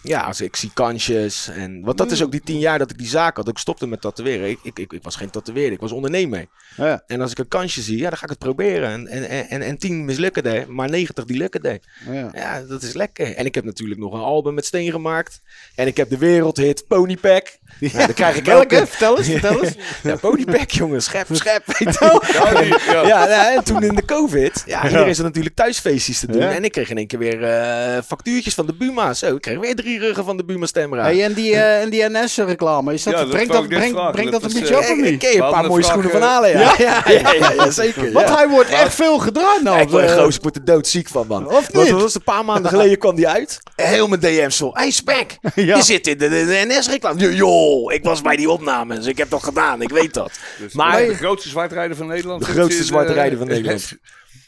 [0.08, 1.48] ja, als ik zie kansjes.
[1.48, 3.48] En, want dat is ook die tien jaar dat ik die zaak had.
[3.48, 4.50] Ik stopte met tatoeëren.
[4.50, 6.46] Ik, ik, ik, ik was geen tatoeëerder, ik was ondernemer.
[6.78, 8.90] Ja, En als ik een kansje zie, ja, dan ga ik het proberen.
[8.90, 11.80] En, en, en, en, en tien mislukken maar 90 die lukken er.
[12.12, 12.30] ja.
[12.34, 13.36] Ja, dat is lekker.
[13.36, 15.42] En ik heb natuurlijk nog een album met Steen gemaakt.
[15.76, 17.58] En ik heb de wereldhit Ponypack.
[17.80, 18.76] Ja, dan krijg ik Welke?
[18.76, 18.88] elke...
[18.88, 19.74] Vertel eens, vertel eens.
[20.04, 21.02] Ja, Ponypack, jongen.
[21.02, 21.64] Schep, schep.
[21.66, 22.22] Weet je.
[22.92, 26.42] Ja, Ja, ja, en toen in de COVID, ja, iedereen zat natuurlijk thuisfeestjes te doen.
[26.42, 26.52] Ja.
[26.52, 29.14] En ik kreeg in één keer weer eh, factuurtjes van de Buma.
[29.14, 31.02] Zo, ik kreeg weer drie ruggen van de Buma stemra.
[31.04, 33.90] Hey, en die, eh, en die NS-reclame, is dat, Ja, dat brengt dat, ik brengt,
[33.96, 34.12] vragen.
[34.12, 35.22] brengt dat Dat een is, beetje eh, op of ik niet?
[35.22, 37.72] je een paar mooie schoenen van halen, ja.
[37.72, 38.12] Zeker.
[38.12, 39.80] Want hij wordt echt veel gedraaid nou.
[39.82, 41.46] Ik word Eh, een gozer, ik word er doodziek van, man.
[41.48, 41.90] Of Want niet?
[41.90, 43.60] dat was een paar maanden geleden kwam die uit.
[43.76, 44.72] Heel mijn DM's vol.
[44.74, 47.36] Hey, Spek, je zit in de, de, de NS-reclame.
[47.36, 47.57] Joh,
[47.94, 49.06] ik was bij die opnames.
[49.06, 50.40] Ik heb dat gedaan, ik weet dat.
[50.60, 52.46] Dus Maar- de grootste zwartrijder van Nederland.
[52.46, 53.92] De grootste in, zwarte eh, van Nederland.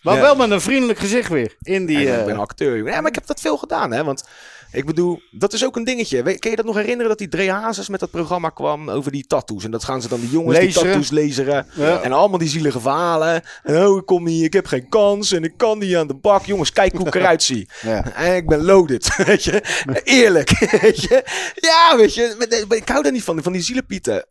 [0.02, 0.22] Maar Ja.
[0.22, 1.56] wel met een vriendelijk gezicht weer.
[1.62, 2.00] In die...
[2.00, 2.78] Ja, eh, ik ben acteur.
[2.78, 4.04] Ja, maar ik heb dat veel gedaan, hè.
[4.04, 4.24] Want
[4.72, 6.38] ik bedoel, dat is ook een dingetje.
[6.40, 9.28] Kun je dat nog herinneren dat die Dre Hazes met dat programma kwam over die
[9.28, 9.64] tattoos?
[9.64, 11.66] En dat gaan ze dan die jongens die tattoos lezen.
[11.76, 12.02] Ja.
[12.02, 13.42] En allemaal die zielige verhalen.
[13.64, 16.14] En oh, ik kom niet, ik heb geen kans en ik kan niet aan de
[16.16, 16.46] bak.
[16.46, 17.68] Jongens, kijk hoe ik eruit zie.
[17.82, 18.14] Ja.
[18.16, 19.84] En ik ben loaded, weet je.
[20.04, 20.50] Eerlijk,
[20.82, 21.24] weet je.
[21.56, 22.66] Ja, weet je.
[22.70, 24.26] Ik hou daar niet van, van die zielepieten.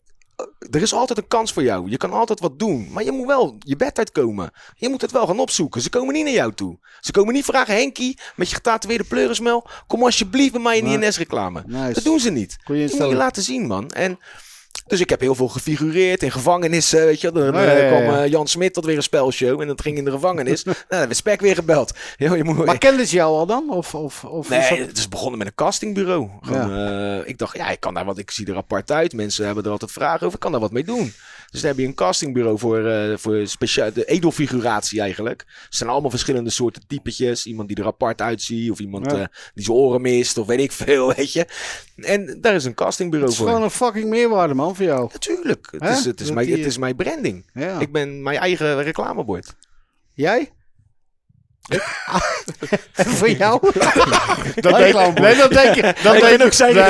[0.71, 1.91] Er is altijd een kans voor jou.
[1.91, 2.89] Je kan altijd wat doen.
[2.93, 4.51] Maar je moet wel je bed uitkomen.
[4.77, 5.81] Je moet het wel gaan opzoeken.
[5.81, 6.79] Ze komen niet naar jou toe.
[7.01, 9.67] Ze komen niet vragen, Henkie, met je getatoeëerde pleurismel.
[9.87, 10.99] Kom alsjeblieft bij mij in die.
[10.99, 11.63] NS-reclame.
[11.67, 11.93] Nice.
[11.93, 12.57] Dat doen ze niet.
[12.65, 13.91] Goeie Dat moet je laten zien, man.
[13.91, 14.19] En,
[14.87, 17.33] dus ik heb heel veel gefigureerd in gevangenissen, weet je.
[17.33, 19.61] Dan Oh, ja, eh, ja, kwam eh, Jan Smit tot weer een spelshow.
[19.61, 20.65] En dat ging in de gevangenis.
[20.65, 21.93] nou, dan werd Spek weer gebeld.
[22.17, 23.71] Yo, je moet, Maar kenden ze jou al dan?
[23.71, 26.29] Of, of, of Nee, dat- het is begonnen met een castingbureau.
[26.43, 29.13] Gewoon, eh, ik dacht, ja, ik kan daar wat, ik zie er apart uit.
[29.13, 31.13] Mensen hebben er altijd vragen over, ik kan daar wat mee doen.
[31.51, 35.41] Dus dan heb je een castingbureau voor, eh voor speciaal, de edelfiguratie eigenlijk.
[35.49, 37.47] Er zijn allemaal verschillende soorten typetjes.
[37.47, 39.19] Iemand die er apart uitziet, of iemand Ja.
[39.19, 41.47] eh, die zijn oren mist, of weet ik veel, weet je.
[41.97, 43.49] En daar is een castingbureau Het is voor.
[43.55, 45.09] gewoon een fucking meerwaarde, man, voor jou.
[45.13, 45.91] Natuurlijk, het Hè?
[45.91, 47.51] is, het, is Dat mijn, die- het is mijn branding.
[47.55, 47.79] Ja.
[47.81, 49.55] Ik ben mijn eigen reclamebord.
[50.15, 50.51] Jij?
[52.93, 53.61] voor jou?
[54.61, 55.83] Dat denk, nee, dat denk ik.
[56.03, 56.85] Dat Ik denk ben ook zijn nee,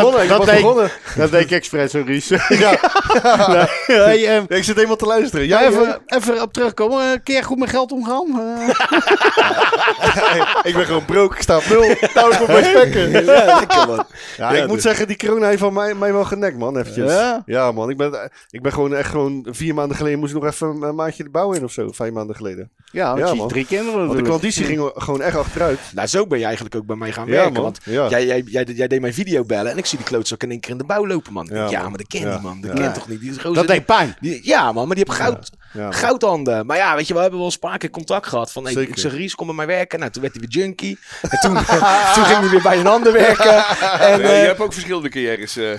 [0.00, 0.90] voor dat denk- begonnen.
[1.16, 2.28] Dat denk ik expres, Ries.
[2.28, 2.80] Ja.
[3.86, 5.46] Nee, hey, ehm, ik zit helemaal te luisteren.
[5.46, 7.12] ja, Ja, even, even op terugkomen.
[7.12, 8.26] Eh, Kun jij goed met geld omgaan?
[8.40, 8.68] Eh,
[10.70, 11.94] ik ben gewoon broke, ik sta op nul.
[12.14, 13.10] Nou, ik bij spekken.
[13.10, 14.04] Ja, lekker man.
[14.36, 17.12] Ja, ik moet dus- zeggen, die corona heeft van mij, mij wel genekt, man, eventjes.
[17.46, 17.72] Ja?
[17.72, 19.46] Man, ik ben, ik ben gewoon echt gewoon...
[19.50, 21.88] Vier maanden geleden moest ik nog even een maandje de bouw in of zo.
[21.92, 22.70] Vijf maanden geleden.
[22.92, 25.78] ja, want je drie kinderen Want de klanditie ging gewoon echt achteruit.
[25.94, 27.62] Nou, zo ben je eigenlijk ook bij mij gaan werken.
[27.62, 30.50] Want jij, jij, jij, jij deed mijn video bellen en ik zie die klootzak in
[30.50, 31.48] één keer in de bouw lopen, man.
[31.52, 32.32] Ja, maar dat ken Ja.
[32.32, 32.60] die man.
[32.60, 33.20] Dat kent toch niet?
[33.20, 34.16] Die is gozer- Dat deed pijn.
[34.20, 36.66] die- ja, man, maar die heeft goud, Ja, goudhanden.
[36.66, 38.52] Maar ja, weet je, we hebben wel eens een paar keer contact gehad.
[38.52, 38.90] Van, hey, Zeker.
[38.90, 39.98] ik zeg, Ries, kom bij mij werken.
[39.98, 40.98] Nou, toen werd hij weer junkie.
[41.22, 41.54] En toen,
[42.14, 43.54] toen ging hij weer bij een ander werken.
[43.54, 45.56] En, Ja, eh, je hebt ook verschillende carrières.
[45.56, 45.72] eh.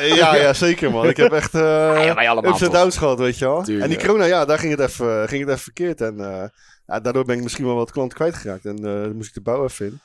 [0.16, 1.08] Ja, ja, zeker, man.
[1.08, 1.60] Ik heb echt eh
[2.04, 2.76] ja, wij allemaal ups en toch.
[2.80, 3.62] downs gehad, weet je wel.
[3.62, 3.84] Tuurlijk.
[3.90, 6.00] En die corona, ja, daar ging het even, ging het even verkeerd.
[6.00, 6.42] En eh,
[6.86, 8.64] ja, daardoor ben ik misschien wel wat klanten kwijtgeraakt.
[8.64, 10.00] En eh moest ik de bouw even in.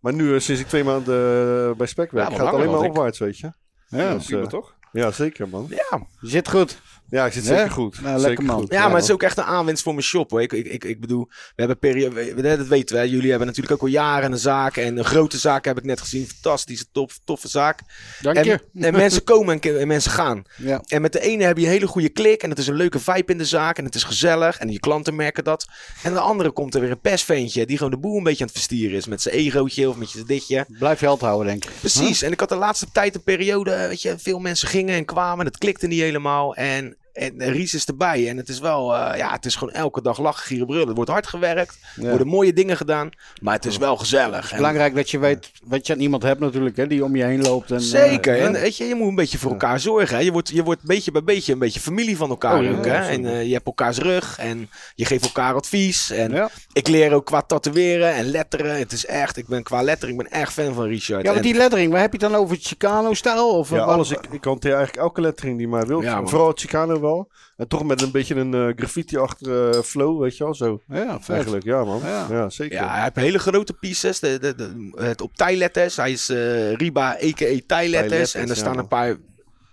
[0.00, 3.18] Maar nu, sinds ik twee maanden bij Spek werk, Ja, gaat het alleen maar opwaarts,
[3.18, 3.52] weet je.
[3.88, 4.74] Ja, Dus, Prima, eh, toch?
[4.94, 5.66] Ja, zeker, man.
[5.70, 6.78] ja, zit goed.
[7.08, 8.00] Ja, ik zit zeker goed.
[8.00, 8.60] Nou, zeker lekker, man.
[8.60, 8.72] goed.
[8.72, 10.30] Ja, maar het is ook echt een aanwinst voor mijn shop.
[10.30, 10.42] Hoor.
[10.42, 13.02] Ik, ik, ik, ik bedoel, we hebben periode, dat weten we.
[13.02, 13.08] hè.
[13.08, 14.76] Jullie hebben natuurlijk ook al jaren een zaak.
[14.76, 16.26] En een grote zaak heb ik net gezien.
[16.26, 17.78] Fantastische, top, toffe zaak.
[18.20, 18.60] Dank En, je.
[18.80, 20.42] en mensen komen en, en mensen gaan.
[20.56, 20.82] Ja.
[20.86, 22.42] En met de ene heb je een hele goede klik.
[22.42, 23.78] En het is een leuke vibe in de zaak.
[23.78, 24.58] En het is gezellig.
[24.58, 25.66] En je klanten merken dat.
[26.02, 27.66] En de andere komt er weer een pestventje.
[27.66, 29.06] Die gewoon de boel een beetje aan het verstieren is.
[29.06, 30.66] Met zijn egootje of met zijn ditje.
[30.78, 31.70] Blijf je altijd houden, denk ik.
[31.80, 32.22] Precies.
[32.22, 33.86] En ik had de laatste tijd een periode.
[33.88, 35.46] Weet je, veel mensen gingen en kwamen.
[35.46, 36.54] Het klikte niet helemaal.
[36.54, 38.28] En En Ries is erbij.
[38.28, 40.88] En het is wel, eh, ja, het is gewoon elke dag lachen, gieren, brullen.
[40.88, 41.78] Er wordt hard gewerkt.
[41.96, 42.08] Er Ja.
[42.08, 43.10] worden mooie dingen gedaan.
[43.42, 44.34] Maar het is wel gezellig.
[44.34, 47.04] Het is En- belangrijk dat je weet wat je aan iemand hebt natuurlijk, hè, die
[47.04, 47.70] om je heen loopt.
[47.70, 48.34] En, Zeker.
[48.36, 50.16] eh, en weet je, je moet een beetje voor elkaar zorgen.
[50.16, 50.22] Hè?
[50.22, 52.84] Je, wordt, je wordt beetje bij beetje een beetje familie van elkaar Oh, ja, ook.
[52.84, 53.08] Hè?
[53.08, 54.38] En eh, je hebt elkaars rug.
[54.38, 56.10] En je geeft elkaar advies.
[56.10, 56.50] En Ja.
[56.72, 58.78] ik leer ook qua tatoeëren en letteren.
[58.78, 61.22] Het is echt, ik ben qua lettering, ik ben erg fan van Richard.
[61.22, 62.56] Ja, want En- die lettering, waar heb je het dan over?
[62.60, 63.48] Chicano-stijl?
[63.58, 64.10] Of Ja, alles.
[64.10, 66.00] Ik, ik hanteer eigenlijk elke lettering die maar wil.
[66.02, 66.26] Ja.
[66.26, 67.30] Vooral het Chicano wel.
[67.56, 70.54] En toch met een beetje een eh, graffiti-achtige flow, weet je wel.
[70.54, 71.34] Zo, Ja, vet.
[71.36, 71.64] eigenlijk.
[71.64, 72.00] Ja, man.
[72.04, 72.26] Ja.
[72.30, 72.74] Ja, zeker.
[72.76, 74.18] Ja, hij heeft hele grote pieces.
[74.20, 75.96] De, de, de, het op tijletters.
[75.96, 77.20] Hij is eh, Riba, a.k.a.
[77.26, 77.66] tijletters.
[77.66, 79.16] Tijletters, En er staan een paar eh,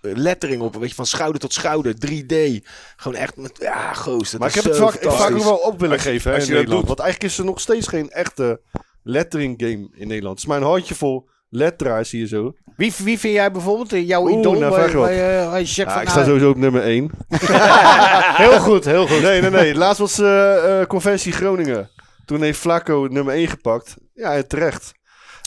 [0.01, 0.75] letteringen op.
[0.75, 1.93] Weet je, van schouder tot schouder.
[2.07, 2.65] 3D.
[2.95, 3.57] Gewoon echt met...
[3.61, 4.31] Ja, goos.
[4.31, 5.43] dat Maar ik heb het vaak, ik vaak ook fantastisch.
[5.43, 6.79] wel op willen Als geven hè, als in je dat Nederland.
[6.79, 8.61] doet- Want eigenlijk is er nog steeds geen echte
[9.03, 10.29] lettering game in Nederland.
[10.35, 12.53] Het is maar een handjevol letteraars hier zo.
[12.75, 14.59] Wie, wie vind jij bijvoorbeeld eh, jouw Oeh, idool?
[14.59, 17.11] nou, je je, je Ja, van, ik nou, sta sowieso op nummer 1.
[18.43, 19.21] heel goed, heel goed.
[19.21, 19.75] Nee, nee, nee.
[19.75, 21.89] Laatst was eh, eh, Conventie Groningen.
[22.25, 23.95] Toen heeft Flaco nummer 1 gepakt.
[24.13, 24.91] Ja, en terecht.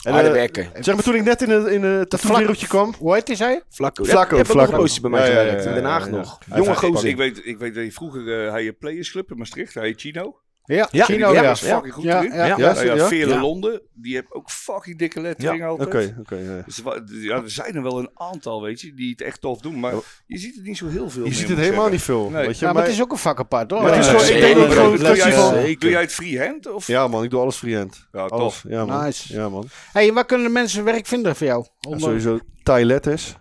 [0.03, 0.69] En, eh, werken.
[0.79, 2.93] zeg maar, toen ik net in het in het tattoo-wereldje kwam.
[2.99, 3.61] Hoe heet zei?
[3.69, 4.03] Flacco.
[4.03, 4.71] Flacco, Je nog Flacco.
[4.71, 6.11] een poosje bij mij Ja, ja, in Den ja, Haag ja.
[6.11, 6.39] nog.
[6.49, 7.09] Hij Jonge gozer.
[7.09, 10.01] Ik weet, ik weet dat je vroeger, eh hij Players Club in Maastricht, hij heet
[10.01, 10.39] Chino.
[10.65, 11.51] Ja, Ja, Chino, ja, ja.
[11.51, 12.33] is fucking goed Ja, ja.
[12.45, 12.45] Ja.
[12.57, 13.07] Ja, ja, ja?
[13.07, 13.41] Veerle Ja.
[13.41, 15.87] Londen, die heeft ook fucking dikke lettering altijd.
[15.87, 16.35] Oké, oké.
[16.35, 16.61] ja.
[16.65, 16.81] Dus
[17.21, 19.79] ja, er zijn er wel een aantal, weet je, die het echt tof doen.
[19.79, 19.93] Maar
[20.25, 21.91] je ziet het niet zo heel veel Je meer, ziet het helemaal zeggen.
[21.91, 22.29] niet veel.
[22.29, 22.45] Nee.
[22.45, 23.81] Weet je, Ja, maar maar- het is ook een vak apart, hoor.
[23.81, 26.13] Ja, het is Ja, gewoon- ik denk ook gewoon Doe jij, van- doe jij het
[26.13, 26.71] freehand?
[26.73, 26.87] Of?
[26.87, 28.07] Ja, man, ik doe alles freehand.
[28.11, 28.39] Ja, Alles.
[28.39, 28.63] tof.
[28.67, 29.03] Ja, man.
[29.03, 29.33] Nice.
[29.33, 29.67] Ja, man.
[29.91, 31.65] Hey, waar kunnen de mensen werk vinden voor jou?
[31.97, 33.35] Sowieso Thai letters.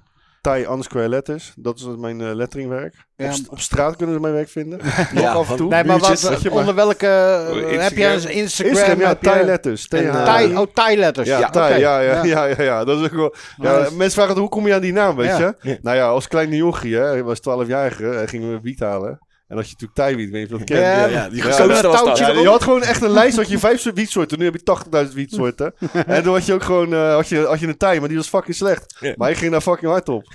[0.44, 1.52] Thai unsquare letters.
[1.56, 2.94] Dat is mijn eh, letteringwerk.
[3.16, 3.26] Ja.
[3.26, 4.78] Op, st- op straat kunnen ze mijn werk vinden.
[4.82, 5.68] Ja, Nog af en toe.
[5.68, 7.06] Nee, maar wat, maar- onder welke...
[7.06, 7.80] eh, Instagram.
[7.80, 8.74] heb je een Instagram?
[8.74, 9.88] Instagram, ja, je- Thai letters.
[9.88, 10.06] En, TH.
[10.16, 11.28] eh, Thai, oh, Thai letters.
[11.28, 12.84] Ja, Ja, Thai, ja, ja, ja, ja, ja.
[12.84, 13.34] Dat is ook wel...
[13.56, 13.94] Ja, Nice.
[13.96, 15.38] mensen vragen hoe kom je aan die naam, weet Ja.
[15.38, 15.54] je?
[15.70, 15.76] Ja.
[15.82, 17.04] Nou ja, als kleine jochie, hè.
[17.04, 18.04] Hij was 12-jarige.
[18.04, 19.18] Hij gingen we wiet halen.
[19.48, 20.80] En had je natuurlijk Thai-wiet, weet je dat kent?
[20.80, 22.18] Ja, ja, die Ja, was dat.
[22.18, 24.38] Ja, je had gewoon echt een lijst, had je vijf wietsoorten.
[24.38, 25.74] Nu heb je 80.000 wietsoorten.
[26.06, 28.16] en toen had je ook gewoon eh, had je, had je een Thai, maar die
[28.16, 28.96] was fucking slecht.
[29.00, 29.14] Ja.
[29.16, 30.24] Maar hij ging daar fucking hard op.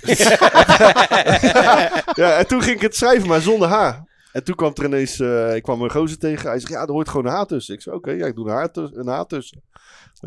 [2.22, 3.92] ja, en toen ging ik het schrijven, maar zonder H.
[4.32, 6.48] En toen kwam er ineens, eh, ik kwam een gozer tegen.
[6.48, 7.74] Hij zegt, ja, er hoort gewoon een H tussen.
[7.74, 8.98] Ik zei, oké, ja, ik doe een H tussen.
[8.98, 9.62] Een H tussen.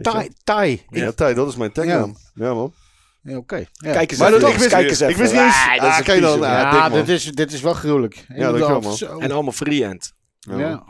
[0.02, 0.86] Thai, Thai.
[0.90, 2.16] Ja, Thai, dat is mijn tagnaam.
[2.34, 2.54] Ja.
[2.54, 2.74] man.
[3.24, 3.56] Ja, Oké.
[3.56, 3.92] Ja.
[3.92, 4.42] Kijk eens Maar even.
[4.42, 6.50] dat- ik wist- kijk eens ik wist niet eens- Ah, dat ah, kijk dan, ah,
[6.50, 8.26] Ja, dit is, dit is wel gruwelijk.
[8.28, 8.96] dat man.
[8.98, 9.20] zo.
[9.20, 10.14] En allemaal freehand.
[10.40, 10.58] Ja.
[10.58, 10.84] Ja.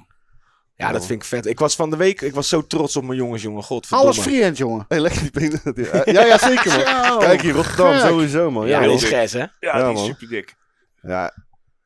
[0.75, 1.45] Ja, dat vind ik vet.
[1.45, 3.63] Ik was van de week, ik was zo trots op mijn jongens, jongen.
[3.63, 4.11] Godverdomme.
[4.11, 4.85] Alles freehand, jongen.
[4.87, 5.61] Hey, lekker die benen.
[6.15, 6.71] Ja, ja, zeker
[7.07, 7.19] man.
[7.19, 8.67] Kijk hier, Rotterdam, sowieso man.
[8.67, 9.39] Ja, Ja, die is gers, hè?
[9.39, 10.05] Ja, Ja, die is man.
[10.05, 10.55] super dik.
[11.01, 11.33] ja,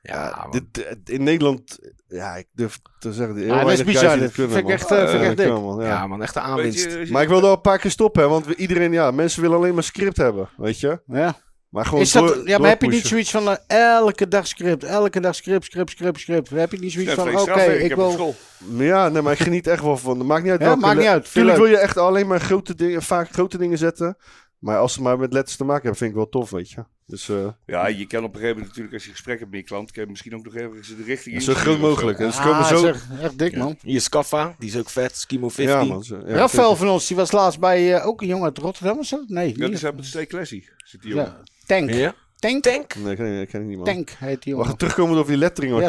[0.07, 4.19] Ja, dit, eh, in Nederland, ja, ik durf te zeggen, heel dat is bizar.
[4.19, 5.47] dit kunnen, vind ik echt, eh, vind ik Ja, echt dik.
[5.49, 5.87] man, ja.
[5.87, 6.83] Ja, man, echte Weet aanwinst.
[6.83, 9.41] je, Maar ik wil er een paar keer stoppen, hè, want we- iedereen, ja, mensen
[9.41, 11.01] willen alleen maar script hebben, weet je.
[11.07, 11.35] Ja.
[11.69, 13.55] Maar gewoon Is dat, door- ja, maar heb je niet zoiets van eh,
[13.95, 16.49] elke dag script, elke dag script, script, script, script?
[16.49, 18.11] Heb je niet zoiets Ja, van, oké, ik wil...
[18.11, 18.35] school.
[18.77, 20.25] Ja, nee, maar ik geniet echt wel van.
[20.25, 21.31] Maakt niet uit Ja, maakt niet uit.
[21.31, 24.17] Tuurlijk wil je echt alleen maar grote dingen, vaak grote dingen zetten.
[24.59, 26.83] Maar als ze maar met letters te maken hebben, vind ik wel tof, weet je.
[27.05, 29.59] Dus eh, Ja, je kan op een gegeven moment natuurlijk, als je gesprek hebt met
[29.59, 31.87] je klant, kan je misschien ook nog even de richting zo insturen groot of zo.
[31.89, 32.19] mogelijk.
[32.19, 32.77] En ze Ah, komen zo...
[32.77, 33.77] zeg, echt dik, man.
[33.81, 35.15] Hier is Kaffa, die is ook vet.
[35.17, 35.75] Skimo 50.
[35.75, 36.03] Ja, man.
[36.03, 38.95] Zo, ja, Rafael van ons, die was laatst bij eh, ook een jongen uit Rotterdam,
[38.97, 39.23] was dat?
[39.27, 39.77] Nee, Dat niet.
[39.77, 40.63] is het Stay Classy.
[40.77, 41.25] Zit die jongen.
[41.25, 41.43] Ja.
[41.65, 41.89] Tank.
[41.89, 42.13] Ja?
[42.39, 42.63] Tank.
[42.63, 42.95] Tank.
[42.95, 43.85] Nee, ken, ik- ken ik niet, man.
[43.85, 44.65] Tank heet die jongen.
[44.65, 45.39] Wacht, terugkomen over die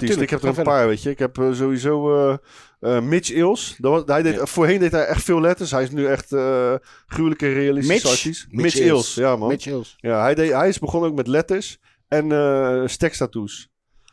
[0.09, 0.21] tuurlijk.
[0.21, 0.73] ik heb er Ga een verder.
[0.73, 1.11] paar, weet je.
[1.11, 2.11] Ik heb eh, sowieso
[2.81, 3.77] eh, Mitch Ils.
[3.79, 5.71] Dat was, hij deed, Voorheen deed hij echt veel letters.
[5.71, 6.75] Hij is nu echt eh
[7.07, 8.17] gruwelijke realistische Mitch?
[8.17, 8.47] artiest.
[8.51, 9.49] Mitch Mitch, ja man.
[9.49, 9.97] Mitch.
[9.97, 12.85] Ja, hij, deed, hij is begonnen ook met letters en eh.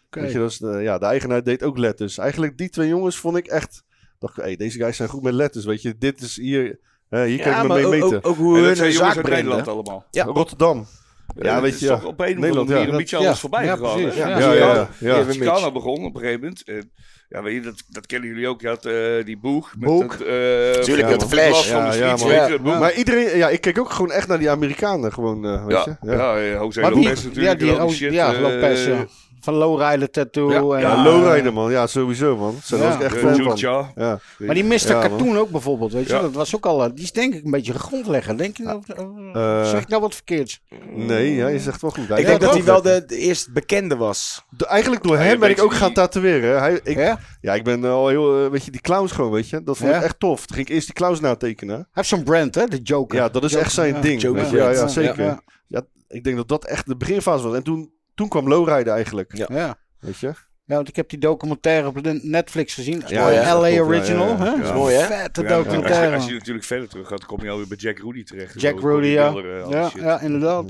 [0.06, 0.22] Oké.
[0.22, 2.18] Weet je, dat is de, ja, de eigenaar deed ook letters.
[2.18, 3.84] Eigenlijk die twee jongens vond ik echt...
[4.20, 5.98] dacht ik, hey, deze guys zijn goed met letters, weet je.
[5.98, 6.80] Dit is hier...
[7.10, 8.18] hè, hier kan ik me mee ook, meten.
[8.18, 10.06] ook, ook hoe En dat hun zijn een jongens zaak uit Nederland allemaal.
[10.12, 10.24] Ja.
[10.24, 10.88] Rotterdam.
[11.36, 11.98] Ja, weet het je, is ja.
[12.00, 12.92] toch op een of Nederland, andere manier ja.
[12.92, 13.26] een beetje Ja.
[13.26, 14.02] alles voorbij Ja, gegaan.
[14.02, 14.28] Ja.
[14.28, 14.90] Ja, ja, ja.
[15.00, 15.16] Die ja.
[15.16, 15.74] hebben Chicana Mitch.
[15.74, 16.64] begon op een gegeven moment.
[16.64, 16.92] En,
[17.30, 18.62] ja, weet je, dat, dat kennen jullie ook.
[18.62, 19.74] Je had eh, die boeg.
[19.80, 20.12] Met Boeg.
[20.18, 21.70] Het, eh, Tuurlijk, van- met de Flash.
[21.70, 22.48] Ja, de ja, Ja.
[22.48, 22.80] je, boeg.
[22.80, 23.38] Maar iedereen...
[23.38, 25.14] Ja, ik keek ook gewoon echt naar die Amerikanen.
[25.14, 26.12] Gewoon, eh, weet Ja, je.
[26.12, 26.92] ja, ja, Jose Maar?
[26.92, 27.60] Lopez Ja, natuurlijk.
[27.60, 29.06] die, en al oh, shit, ja, Lopez, ja.
[29.46, 30.52] Van Lowrider Tattoo.
[30.52, 30.76] Ja.
[30.76, 31.72] en, Ja, lowrider man.
[31.72, 32.56] Ja, sowieso man.
[32.66, 32.78] Ja.
[32.78, 33.58] was ik echt fan van.
[33.96, 34.20] Ja.
[34.38, 34.88] Maar die Mr.
[34.88, 35.02] Ja, man.
[35.10, 36.14] Cartoon ook bijvoorbeeld, weet je.
[36.14, 36.22] Ja.
[36.22, 36.84] Dat was ook al...
[36.84, 38.38] eh, Die is denk ik een beetje grondlegger.
[38.38, 38.82] Denk je nou...
[38.88, 40.62] eh, Eh, zeg ik nou wat verkeerds?
[40.96, 42.10] Nee, ja, je zegt wel goed.
[42.10, 44.46] Ik denk dat hij wel de, de eerste bekende was.
[44.50, 46.60] De- eigenlijk door hem ben ik ook gaan tatoeëren.
[46.60, 47.20] Hij, ik, ja?
[47.42, 47.54] Ja?
[47.54, 49.64] ik ben al heel, eh, weet je, die clowns gewoon, weet je.
[49.64, 49.98] Dat vond Ja?
[49.98, 50.46] ik echt tof.
[50.46, 51.76] Toen ging ik eerst die clowns natekenen.
[51.76, 52.66] Hij heeft zo'n brand, hè?
[52.66, 53.18] De Joker.
[53.18, 54.02] Ja, dat is echt zijn ja.
[54.02, 54.22] ding.
[54.22, 55.40] Ja, ja, zeker.
[55.68, 57.56] Ja, ik denk dat dat echt de beginfase was.
[57.56, 59.38] En toen, toen kwam Lowrider eigenlijk.
[59.38, 59.46] Ja.
[59.50, 59.78] Ja.
[60.00, 60.34] Weet je?
[60.68, 63.04] Ja, want ik heb die documentaire op de Netflix gezien.
[63.08, 64.28] Ja, Mooi, ja, LA dat klopt, Original.
[64.28, 64.44] ja, ja.
[64.52, 64.58] hè?
[64.58, 65.06] Dat is mooi, hè?
[65.06, 66.10] Vette Ja, als, documentaire.
[66.10, 68.62] je, als je natuurlijk verder terug gaat, dan kom je alweer bij Jack Rudy terecht.
[68.62, 69.34] Jack Rudy, ja.
[69.34, 70.66] Eh, Ja, inderdaad.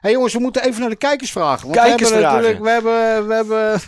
[0.00, 1.68] hey, jongens, we moeten even naar de kijkers vragen.
[1.68, 2.40] Want Kijkersvragen.
[2.40, 3.80] We hebben, natuurlijk, we hebben, we hebben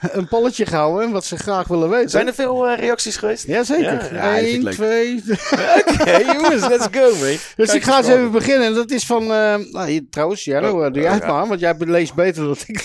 [0.18, 2.10] een polletje gehouden wat ze graag willen weten.
[2.10, 3.46] Zijn er veel eh, reacties geweest?
[3.46, 4.14] Jazeker.
[4.14, 5.22] Ja, ja, Eén, twee.
[6.00, 7.36] Oké, jongens, let's go, man.
[7.56, 8.66] Dus ik ga eens even beginnen.
[8.66, 9.22] En dat is van.
[9.22, 11.32] eh nou, hier, trouwens, Jarno, Oh, doe jij het ja.
[11.32, 12.84] maar, want jij leest beter dan ik.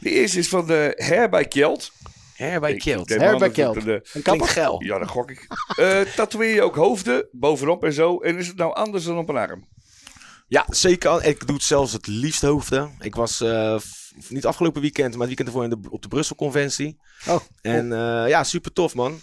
[0.00, 1.90] De eerste is van de Her bij Kjeld.
[2.34, 3.10] Her bij het Kjeld.
[3.10, 4.48] een, eh, kapper?
[4.48, 4.82] geil.
[4.84, 5.46] Ja, dat gok ik.
[5.76, 8.18] Eh tatoeëer je ook hoofden bovenop en zo?
[8.18, 9.66] En is het nou anders dan op een arm?
[10.48, 11.24] Ja, zeker.
[11.24, 12.96] Ik doe het zelfs het liefst hoofden.
[13.00, 13.76] Ik was eh,
[14.28, 16.98] niet afgelopen weekend, maar het weekend ervoor in de, op de Brussel Conventie.
[17.28, 17.40] Oh.
[17.60, 19.20] En eh, ja, super tof, man.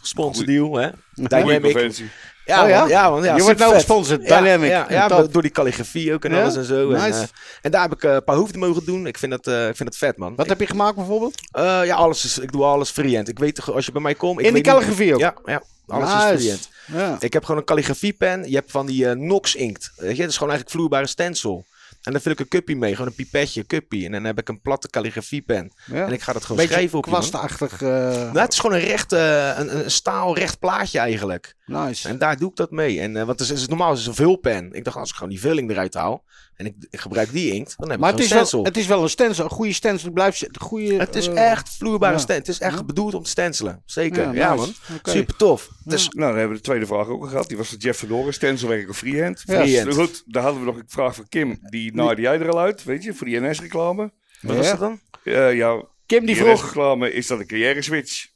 [0.00, 0.90] Gesponsord Goeie- deal, hè?
[1.14, 2.02] Dynamic.
[2.44, 2.78] Ja, Oh ja?
[2.80, 4.70] man, ja, man, ja, Je wordt nou gesponsord, Dynamic.
[4.70, 6.40] Ja, door die calligrafie ook en Ja?
[6.42, 6.90] alles en zo.
[6.90, 7.18] En, Nice.
[7.22, 7.26] eh,
[7.62, 9.06] en daar heb ik eh, een paar hoofden mogen doen.
[9.06, 10.34] Ik vind dat, eh, ik vind dat vet, man.
[10.34, 11.34] Wat Ik, heb je gemaakt bijvoorbeeld?
[11.50, 13.28] eh, ja, alles is, ik doe alles freehand.
[13.28, 14.38] Ik weet als je bij mij komt...
[14.40, 15.20] ik In de weet calligrafie ook?
[15.20, 16.34] Ja, ja, alles Nice.
[16.34, 16.68] is freehand.
[16.86, 17.16] Ja.
[17.26, 18.48] Ik heb gewoon een calligrafiepen.
[18.50, 19.92] Je hebt van die Nox inkt.
[19.96, 21.64] Weet je, dat is gewoon eigenlijk vloeibare stencil.
[22.08, 24.04] En dan vul ik een cuppie mee, gewoon een pipetje, cuppie.
[24.06, 25.72] En dan heb ik een platte calligrafiepen.
[25.92, 26.06] ja.
[26.06, 27.82] En ik ga dat gewoon Beetje schrijven op kwastachtig.
[27.82, 31.54] eh, Nou, het is gewoon een recht, eh, een, een staal recht plaatje eigenlijk.
[31.68, 32.08] Nice.
[32.08, 33.00] En daar doe ik dat mee.
[33.00, 34.72] En, eh, want het is, het is normaal is het een vulpen.
[34.72, 37.74] Ik dacht, als ik gewoon die vulling eruit haal en ik, ik gebruik die inkt,
[37.78, 38.72] dan heb maar ik het is, gewoon wel, stencil.
[38.72, 39.44] het is wel een stencil.
[39.44, 40.04] Een goede stencil.
[40.04, 40.62] Het blijft zitten.
[40.62, 42.18] Goede, Het is eh, echt vloeibare ja.
[42.18, 42.44] stencil.
[42.44, 42.84] Het is echt Ja.
[42.84, 43.82] bedoeld om te stencelen.
[43.84, 44.34] Zeker.
[44.34, 44.72] Ja, nice.
[44.88, 44.98] man.
[45.02, 45.68] Super tof.
[45.84, 47.48] Dus, Nou, dan hebben we de tweede vraag ook al gehad.
[47.48, 48.34] Die was van Jeff Verloren.
[48.34, 49.42] Stencilwerk of freehand.
[49.46, 49.54] Ja.
[49.60, 49.94] Freehand.
[49.94, 51.58] Goed, daar hadden we nog een vraag van Kim.
[51.62, 54.12] Die naaide jij er al uit, weet je, voor die NS-reclame.
[54.40, 54.60] wat Ja.
[54.62, 55.00] is dat dan?
[55.24, 56.62] Eh ja, Kim die die vroeg.
[56.62, 58.28] NS-reclame is dat een carrière-switch.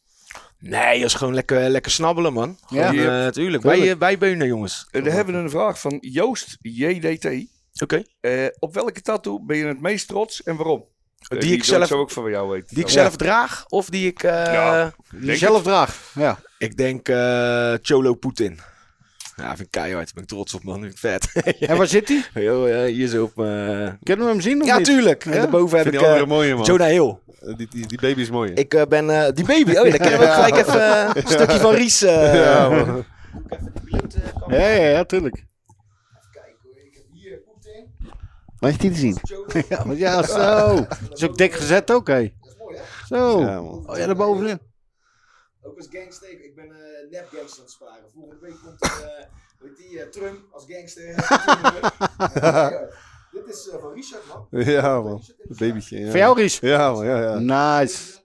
[0.64, 2.58] Nee, dat is gewoon lekker, lekker snabbelen, man.
[2.68, 2.88] Ja.
[2.88, 3.30] Gewoon, Ja.
[3.32, 3.60] eh.
[3.62, 4.86] Wij, wij beunen, jongens.
[4.90, 7.46] En dan hebben we een vraag van Joost JDT.
[7.82, 8.02] Oké.
[8.20, 10.84] Eh, op welke tattoo ben je het meest trots en waarom?
[11.28, 12.66] Eh, Die ik wil zelf- zo ook van jou weten.
[12.68, 12.92] Die ik Ja.
[12.92, 14.22] zelf draag of die ik...
[14.22, 14.92] eh, Ja.
[15.20, 15.96] Zelf draagt.
[16.14, 16.38] Ja.
[16.58, 18.60] Ik denk eh, Cholo Poetin.
[19.36, 20.04] Ja, vind ik keihard.
[20.04, 20.80] Daar ben ik trots op, man.
[20.80, 21.32] Vind ik vet.
[21.70, 22.24] En waar zit hij?
[22.42, 23.38] Ja, hier zo op...
[23.38, 24.60] eh, Kunnen we hem zien?
[24.60, 24.86] Of Ja, niet?
[24.86, 25.24] tuurlijk.
[25.24, 25.38] En Ja?
[25.38, 26.64] daarboven heb ik die eh, andere mooie, man.
[26.64, 27.16] Jonah Hill.
[27.40, 28.52] Eh, Die, die, die baby is mooi.
[28.52, 29.70] Ik eh, ben eh, die baby.
[29.76, 32.02] Oh, ja, dan kunnen we ook gelijk even eh, een stukje van Ries.
[32.02, 33.04] eh, ja, man.
[34.48, 35.44] Ja, ja, ja, tuurlijk.
[38.60, 39.16] Maar is die te zien?
[39.68, 40.74] Ja, maar ja, zo.
[40.74, 42.32] Dat is ook dik gezet ook, hé.
[43.06, 43.40] Zo.
[43.40, 43.82] Ja, man.
[43.90, 44.58] Oh ja, daarbovenin.
[45.62, 46.44] Ook als gangster.
[46.44, 48.10] Ik ben uh, nep gangster aan het sparen.
[48.14, 48.90] Volgende week komt uh,
[49.58, 51.14] weet die, uh, Trump als gangster.
[53.32, 54.46] Dit is uh, van Richard, man.
[54.50, 55.22] Ja, man.
[55.38, 55.98] Een babytje.
[55.98, 56.10] Ja.
[56.10, 56.58] Voor jou, Ries?
[56.58, 57.04] Ja, man.
[57.04, 57.38] Ja, ja.
[57.38, 58.20] Nice.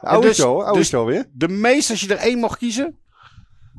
[0.00, 1.28] Oud dus- is je al, oud dus- is je alweer.
[1.32, 2.98] De meeste, als je er één mag kiezen.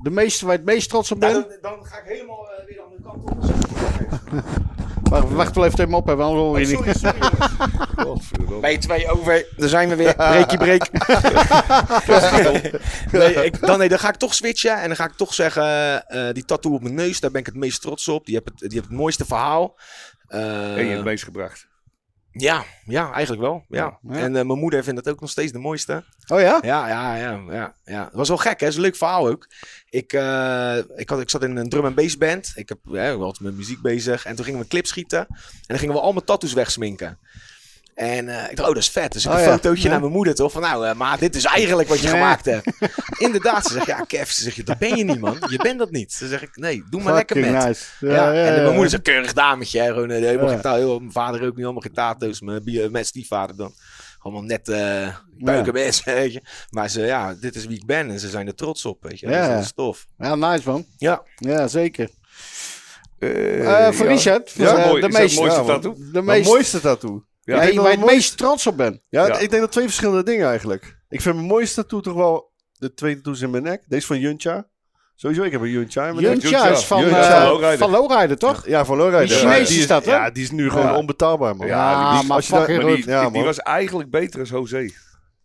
[0.03, 1.49] De meeste waar je het meest trots op bent.
[1.49, 4.79] dan, dan ga ik helemaal uh, weer de andere kant op.
[5.11, 6.97] Wacht, wacht wel even op, hè, want hoor je Oh, niet.
[6.97, 7.31] sorry, sorry.
[7.95, 8.59] Godverdomme.
[8.59, 10.15] Bij twee over, daar zijn we weer.
[10.31, 10.87] Breekie break.
[13.11, 15.63] nee, ik, dan, nee, dan ga ik toch switchen en dan ga ik toch zeggen,
[16.07, 18.25] eh, die tattoo op mijn neus, daar ben ik het meest trots op.
[18.25, 19.77] Die heeft het, die heeft het mooiste verhaal.
[20.27, 21.67] Eh, En je het meest gebracht.
[22.31, 23.65] Ja, ja, eigenlijk wel.
[23.69, 23.99] Ja.
[24.09, 24.15] Ja.
[24.15, 26.03] En eh, mijn moeder vindt het ook nog steeds de mooiste.
[26.27, 26.59] Oh ja?
[26.61, 28.03] Ja, ja, ja, ja, ja.
[28.03, 28.65] Het was wel gek, hè?
[28.65, 29.47] Het is een leuk verhaal ook.
[29.89, 32.51] Ik, eh, ik, had, ik zat in een drum en bass band.
[32.55, 34.25] Ik heb ja, ik was met muziek bezig.
[34.25, 35.19] En toen gingen we een clip schieten.
[35.27, 37.19] En dan gingen we al mijn tattoos wegsminken.
[37.95, 39.11] En eh, ik dacht, oh, dat is vet.
[39.11, 39.51] Dus ik Oh, een ja.
[39.51, 39.89] fotootje Ja.
[39.89, 40.51] naar mijn moeder, toch?
[40.51, 42.11] Van nou, eh, maar dit is eigenlijk wat je Ja.
[42.13, 42.67] gemaakt hebt.
[43.17, 45.37] Inderdaad, ze zegt, ja, Kev, ze zegt, dat ben je niet, man.
[45.49, 46.13] Je bent dat niet.
[46.13, 47.65] Ze zeg ik, nee, doe maar lekker Fucking met.
[47.67, 47.83] nice.
[47.99, 49.79] Ja, en mijn moeder is een keurig dametje.
[49.81, 49.87] Hè?
[49.87, 50.51] Gewoon, eh, helemaal Ja.
[50.53, 52.41] geen taal, heel, mijn vader ook niet, allemaal geen tato's.
[52.41, 53.73] Mijn, mijn stiefvader dan.
[54.19, 56.41] Allemaal net uh, buiken weet je.
[56.69, 59.19] Maar ze, ja, dit is wie ik ben en ze zijn er trots op, weet
[59.19, 59.27] je.
[59.29, 59.55] Ja.
[59.55, 60.05] Dat is tof.
[60.17, 60.85] Ja, nice man.
[60.97, 61.23] Ja.
[61.37, 62.09] Ja, zeker.
[63.19, 63.89] Voor ja.
[63.89, 65.01] Richard, voor, Ja, mooi.
[65.01, 65.95] de meeste, mooiste tattoo?
[66.11, 67.23] de meest, mooiste tattoo.
[67.43, 67.55] Ja.
[67.55, 68.99] ja, Ik denk waar dat je het meest trots op bent.
[69.09, 69.37] Ja, Ja.
[69.37, 70.97] ik denk dat twee verschillende dingen eigenlijk.
[71.09, 73.83] Ik vind mijn mooiste tattoo toch wel de twee tattoos in mijn nek.
[73.87, 74.69] Deze van Juntja.
[75.15, 76.41] Sowieso, ik heb een Juntja in mijn nek.
[76.41, 77.47] Juntja is van, Juntja.
[77.47, 77.77] Lowrider.
[77.77, 78.67] van Lowrider, toch?
[78.67, 79.65] Ja, van Lowrider.
[79.67, 80.11] Die is dat, hè?
[80.11, 80.97] Ja, die is nu gewoon Ja.
[80.97, 81.67] onbetaalbaar, man.
[81.67, 83.11] Ja, die- maar als je daar- fucking Maar die, goed.
[83.11, 84.89] Ja, die was eigenlijk beter als José.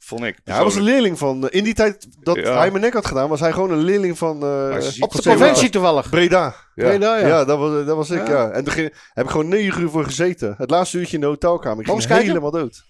[0.07, 0.39] Vond ik.
[0.45, 1.49] Ja, hij was een leerling van...
[1.49, 2.57] eh, in die tijd dat Ja.
[2.59, 4.43] hij mijn nek had gedaan, was hij gewoon een leerling van...
[4.43, 6.11] eh, Op de conventie toevallig.
[6.11, 6.55] Breda.
[6.75, 6.85] Ja.
[6.89, 7.45] Breda, Ja, ja.
[7.45, 8.33] dat, was, dat was ik, Ja.
[8.33, 8.51] ja.
[8.51, 10.55] En ging- heb ik gewoon negen uur voor gezeten.
[10.59, 11.89] Het laatste uurtje in de hotelkamer.
[11.89, 12.27] Ik kijken.
[12.27, 12.85] helemaal dood.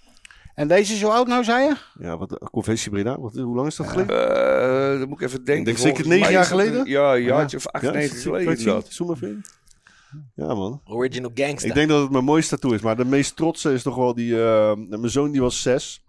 [0.55, 1.75] En deze is zo oud nou, zei je?
[1.99, 3.21] Ja, wat, conventie Breda.
[3.21, 4.31] Wat, hoe lang is dat geleden?
[4.93, 5.65] Eh, dan moet ik even denken.
[5.65, 6.87] denk zeker negen jaar dat een- geleden?
[6.91, 9.45] Ja, een jaartje of Ja, 98 is- geleden even in.
[10.35, 10.81] Ja, man.
[10.85, 11.69] Original gangster.
[11.69, 12.81] Ik denk dat het mijn mooiste tattoo is.
[12.81, 14.43] Maar de meest trotse is toch wel die...
[14.43, 16.01] eh, mijn zoon die was zes.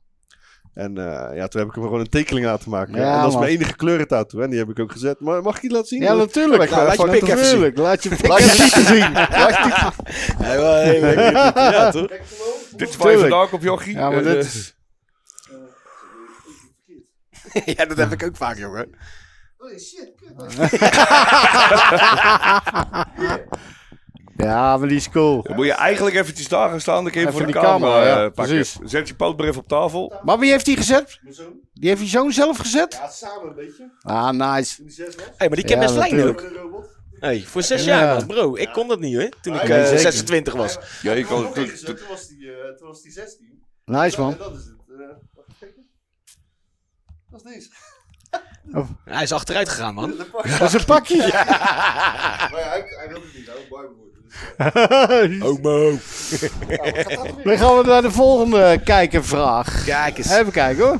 [0.77, 2.95] En eh, ja, toen heb ik hem gewoon een tekening laten maken.
[2.95, 4.41] Ja, en dat is mijn enige kleurentattoo.
[4.41, 5.19] En die heb ik ook gezet.
[5.19, 6.01] Maar mag ik die laten zien?
[6.01, 6.69] Ja, natuurlijk.
[6.71, 7.59] Laat je even- pik even zien.
[7.59, 7.77] Natuurlijk.
[7.77, 9.11] Laat je pik zien.
[9.13, 12.07] Laat je Ja, toch?
[12.75, 13.19] Dit is Tuurlijk.
[13.19, 13.93] vandaan komt, Jochie.
[13.93, 14.75] Ja, maar Eh, dit eh, is...
[17.77, 18.89] ja, dat heb ik ook vaak, jongen.
[24.37, 25.41] Ja, maar die is cool.
[25.43, 27.03] Dan moet je eigenlijk eventjes daar gaan staan.
[27.03, 28.55] Dan kun je Even voor de camera, camera, ja, eh, pakken.
[28.55, 28.77] precies.
[28.83, 30.13] Zet je poot maar even op tafel.
[30.23, 31.19] Maar wie heeft die gezet?
[31.21, 31.53] Mijn zoon.
[31.73, 32.93] Die heeft je zoon zelf gezet?
[32.93, 33.91] Ja, samen een beetje.
[34.01, 34.83] Ah, nice.
[34.83, 34.95] Was.
[35.37, 36.43] hey, maar die ken Ja, best lijn ook.
[37.19, 37.99] Hey, voor zes Ja.
[37.99, 38.27] jaar, man.
[38.27, 39.29] Bro, ik kon dat niet, hoor.
[39.41, 39.99] Toen ik Ja, eh, zeker.
[39.99, 40.77] 26 was.
[41.01, 43.63] Ja, je Ik nog toen- één gezet, toen- was die, eh, toen was die 16.
[43.85, 44.35] Nice, man.
[44.37, 44.75] dat is het.
[44.89, 44.97] eh,
[45.33, 45.85] wacht even kijken.
[47.29, 47.69] Dat is deze.
[49.05, 50.13] Hij is achteruit gegaan, man.
[50.59, 51.17] Dat is een pakje.
[51.27, 53.45] Maar ja, hij, hij wilde het niet.
[53.47, 54.05] Hij wil
[54.57, 55.99] Dat weer?
[57.43, 59.83] Dan gaan we naar de volgende kijkervraag.
[59.85, 60.31] Kijk eens.
[60.31, 60.97] Even kijken hoor.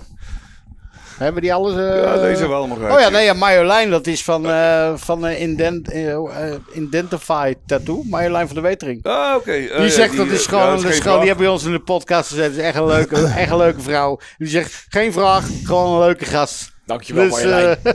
[1.17, 1.75] Hebben die alles...
[1.75, 2.93] eh, Ja, deze wel nog uit.
[2.93, 7.53] Oh ja, nee, ja, Marjolein, dat is van, eh van eh, Indent, eh, eh, Identify
[7.65, 8.03] Tattoo.
[8.09, 9.03] Marjolein van de Wetering.
[9.05, 9.51] Ah, oké.
[9.51, 11.17] Eh, Die ja, zegt dat is eh, gewoon geen vraag.
[11.17, 12.45] Die hebben bij ons in de podcast gezet.
[12.49, 14.19] Dat is echt een leuke, echt een leuke vrouw.
[14.37, 16.71] Die zegt geen vraag, gewoon een leuke gast.
[16.87, 17.77] Dankjewel, Dus, Marjolein.
[17.83, 17.93] eh,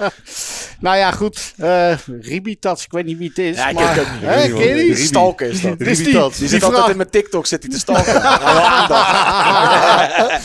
[0.80, 1.52] nou ja, goed.
[1.56, 3.56] eh Ribitats, ik weet niet wie het is.
[3.56, 4.22] Ja, ik maar, ken het ook niet.
[4.30, 4.94] Hè, ken je die?
[4.94, 5.78] Die stalker is dat.
[5.78, 6.38] Die, Ribitats.
[6.38, 8.12] Die die zit altijd in mijn TikTok zit hij te stalken.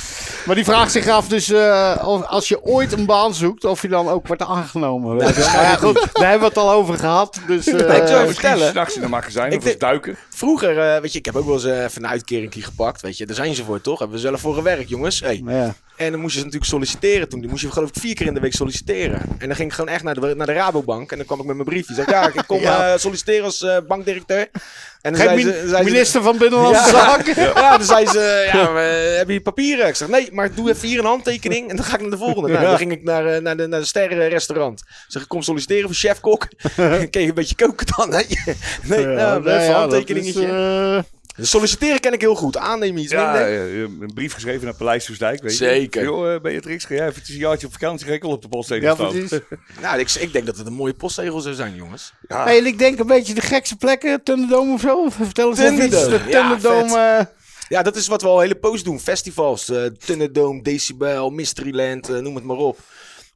[0.46, 3.82] Maar die vraagt zich af dus eh, of als je ooit een baan zoekt, of
[3.82, 5.16] je dan ook wordt aangenomen.
[5.16, 7.40] Maar ja, goed, daar hebben we het al over gehad.
[7.48, 8.70] Dus, eh, ik zou even Misschien vertellen.
[8.72, 10.16] s'nachts in een magazijn Ik of als denk- duiken.
[10.30, 13.02] Vroeger, eh, weet je, ik heb ook wel eens even een uitkering gepakt.
[13.02, 14.00] Weet je, daar zijn ze voor, toch?
[14.00, 15.20] Hebben we zelf voor gewerkt, jongens.
[15.20, 15.42] Hey.
[15.46, 15.74] ja.
[15.98, 17.40] En dan moest je natuurlijk solliciteren toen.
[17.40, 19.22] Die moest je geloof ik vier keer in de week solliciteren.
[19.38, 21.12] En dan ging ik gewoon echt naar de, naar de Rabobank.
[21.12, 21.94] En dan kwam ik met mijn briefje.
[21.94, 22.94] Zeg ja, ik kom Ja.
[22.94, 24.48] eh, solliciteren als eh, bankdirecteur.
[25.02, 26.90] En dan zei ze, zei ze- minister van Binnenlandse Ja.
[26.90, 27.36] Zaken.
[27.62, 29.88] Ja, dan zei ze, ja, maar, eh, heb je papieren?
[29.88, 32.18] Ik zeg, nee, maar doe even hier een handtekening en dan ga ik naar de
[32.18, 32.50] volgende.
[32.50, 34.84] Nou, dan ging ik naar, naar de, naar de sterrenrestaurant.
[35.08, 36.48] Zeg, ik kom solliciteren voor chefkok.
[36.76, 38.14] Je een beetje koken dan?
[38.14, 38.24] hè?
[38.84, 41.04] Nee, nou, een handtekeningetje.
[41.46, 42.58] Solliciteren ken ik heel goed.
[42.58, 43.84] Aannemen iets Ja, minder.
[43.84, 45.58] een brief geschreven naar Paleis Soesdijk, weet je.
[45.58, 46.04] Zeker.
[46.04, 48.84] Joh, eh, Beatrix, ga jij even een jaartje op vakantie, al op de post tegen
[48.84, 49.10] ja, staan.
[49.10, 49.40] precies.
[49.82, 52.14] Nou, ik, ik denk dat het een mooie postzegel zou zijn, jongens.
[52.28, 52.44] Ja.
[52.44, 55.10] Hey, ik denk een beetje de gekste plekken, Thunderdome of zo.
[55.10, 55.96] Vertel eens even iets.
[56.02, 57.00] Thunderdome, De ja, Thunderdome.
[57.20, 57.26] eh,
[57.70, 59.00] Ja, dat is wat we al een hele post doen.
[59.00, 62.80] Festivals, eh Thunderdome, Decibel, Mysteryland, noem het maar op.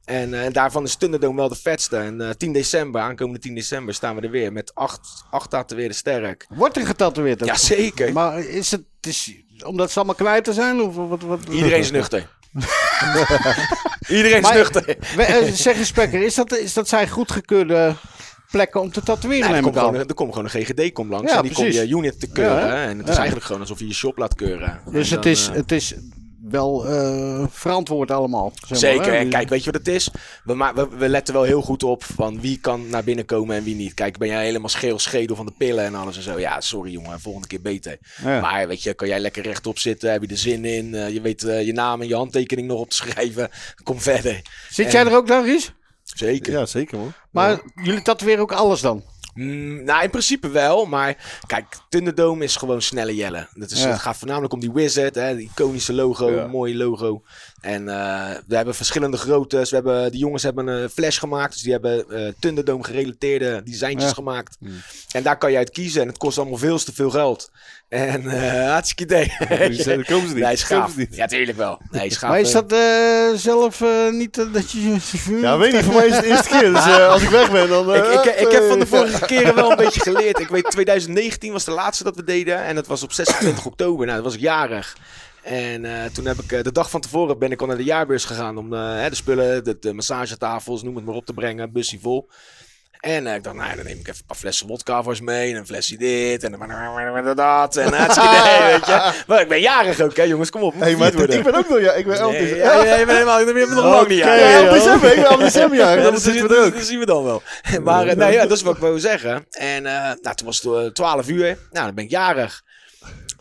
[0.04, 1.96] En eh, daarvan is Thunderdome wel de vetste.
[1.96, 5.96] En eh 10 december, aankomende 10 december, staan we er weer met acht, acht tatoeëerden
[5.96, 6.46] sterk.
[6.48, 7.44] wordt er getatoeëerd?
[7.44, 8.12] Jazeker.
[8.12, 9.32] Maar is het, is,
[9.64, 10.80] omdat ze allemaal kwijt zijn?
[10.80, 12.28] Of wat, wat, Iedereen is nuchter.
[14.08, 14.98] Iedereen is Maar- nuchter.
[15.18, 17.94] Eh, zeg eens, Spekker, is dat, is dat zijn goedgekeurde
[18.50, 19.46] plekken om te tatoeëren?
[19.48, 21.52] Nee, er, komt gewoon, een- er komt gewoon een GGD komt langs Ja, en die
[21.52, 22.66] komt je unit te keuren.
[22.66, 24.80] Ja, en het is eigenlijk gewoon alsof je je shop laat keuren.
[24.90, 25.94] Dus En het, is, eh, het is
[26.52, 28.52] wel eh, verantwoord allemaal.
[28.54, 29.04] zeg maar, Zeker.
[29.12, 29.18] hè?
[29.18, 30.10] En kijk, weet je wat het is?
[30.44, 33.56] We, ma- we, we letten wel heel goed op van wie kan naar binnen komen
[33.56, 33.94] en wie niet.
[33.94, 36.38] Kijk, ben jij helemaal scheel schedel van de pillen en alles en zo?
[36.38, 37.98] Ja, sorry jongen, volgende keer beter.
[38.24, 38.40] Ja.
[38.40, 40.10] Maar weet je, kan jij lekker rechtop zitten?
[40.12, 40.94] Heb je er zin in?
[40.94, 43.50] Eh, je weet eh, je naam en je handtekening nog op te schrijven.
[43.84, 44.42] Kom verder.
[44.70, 45.72] Zit en- jij er ook dan, Ries?
[46.02, 46.52] Zeker.
[46.52, 47.12] Ja, zeker man.
[47.30, 49.02] Maar jullie tatoeëren ook alles dan?
[49.34, 53.48] Mm, nou, in principe wel, maar kijk, Thunderdome is gewoon snelle jellen.
[53.54, 53.88] Dat is, Ja.
[53.90, 56.46] Het gaat voornamelijk om die Wizard, hè, die iconische logo, Ja.
[56.46, 57.22] mooie logo.
[57.62, 59.68] En eh, we hebben verschillende groottes.
[59.70, 64.08] We hebben, die jongens hebben een flash gemaakt, dus die hebben eh Thunderdome gerelateerde designtjes
[64.08, 64.14] Ja.
[64.14, 64.56] gemaakt.
[65.12, 67.50] En daar kan je uit kiezen en het kost allemaal veel te veel geld.
[67.88, 69.32] En eh hartstikke idee.
[69.82, 70.42] Zijn- komen ze niet.
[70.44, 70.92] Nee, is Komen gaaf.
[70.92, 71.16] ze niet.
[71.16, 71.80] Ja, tuurlijk wel.
[71.90, 72.30] Nee, is gaaf.
[72.30, 72.78] Maar is dat eh,
[73.34, 74.96] zelf eh, niet dat je...
[75.40, 75.82] Ja, weet niet.
[75.84, 76.72] Voor mij is het de eerste keer.
[76.72, 77.94] Dus eh, als ik weg ben, dan...
[77.94, 80.38] Ik, eh, ik, ik heb van de vorige keren wel een beetje geleerd.
[80.38, 82.62] Ik weet, 2019 was de laatste dat we deden.
[82.64, 84.04] En dat was op 26 oktober.
[84.06, 84.96] Nou, dat was ik jarig.
[85.42, 87.84] En eh, toen heb ik eh, de dag van tevoren ben ik al naar de
[87.84, 91.32] jaarbeurs gegaan om eh, hè, de spullen, de, de massagetafels, noem het maar op te
[91.32, 92.28] brengen, busje vol.
[93.00, 95.50] En ik dacht, nou, dan neem ik even een paar flessen wodka voor mee.
[95.52, 96.44] En een flesje dit.
[96.44, 96.50] En
[97.34, 97.76] dat.
[97.76, 99.22] En idee, weet je.
[99.26, 100.50] Maar ik ben jarig ook, hè, jongens.
[100.50, 100.74] Kom op.
[100.78, 101.80] Hey, maar ik ben ook nog...
[101.80, 102.66] Ja, ik ben elf Nee, december.
[102.66, 104.40] ja, ja, je bent helemaal, je bent nog lang niet jarig.
[104.40, 104.72] ja, ja.
[104.72, 105.08] december.
[105.10, 105.90] Ik ben elf december, ja.
[105.90, 106.74] Ja, Dan dat, dat- we er ook.
[106.74, 107.42] dat zien we dan wel.
[107.82, 109.46] Maar nee, ja, dat is wat ik wil zeggen.
[109.50, 111.44] En nou, toen was het eh, 12 uur.
[111.70, 112.62] Nou, dan ben ik jarig.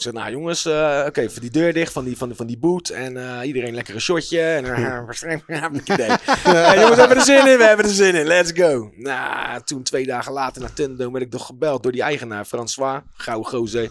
[0.02, 2.58] Ik zeg, nou jongens, eh, oké, even die deur dicht van die, van, van die
[2.58, 2.90] boot.
[2.90, 4.42] En eh, iedereen lekker een shotje.
[4.42, 6.08] En uh, waarschijnlijk heb ik idee.
[6.80, 8.26] Jongens, we hebben er zin in, we hebben er zin in.
[8.26, 8.92] Let's go.
[8.96, 13.02] Nou, toen twee dagen later naar Thunderdome werd ik nog gebeld door die eigenaar, François.
[13.14, 13.90] Gouden gozer.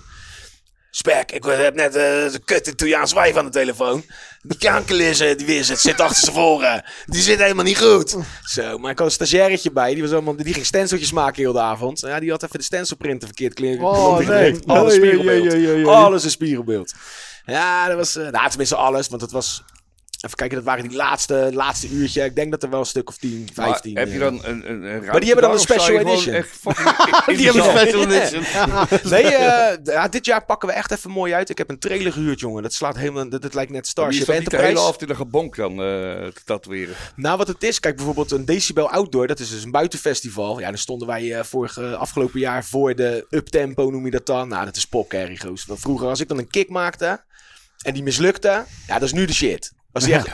[0.91, 4.05] Spek, ik heb net eh de kut Italiaans wijf aan de telefoon.
[4.43, 6.85] Die kankerlissen, die wizard, zit achter zijn voren.
[7.07, 8.17] Die zit helemaal niet goed.
[8.43, 9.93] Zo, maar ik had een stagiairetje bij.
[9.95, 12.01] Die, was allemaal, die ging stenciltjes maken heel de avond.
[12.01, 13.85] Ja, die had even de stencilprinter verkeerd kleren.
[13.85, 14.59] Oh, nee.
[14.67, 15.11] Alles Oh, jee,
[15.51, 15.87] spiegelbeeld.
[15.89, 16.93] Alles een spiegelbeeld.
[17.47, 18.17] Ja, dat was...
[18.17, 19.09] eh, nou, tenminste alles.
[19.09, 19.63] Want het was
[20.21, 22.25] Even kijken, dat waren die laatste, laatste uurtje.
[22.25, 23.93] Ik denk dat er wel een stuk of 10, 15.
[23.93, 26.35] Maar heb je eh, dan een, een, een Maar die hebben dan een special edition.
[26.35, 27.77] echt fucking Die hebben zaal?
[27.77, 28.43] special edition.
[29.11, 31.51] Nee, eh, ja, dit jaar pakken we echt even mooi uit.
[31.51, 32.63] Ik heb een trailer gehuurd, jongen.
[32.63, 33.29] Dat slaat helemaal.
[33.29, 34.67] Dat, dat lijkt net Starship dat niet de Enterprise.
[34.73, 36.95] hele avond in een gebonk dan eh, te tatoeëren.
[37.17, 40.61] Nou, wat het is, kijk bijvoorbeeld een Decibel Outdoor, dat is dus een buitenfestival.
[40.61, 44.49] Ja, dan stonden wij eh vorige, afgelopen jaar voor de uptempo, noem je dat dan.
[44.49, 45.67] Nou, dat is popcarry, goos.
[45.69, 47.21] Vroeger, als ik dan een kick maakte
[47.83, 49.73] en die mislukte, ja, dat is nu de shit.
[49.93, 50.29] Als die echt...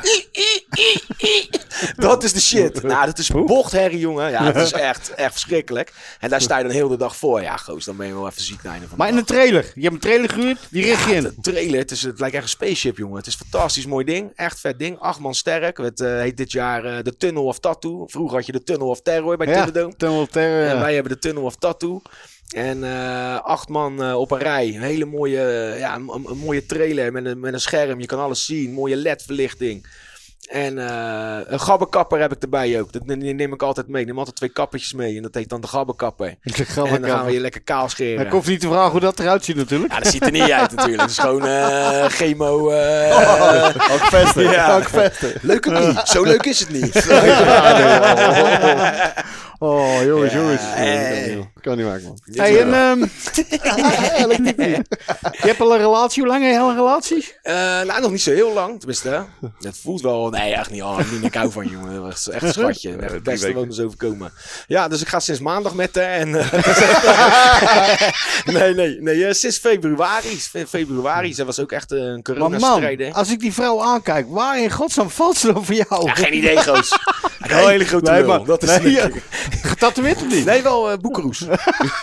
[1.96, 2.82] dat is de shit.
[2.82, 4.30] Nou, dat is bochtherrie, jongen.
[4.30, 5.92] Ja, dat is echt, echt verschrikkelijk.
[6.20, 7.42] En daar sta je dan heel de dag voor.
[7.42, 9.72] Ja, goos, dan ben je wel even ziek naar de Maar in een trailer.
[9.74, 11.22] Je hebt een trailer gehuurd, die richt je Ja, in.
[11.22, 13.16] de trailer, het, is, het lijkt echt een spaceship, jongen.
[13.16, 14.32] Het is een fantastisch mooi ding.
[14.34, 14.98] Echt vet ding.
[14.98, 15.76] Acht man sterk.
[15.76, 18.06] Het eh, heet dit jaar eh, de Tunnel of Tattoo.
[18.06, 19.64] Vroeger had je de Tunnel of Terror bij Ja.
[19.96, 22.00] Tunnel of Terror, En wij hebben de Tunnel of Tattoo.
[22.54, 24.66] En eh, acht man eh, op een rij.
[24.74, 28.00] Een hele mooie, eh, ja, een, een mooie trailer met een, met een scherm.
[28.00, 28.72] Je kan alles zien.
[28.72, 29.86] Mooie LED-verlichting.
[30.46, 30.76] En
[31.52, 32.92] een gabberkapper heb ik erbij ook.
[32.92, 34.00] Dat neem ik altijd mee.
[34.00, 35.16] Ik neem altijd twee kappertjes mee.
[35.16, 36.26] En dat heet dan de gabberkapper.
[36.42, 38.26] En dan gaan we je lekker kaal scheren.
[38.26, 39.92] Ik hoef niet te vragen hoe dat eruit ziet natuurlijk.
[39.92, 41.00] Ja, dat ziet er niet uit natuurlijk.
[41.02, 41.42] Het is gewoon
[42.10, 42.70] chemo.
[42.70, 44.42] eh, Ook vesten.
[44.42, 44.76] Ja.
[44.76, 45.32] Ook vesten.
[45.42, 46.00] leuk niet?
[46.04, 46.94] Zo leuk is het niet.
[49.58, 50.60] Oh, jongens, Ja, jongens.
[50.64, 51.50] hey.
[51.60, 52.18] Kan niet maken, man.
[52.32, 52.98] Hey, en, ehm,
[55.32, 56.22] je hebt al een relatie.
[56.22, 57.32] Hoe lang heb je al een relatie?
[57.42, 58.78] Eh, nou, nog niet zo heel lang.
[58.78, 59.20] Tenminste, hè.
[59.60, 60.30] het voelt wel...
[60.30, 60.82] Nee, echt niet.
[60.82, 62.02] Oh, niet ik hou van, jongen.
[62.02, 62.96] Dat is echt een schatje.
[62.96, 64.32] Echt het beste wat ons overkomen.
[64.66, 66.04] Ja, dus ik ga sinds maandag met haar.
[66.04, 66.52] En, eh,
[68.54, 69.00] nee, nee.
[69.00, 70.36] nee eh, sinds februari.
[70.40, 71.34] Fe- Februari.
[71.34, 73.06] Zij was ook echt een Maar coronastrijder.
[73.06, 76.06] man, als ik die vrouw aankijk, waar in godsnaam valt ze dan voor jou?
[76.06, 76.98] Ja, geen idee, Goos.
[77.50, 79.08] Een hele grote nee, maar- Dat is nee, ja.
[79.62, 80.44] Getatoeëerd of niet?
[80.44, 81.38] Nee, wel eh boekeroes.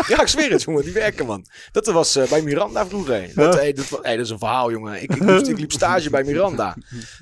[0.08, 0.84] ja, ik zweer het, jongen.
[0.84, 1.46] Die werken, man.
[1.72, 3.30] Dat was eh, bij Miranda vroeger.
[3.36, 5.02] Dat, hey, dat, wa- hey, dat is een verhaal, jongen.
[5.04, 6.76] Ik, ik, moest- ik liep stage bij Miranda.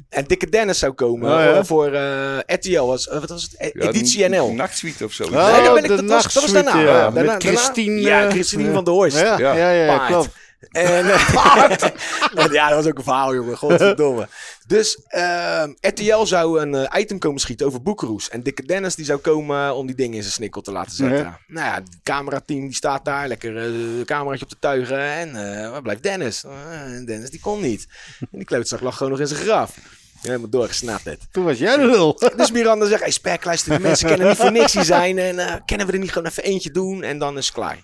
[0.10, 1.54] En Dikke Dennis zou komen Oh, ja.
[1.54, 2.84] eh, voor eh RTL.
[2.86, 3.56] Was, eh, wat was het?
[3.76, 4.54] E- Editie NL.
[4.54, 5.24] Nachtsuite of zo.
[5.24, 6.72] Oh, Nee, daar ben ik, de dat, was, dat was daarna.
[6.84, 9.18] Daarna- Met daarna- Christine, Ja, eh, Christine van der Horst.
[9.20, 10.30] Ja, ja, ja, ja, klopt.
[10.70, 13.58] En, eh, ja, dat was ook een verhaal, jongen.
[13.58, 14.28] Godverdomme.
[14.68, 18.30] Dus eh, RTL zou een eh, item komen schieten over Boekeroes.
[18.30, 21.18] En Dikke Dennis die zou komen om die dingen in zijn snikkel te laten zetten.
[21.18, 21.40] Ja.
[21.48, 23.28] Nou ja, het camerateam die staat daar.
[23.28, 25.00] Lekker eh cameraatje op de tuigen.
[25.00, 25.34] En
[25.72, 26.44] waar blijft Dennis?
[26.44, 27.88] En Dennis die kon niet.
[28.20, 29.78] En die kleuterzak lag gewoon nog in zijn graf.
[30.22, 31.20] Helemaal doorgesnapt het.
[31.32, 32.20] Toen was jij de lul.
[32.38, 35.18] Dus Miranda zegt, hey Spek, luister, die mensen kennen niet voor niks zijn.
[35.18, 37.84] En kennen we er niet gewoon even eentje doen en dan is het klaar.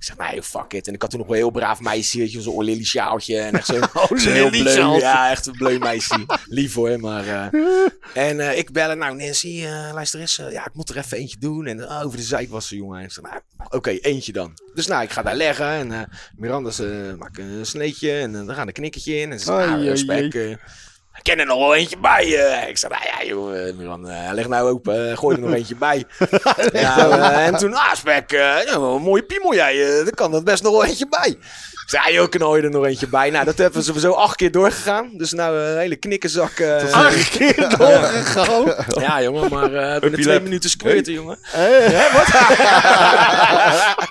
[0.00, 0.88] Ik zeg, nee, fuck it.
[0.88, 3.38] En ik had toen nog wel een heel braaf meisje, zo'n oorlilly sjaaltje.
[3.38, 3.84] En echt zo'n
[4.18, 4.98] zo'n heel bleu.
[4.98, 6.26] Ja, echt een bleu meisje.
[6.46, 7.26] Lief hoor, maar...
[7.26, 7.60] eh,
[8.28, 10.36] en eh, ik bellen, nou Nancy, eh, luister eens.
[10.36, 11.66] ja, ik moet er even eentje doen.
[11.66, 12.98] En over de zijk was ze, jongen.
[12.98, 14.58] En ik zeg, nou, oké, eentje dan.
[14.74, 15.66] Dus nou, ik ga daar leggen.
[15.66, 18.12] En Miranda ze maakt een sneetje.
[18.12, 19.32] En dan gaat een knikkertje in.
[19.32, 20.58] En ze nou, Spek...
[21.22, 22.48] ik ken er nog wel eentje bij.
[22.48, 22.68] eh.
[22.68, 25.18] Ik zei, nou ja, joh, eh, Milan, eh, leg nou open.
[25.18, 26.04] gooi er nog eentje bij.
[26.72, 29.80] ja, en toen, ah, Spek, ja, een mooie piemel jij.
[30.06, 31.38] er kan er best nog wel eentje bij.
[31.86, 33.30] Ja, joh, knal je er nog eentje bij.
[33.30, 35.10] Nou, dat hebben ze zo acht keer doorgegaan.
[35.12, 36.58] Dus nou, een hele knikkenzak.
[36.58, 38.74] eh, Acht keer doorgegaan.
[39.06, 41.38] ja, jongen, maar binnen twee minuten squirten, jongen.
[41.42, 42.26] Hè, wat?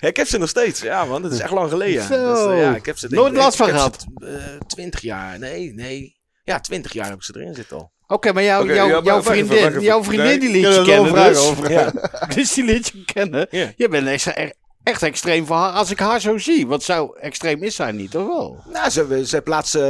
[0.00, 0.80] Ja, ik heb ze nog steeds.
[0.80, 2.08] Ja, man, dat is echt lang geleden.
[2.08, 4.04] Dat eh, ja, ik heb ze Nooit last van gehad?
[4.22, 4.28] eh,
[4.66, 5.38] Twintig jaar.
[5.38, 6.16] Nee, nee.
[6.48, 7.92] Ja, twintig jaar heb ik ze erin zitten al.
[8.06, 9.82] Oké, maar jou, Oké, jou- ja, maar jouw even, vriendin, even.
[9.82, 11.14] jouw vriendin die liet je er kennen.
[11.14, 11.70] Dus, over.
[11.70, 11.92] Ja.
[12.34, 13.46] dus die liet je kennen.
[13.50, 13.72] Ja.
[13.76, 14.54] Je bent echt, echt,
[14.88, 15.72] echt extreem voor haar.
[15.72, 18.62] Als ik haar zo zie, wat zou extreem is zij niet, of wel?
[18.72, 19.42] Nou, ze, ze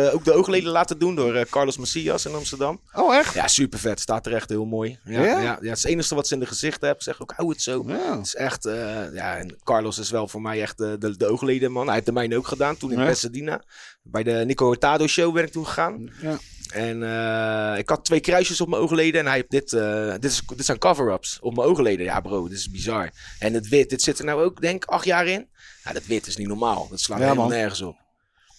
[0.06, 2.80] eh, ook de oogleden laten doen door eh, Carlos Macias in Amsterdam.
[2.92, 3.34] Oh, echt?
[3.34, 4.00] Ja, super vet.
[4.00, 4.98] Staat er echt heel mooi.
[5.04, 5.26] Ja, Ja?
[5.26, 5.40] ja?
[5.40, 7.02] Ja, het is het enige wat ze in de gezicht hebben.
[7.02, 7.84] Zeg ook, hou het zo.
[7.86, 8.16] Ja.
[8.16, 11.26] Het is echt, eh, ja, en Carlos is wel voor mij echt de, de, de
[11.26, 11.84] oogleden man.
[11.84, 12.96] Hij heeft de mijne ook gedaan toen in.
[12.96, 13.62] Pasadena.
[14.02, 16.10] Bij de Nico Hurtado show ben ik toen gegaan.
[16.20, 16.38] Ja.
[16.72, 19.20] En eh, ik had twee kruisjes op mijn oogleden.
[19.20, 22.04] En hij heeft dit, eh, dit, is, dit zijn cover-ups op mijn oogleden.
[22.04, 23.10] Ja bro, dit is bizar.
[23.38, 25.48] En het wit, dit zit er nou ook denk ik acht jaar in.
[25.84, 26.86] Ja, dat wit is niet normaal.
[26.90, 27.56] Dat slaat Ja, helemaal man.
[27.56, 27.96] nergens op.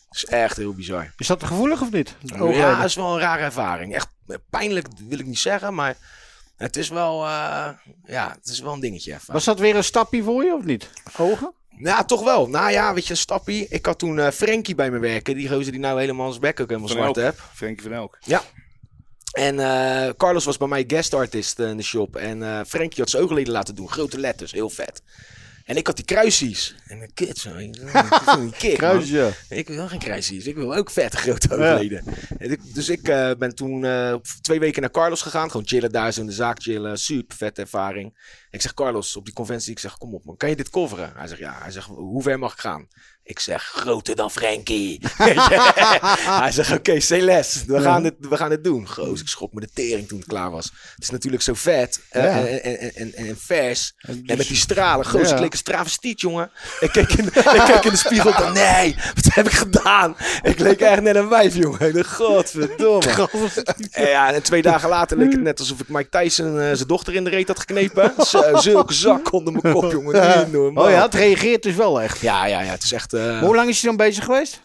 [0.10, 1.14] Het is echt heel bizar.
[1.18, 2.16] Is dat gevoelig of niet?
[2.26, 3.94] Ja, het is wel een rare ervaring.
[3.96, 4.08] Echt
[4.50, 5.98] pijnlijk wil ik niet zeggen, maar
[6.58, 7.70] het is wel, eh,
[8.06, 9.14] ja, het is wel een dingetje.
[9.14, 9.34] even.
[9.34, 10.90] Was dat weer een stapje voor je of niet?
[11.18, 11.54] Ogen?
[11.84, 12.50] Ja, toch wel.
[12.50, 13.68] Nou ja, weet je, een stappie.
[13.70, 15.36] Ik had toen Frankie bij me werken.
[15.36, 17.26] Die gozer die nou helemaal zijn bek ook helemaal Van zwart Elk.
[17.26, 17.40] heeft.
[17.54, 18.18] Frenkie van Elk.
[19.32, 22.16] En eh, Carlos was bij mij guest artist eh, in de shop.
[22.16, 23.90] En Frankie had zijn oogleden laten doen.
[23.90, 25.02] Grote letters, heel vet.
[25.66, 26.76] En ik had die kruisies.
[26.88, 27.56] En een kid zo.
[27.58, 27.78] Ik
[28.24, 28.90] vond die kick, man.
[28.90, 29.30] Kruis, ja.
[29.50, 30.46] Ik wil geen kruisies.
[30.46, 32.04] Ik wil ook vette grote oogleden.
[32.74, 33.02] Dus ik
[33.38, 33.86] ben toen
[34.42, 35.52] twee weken naar Carlos gegaan.
[35.52, 36.98] Gewoon chillen daar zo in de zaak chillen.
[36.98, 38.14] Super vette ervaring.
[38.52, 39.72] Ik zeg Carlos op die conventie.
[39.72, 40.38] Ik zeg kom op man.
[40.38, 41.12] Kan je dit coveren?
[41.16, 41.58] Hij zegt ja.
[41.62, 42.88] Hij zegt hoe ver mag ik gaan?
[43.24, 45.02] Ik zeg, groter dan Frankie.
[46.42, 48.88] Hij zegt, oké, Celeste, we, gaan dit, we gaan dit doen.
[48.88, 50.66] Goos, ik schrok me de tering toen het klaar was.
[50.96, 52.46] Het is natuurlijk zo vet eh, Ja.
[52.48, 53.94] en, en, en, en, en vers.
[53.98, 55.06] En dus- met die stralen.
[55.06, 55.34] Goos, Ja.
[55.36, 56.52] ik leek een travestiet, jongen.
[56.80, 57.26] Ik keek in,
[57.58, 60.16] ik keek in de spiegel dacht, nee, wat heb ik gedaan?
[60.42, 62.06] Ik leek echt net een wijf, jongen.
[62.06, 63.30] Godverdomme.
[63.92, 66.88] En ja, en twee dagen later leek het net alsof ik Mike Tyson eh, zijn
[66.88, 68.14] dochter in de reet had geknepen.
[68.26, 70.38] Zo, zulke zak onder mijn kop, jongen.
[70.38, 70.84] Niet normaal.
[70.86, 72.20] Oh ja, het reageert dus wel echt.
[72.20, 72.72] Ja, ja, ja.
[72.72, 73.14] Het is echt...
[73.14, 74.62] eh, Hoe lang is hij dan bezig geweest?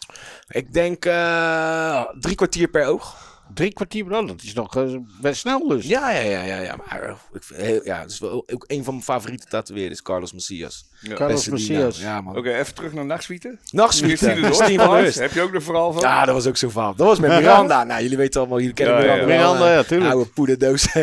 [0.49, 3.17] ik denk eh, drie kwartier per oog.
[3.55, 5.87] Drie kwartier, nou, dat is nog eh, best snel dus.
[5.87, 6.61] Ja, ja, ja, ja.
[6.61, 6.77] ja.
[6.77, 10.03] Maar eh, ik vind, heel, ja, het is wel ook een van mijn favoriete tatoeëerders,
[10.03, 10.85] Carlos Macias.
[11.03, 11.99] Carlos Beste die Messias.
[11.99, 12.07] naam.
[12.15, 12.37] Ja, man.
[12.37, 13.59] Oké, even terug naar Nachtsuite.
[13.71, 14.17] Nachtsuite.
[14.17, 15.05] Christine de Steam van de Rust.
[15.05, 15.19] Rust.
[15.19, 16.03] Heb je ook nog verhaal van?
[16.03, 16.95] Ja, dat was ook zo verhaal.
[16.95, 17.85] Dat was met Miranda.
[17.85, 19.41] Nou, jullie weten allemaal, jullie kennen Ja, ja, Miranda ja.
[19.41, 20.13] Miranda, ja, tuurlijk.
[20.13, 20.87] Oude poederdoos.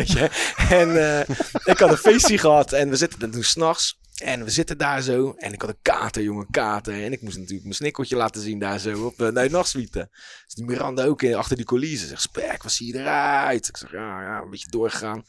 [0.70, 4.00] En eh, ik had een feestje gehad en we zitten er toen s'nachts.
[4.22, 5.34] En we zitten daar zo.
[5.36, 7.04] En ik had een kater, jongen, kater.
[7.04, 10.08] En ik moest natuurlijk mijn snikkeltje laten zien daar zo op de nachtsuite.
[10.44, 12.08] Dus die Miranda ook in, achter die coulissen.
[12.08, 13.68] Zegt, Spek, wat zie je eruit?
[13.68, 15.24] Ik zeg, ja, ja, een beetje doorgegaan.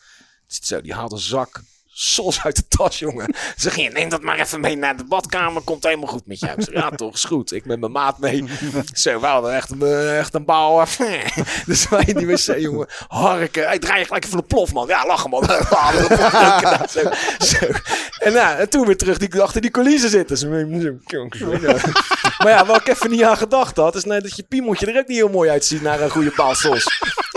[0.47, 1.61] Dus zo, die haalt een zak
[1.95, 3.35] sos uit de tas, jongen.
[3.57, 5.61] Ze ging, neem dat maar even mee naar de badkamer.
[5.61, 6.61] Komt helemaal goed met jou.
[6.61, 7.51] Ik ja, toch, is goed.
[7.53, 8.43] Ik met mijn maat mee.
[8.93, 10.85] Zo, we hadden echt, een- echt een bouw.
[11.65, 12.87] Dus wij in die wc, jongen.
[13.07, 13.65] Harken.
[13.67, 14.87] Hij draai je gelijk even de plof, man.
[14.87, 15.43] Ja, lachen, man.
[16.89, 17.01] zo,
[17.39, 17.65] zo.
[18.19, 20.37] En, en toen weer terug die, achter die coulissen zitten.
[20.37, 20.47] Zo,
[22.37, 24.99] maar ja, waar ik even niet aan gedacht had, is nou, dat je piemeltje er
[24.99, 26.85] ook niet heel mooi uitziet naar een goede baalsos.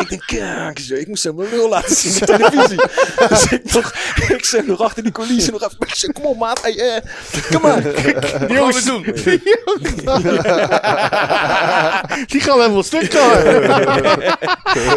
[0.09, 0.41] Ik denk,
[0.75, 2.77] kijk ik moest mijn lul laten zien op televisie.
[3.29, 3.93] dus ik nog,
[4.29, 7.03] ik zo nog achter die coulissen nog even, ik zo, kom op maat, hey, eh,
[7.51, 7.83] kom maar.
[8.47, 9.03] Die jongens doen.
[12.27, 13.55] Die gaan helemaal stuk daar.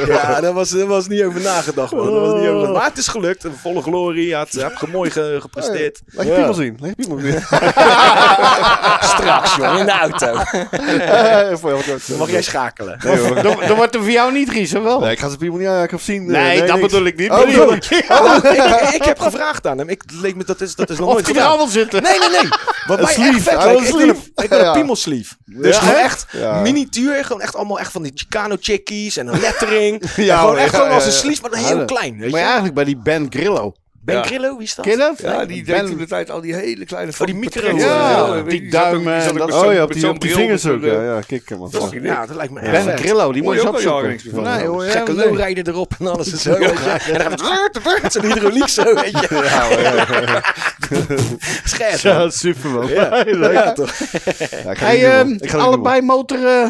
[0.07, 2.11] ja, daar was, daar was niet over nagedacht, man.
[2.11, 5.11] Daar was niet over, maar het is gelukt, een volle glorie, je had, heb mooi
[5.11, 6.01] ge- gepresteerd.
[6.05, 6.77] Laat je piemel zien.
[6.79, 7.41] Laat je piemel zien.
[9.01, 10.33] Straks, jongen, in de auto.
[12.17, 12.99] Mag jij schakelen.
[13.03, 13.41] Nee, hoor.
[13.41, 15.05] Dan, dan wordt er voor jou niet Ries, of wel?
[15.07, 16.25] Nee, ik ga zijn piemel niet aanraken of zien.
[16.25, 16.81] Nee, dat niks.
[16.91, 17.29] bedoel ik niet.
[17.31, 17.71] Oh, Bedoel zo.
[17.95, 18.05] ik.
[18.09, 18.35] Oh,
[18.87, 19.89] ik, ik heb gevraagd aan hem.
[19.89, 21.47] Ik leek me dat is, dat is nog Of nooit er gedaan.
[21.49, 22.03] allemaal zitten.
[22.03, 22.49] Nee, nee, nee.
[22.87, 23.39] Wat mij echt sleeve.
[23.41, 24.73] vet Hij lijkt, wil ik een wil een, ik wil een Ja.
[24.73, 25.35] piemelsleeve.
[25.45, 26.61] Dus Ja, gewoon echt Ja.
[26.61, 27.25] minituur.
[27.25, 30.01] Gewoon echt allemaal echt van die Chicano chickies en een lettering.
[30.15, 32.17] En Ja, gewoon echt ja, gewoon als een sleeve, maar heel klein.
[32.19, 33.73] Weet Maar eigenlijk bij die Ben Grillo.
[34.09, 34.23] Ben Ja.
[34.23, 34.85] Grillo, wie is dat?
[34.85, 37.75] Ja, die Ben- deed toen de tijd al die hele kleine Oh, die micro-.
[37.77, 39.93] Ja, die die zat ook- duimen die zat en ook dat- met Oh ja, op
[39.93, 40.81] die, op die vingers ook.
[40.81, 41.69] Ja, eh, ja, kikken man.
[41.71, 42.99] Dat Ja, dat lijkt me Ben vet.
[42.99, 44.19] Grillo, die moet je opzoeken.
[44.33, 45.25] Nee, hoor, ja, Gekke nee.
[45.29, 46.57] lowrider erop en alles en zo.
[46.57, 47.11] weet je.
[47.13, 49.27] En dan gaat het zo'n hydrauliek zo, weet je.
[51.63, 51.99] Scherp.
[51.99, 52.87] Ja, super man.
[52.87, 53.53] Ja, Leuk.
[53.53, 53.91] ja, toch.
[55.57, 56.45] Allebei motor...
[56.47, 56.65] eh,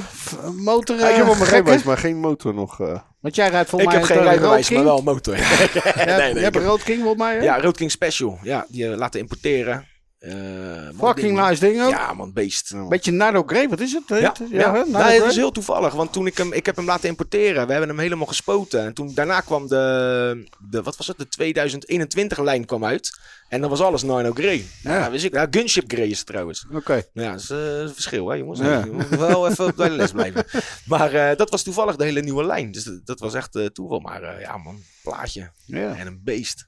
[1.09, 2.79] ik heb wel mijn eh, rijbewijs, maar geen motor nog.
[3.19, 3.23] Eh.
[3.23, 5.33] Want jij rijdt voor Ik mij heb geen een rijbewijs, maar wel een motor.
[5.33, 5.43] Nee,
[6.05, 7.43] nee, je ik hebt een Road King volgens mij, hè?
[7.43, 8.39] Ja, Road King Special.
[8.43, 9.87] Ja, die eh, laten importeren.
[10.19, 11.49] Eh, mooi Fucking man.
[11.49, 11.89] nice ding ook.
[11.89, 12.73] Ja, man, beest.
[12.89, 14.03] Beetje Nardo Grey, wat is het?
[14.07, 14.49] Ja, ja, het?
[14.49, 14.79] ja, hè?
[14.79, 15.27] Nardo nee, het Grey?
[15.29, 17.99] is heel toevallig, want toen ik hem, ik heb hem laten importeren, we hebben hem
[17.99, 18.85] helemaal gespoten.
[18.85, 23.19] En toen daarna kwam de, de wat was het, de 2021 lijn kwam uit.
[23.49, 24.65] En dan was alles Nino Grey.
[24.83, 25.11] Ja, Ja.
[25.11, 26.65] wist ik, ja, Gunship Grey is het trouwens.
[26.73, 27.01] Oké.
[27.13, 28.59] Ja, dat is eh, een verschil, hè, jongens.
[28.59, 28.83] Ja.
[28.83, 30.45] Je moet wel even op de les blijven.
[30.85, 32.71] Maar eh, dat was toevallig de hele nieuwe lijn.
[32.71, 33.99] Dus dat, dat was echt eh, toeval.
[33.99, 35.51] Maar eh, ja, man, plaatje.
[35.65, 35.95] Ja.
[35.95, 36.67] En een beest.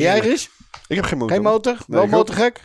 [0.00, 0.18] Jij.
[0.18, 0.50] Ries?
[0.86, 1.34] Ik heb geen motor.
[1.34, 1.76] Geen motor?
[1.86, 2.10] Wel ik ook.
[2.12, 2.60] motorgek?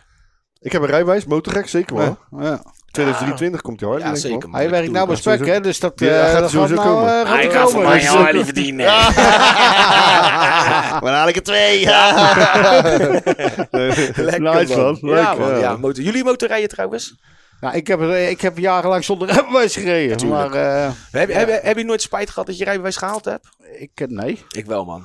[0.60, 2.18] Ik heb een rijbewijs, motorgek, zeker wel.
[2.30, 2.42] Ja.
[2.44, 2.62] ja.
[2.90, 4.02] 2023 komt hij hard.
[4.02, 4.32] Ja, denk ik wel.
[4.40, 4.50] zeker.
[4.58, 5.16] Hij werkt nou bij.
[5.16, 5.60] Spek, hè?
[5.60, 7.08] Dus dat, Ja, eh, gaat dat sowieso nou, komen.
[7.26, 7.88] gaat Hij gaat voor komen.
[7.88, 8.86] mij een Harley verdienen.
[10.90, 11.84] Maar dan haal ik er twee.
[14.24, 14.98] Lekker, Nice, man.
[15.00, 15.48] Leuk, ja, man.
[15.50, 15.56] ja.
[15.58, 16.04] Ja, motor.
[16.04, 17.16] Jullie motorrijden trouwens?
[17.60, 20.28] Nou, ik, heb, eh, ik heb jarenlang zonder rijbewijs gereden.
[20.28, 23.48] Maar eh, Heb, heb, heb je nooit spijt gehad dat je rijbewijs gehaald hebt?
[23.78, 24.42] ik, nee.
[24.50, 25.04] Ik wel, man.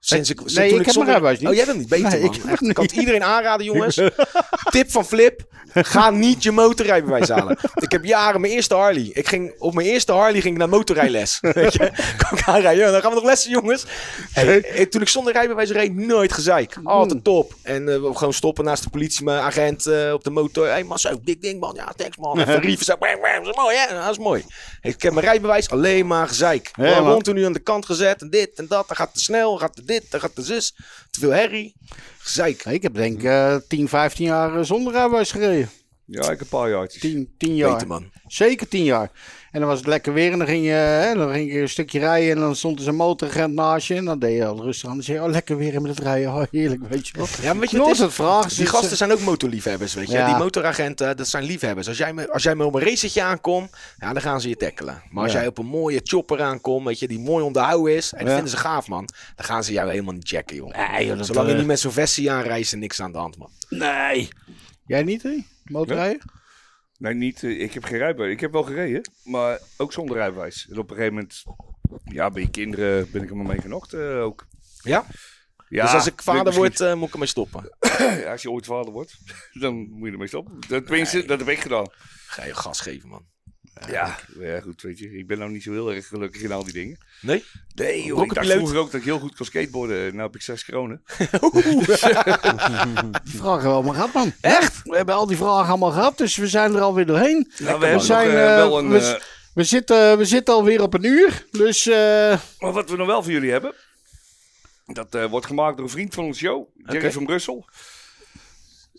[0.00, 1.48] Sinds ik, sinds nee, toen ik heb zonder- mijn rijbewijs niet.
[1.48, 2.34] Oh, jij bent niet beter, Nee, man.
[2.34, 3.94] ik heb Echt, ik kan het iedereen aanraden, jongens.
[4.70, 5.46] Tip van Flip.
[5.74, 7.58] Ga niet je motorrijbewijs halen.
[7.74, 9.10] Ik heb jaren mijn eerste Harley.
[9.12, 11.38] Ik ging, op mijn eerste Harley ging ik naar motorrijles.
[11.40, 11.90] Weet je?
[12.16, 12.92] Kan ik aanrijden.
[12.92, 13.84] Dan gaan we nog lessen, jongens.
[14.32, 16.76] Hey, eh, toen ik zonder rijbewijs reed, nooit gezeik.
[16.84, 17.54] Altijd top.
[17.62, 20.64] En eh, gewoon stoppen naast de politieagent eh op de motor.
[20.64, 21.74] Hé, hey, man, zo, dik ding, man.
[21.74, 22.40] Ja, thanks, man.
[22.40, 22.96] Even rieven, zo.
[22.98, 23.94] Dat is mooi, hè?
[23.94, 24.44] Dat is mooi.
[24.80, 26.70] Ik heb mijn rijbewijs alleen maar gezeik.
[26.76, 28.20] Ja, rond nu aan de kant gezet.
[28.20, 28.88] En dit en dat.
[28.88, 29.50] Dan gaat te snel.
[29.50, 30.10] Dan gaat te dit.
[30.10, 30.74] Dan gaat te zus.
[31.10, 31.74] Te veel herrie.
[32.18, 32.64] Gezeik.
[32.64, 35.70] Ik heb denk ik eh 10, 15 jaar eh, zonder rijbewijs gereden.
[36.04, 37.00] Ja, ik heb een paar jaartjes.
[37.00, 37.72] 10, 10 jaar.
[37.72, 38.10] Beter, man.
[38.26, 39.10] Zeker 10 jaar.
[39.58, 41.68] En dan was het lekker weer en dan ging je, hè, dan ging je een
[41.68, 43.94] stukje rijden en dan stond er zo'n motoragent naast je.
[43.94, 44.94] En dan deed je al rustig aan.
[44.94, 46.34] Dan zei je, oh lekker weer met het rijden.
[46.34, 47.26] Oh, heerlijk, weet je wel.
[47.42, 48.56] Ja, maar weet je, het is, het vragen.
[48.56, 50.12] die gasten zijn ook motorliefhebbers, weet je.
[50.16, 50.26] Ja.
[50.26, 51.88] Die motoragenten, dat zijn liefhebbers.
[51.88, 54.56] Als jij, me- als jij me op een racetje aankomt, ja, dan gaan ze je
[54.56, 55.02] tackelen.
[55.10, 55.38] Maar als Ja.
[55.38, 58.34] jij op een mooie chopper aankomt, weet je, die mooi onderhouden is, en dat Ja.
[58.34, 59.08] vinden ze gaaf, man.
[59.36, 60.90] Dan gaan ze jou helemaal niet checken, joh.
[60.92, 63.18] Nee, joh, Zolang je eh, niet met zo'n vestie aanrijdt, is er niks aan de
[63.18, 63.50] hand, man.
[63.68, 64.28] Nee.
[64.86, 65.44] Jij niet, hè?
[65.64, 66.20] Motorrijden?
[66.98, 67.42] Nee, niet.
[67.42, 68.32] eh, ik heb geen rijbewijs.
[68.32, 70.66] Ik heb wel gereden, maar ook zonder rijbewijs.
[70.70, 71.42] En op een gegeven moment,
[72.04, 74.46] ja, ben je kinderen, ben ik er maar mee genokt eh, ook.
[74.82, 75.04] Ja?
[75.68, 77.76] Ja, dus als ik vader misschien- word, eh, moet ik ermee stoppen.
[77.98, 79.18] Ja, als je ooit vader wordt,
[79.62, 80.60] dan moet je ermee stoppen.
[80.68, 81.86] Dat, tenminste, dat heb ik gedaan.
[82.26, 83.26] Ga je gas geven, man.
[83.90, 85.18] Ja, ja, goed, weet je.
[85.18, 86.98] Ik ben nou niet zo heel erg gelukkig in al die dingen.
[87.20, 87.44] Nee?
[87.74, 88.22] Nee, joh.
[88.24, 90.10] Ik dacht vroeger ook dat ik heel goed kon skateboarden.
[90.10, 91.02] Nou heb ik zes kronen.
[93.24, 94.32] Die vragen hebben we allemaal gehad, man.
[94.40, 94.80] Echt?
[94.84, 97.52] We hebben al die vragen allemaal gehad, dus we zijn er alweer doorheen.
[97.58, 98.88] Nou, we hebben zijn, nog, eh, eh, wel een...
[98.90, 99.20] we- eh,
[99.54, 101.86] We zitten, we zitten alweer op een uur, dus...
[101.86, 101.94] eh,
[102.58, 103.74] maar wat we nog wel voor jullie hebben,
[104.86, 107.66] dat eh, wordt gemaakt door een vriend van ons show, Jerry van Brussel.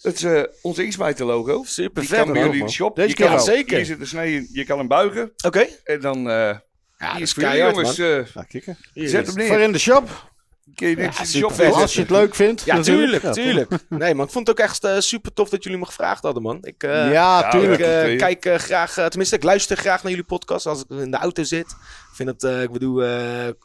[0.01, 1.63] Het is eh, onze X-Biter logo.
[1.65, 2.95] Super Die vet, kan bij jullie in de shop.
[2.95, 3.41] Deze je kan.
[3.41, 3.75] Zeker.
[3.77, 5.31] Hier zit een snee, je kan hem buigen.
[5.45, 5.67] Oké.
[5.83, 6.57] En dan, eh Ja,
[6.97, 7.97] hier dat is voor keihard, jongens.
[7.97, 8.07] man.
[8.07, 8.77] eh, Ja, kikken.
[8.93, 9.47] Zet is- hem neer.
[9.47, 10.27] voor in de shop.
[10.75, 11.73] Je de neerzetten.
[11.73, 12.63] Als je het leuk vindt.
[12.63, 13.21] Ja, natuurlijk.
[13.21, 13.69] tuurlijk, Ja, tuurlijk.
[14.03, 16.57] Nee, man, ik vond het ook echt super tof dat jullie me gevraagd hadden, man.
[16.61, 18.07] Ik, eh, Ja, Ja, tuurlijk.
[18.07, 21.43] ik kijk graag, tenminste, ik luister graag naar jullie podcast als ik in de auto
[21.43, 21.75] zit.
[22.11, 23.09] Ik vind het, eh, ik bedoel, eh,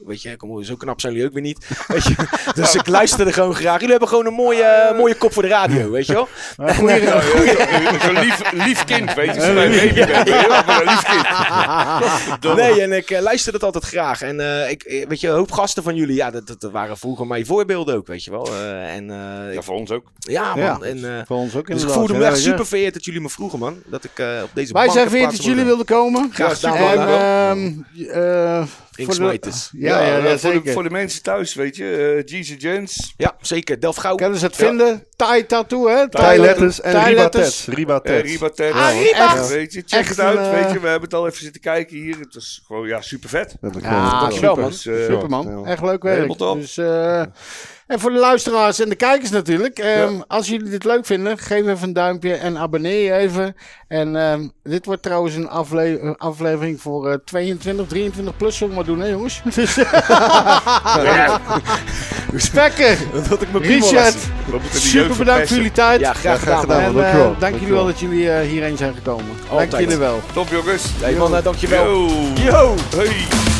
[0.06, 1.66] weet je, kom, zo knap zijn jullie ook weer niet.
[1.88, 2.14] Weet je?
[2.54, 3.74] Dus ik luister er gewoon graag.
[3.74, 6.28] Jullie hebben gewoon een mooie, mooie kop voor de radio, weet je wel?
[6.56, 9.40] Een goeie- Ja, ja, ja, Zo'n lief, lief kind, weet je.
[9.40, 9.70] Zo'n baby
[10.84, 11.26] lief kind.
[12.56, 14.22] Nee, en ik eh, luister dat altijd graag.
[14.22, 16.96] En eh, ik, eh, weet je, een hoop gasten van jullie, ja, dat, dat waren
[16.98, 18.46] vroeger mijn voorbeelden ook, weet je wel.
[18.46, 20.04] Eh, en eh, Ja, voor ons ook.
[20.18, 20.72] ja, Ja.
[20.72, 20.84] man.
[20.84, 23.28] En, eh, Voor ons ook dus ik voelde me echt super vereerd dat jullie me
[23.28, 23.76] vroegen, man.
[23.86, 26.30] Dat ik eh, op deze Wij zijn vereerd dat jullie wilden komen.
[26.32, 27.86] Graag gedaan,
[28.34, 29.70] de- Inksmijters.
[29.72, 30.72] Ja, ja, ja, voor, de, zeker.
[30.72, 32.22] voor de mensen thuis, weet je.
[32.26, 33.14] eh Jesus Jens.
[33.16, 33.80] Ja, zeker.
[33.80, 34.14] Delft Gauw.
[34.14, 35.04] Kunnen ze het vinden?
[35.16, 36.08] Thai Tattoo, hè?
[36.10, 37.64] Thai letters en Thai Riba letters.
[37.64, 37.76] Tats.
[37.76, 38.20] Riba eh.
[38.20, 38.50] Riba.
[38.72, 39.46] Ah, Riba.
[39.48, 40.80] Weet je, check Echt het uit, een, weet je.
[40.80, 42.18] We hebben het al even zitten kijken hier.
[42.18, 43.56] Het is gewoon, ja, super vet.
[43.62, 44.20] Ik Ja, wel.
[44.20, 44.70] dankjewel, man.
[44.70, 45.70] Dus, eh, Super man, Ja.
[45.70, 46.14] echt leuk werk.
[46.16, 46.60] Helemaal top.
[46.60, 47.22] Dus, eh,
[47.86, 49.78] en voor de luisteraars en de kijkers natuurlijk.
[49.78, 53.56] ehm, Als jullie dit leuk vinden, geef even een duimpje en abonneer je even.
[53.88, 58.56] En ehm, dit wordt trouwens een afle- een aflevering voor eh, 22, 23 plus.
[58.56, 59.42] Zullen we maar doen hè jongens?
[59.54, 59.78] Dus,
[62.36, 62.96] Spekker,
[63.28, 64.16] Dat ik Richard,
[64.72, 66.00] super bedankt voor jullie tijd.
[66.00, 66.86] Ja, graag gedaan, gedaan, man.
[66.86, 67.02] en man.
[67.04, 67.36] eh, Dankjewel.
[67.38, 69.26] dank jullie wel dat jullie eh, hierheen zijn gekomen.
[69.48, 69.82] Dank Altijd.
[69.82, 70.20] jullie wel.
[70.32, 70.82] Top jongens.
[71.00, 71.84] Hey, man, eh, dankjewel.
[71.84, 72.08] Yo.
[72.44, 72.74] Yo!
[72.96, 73.53] Hey.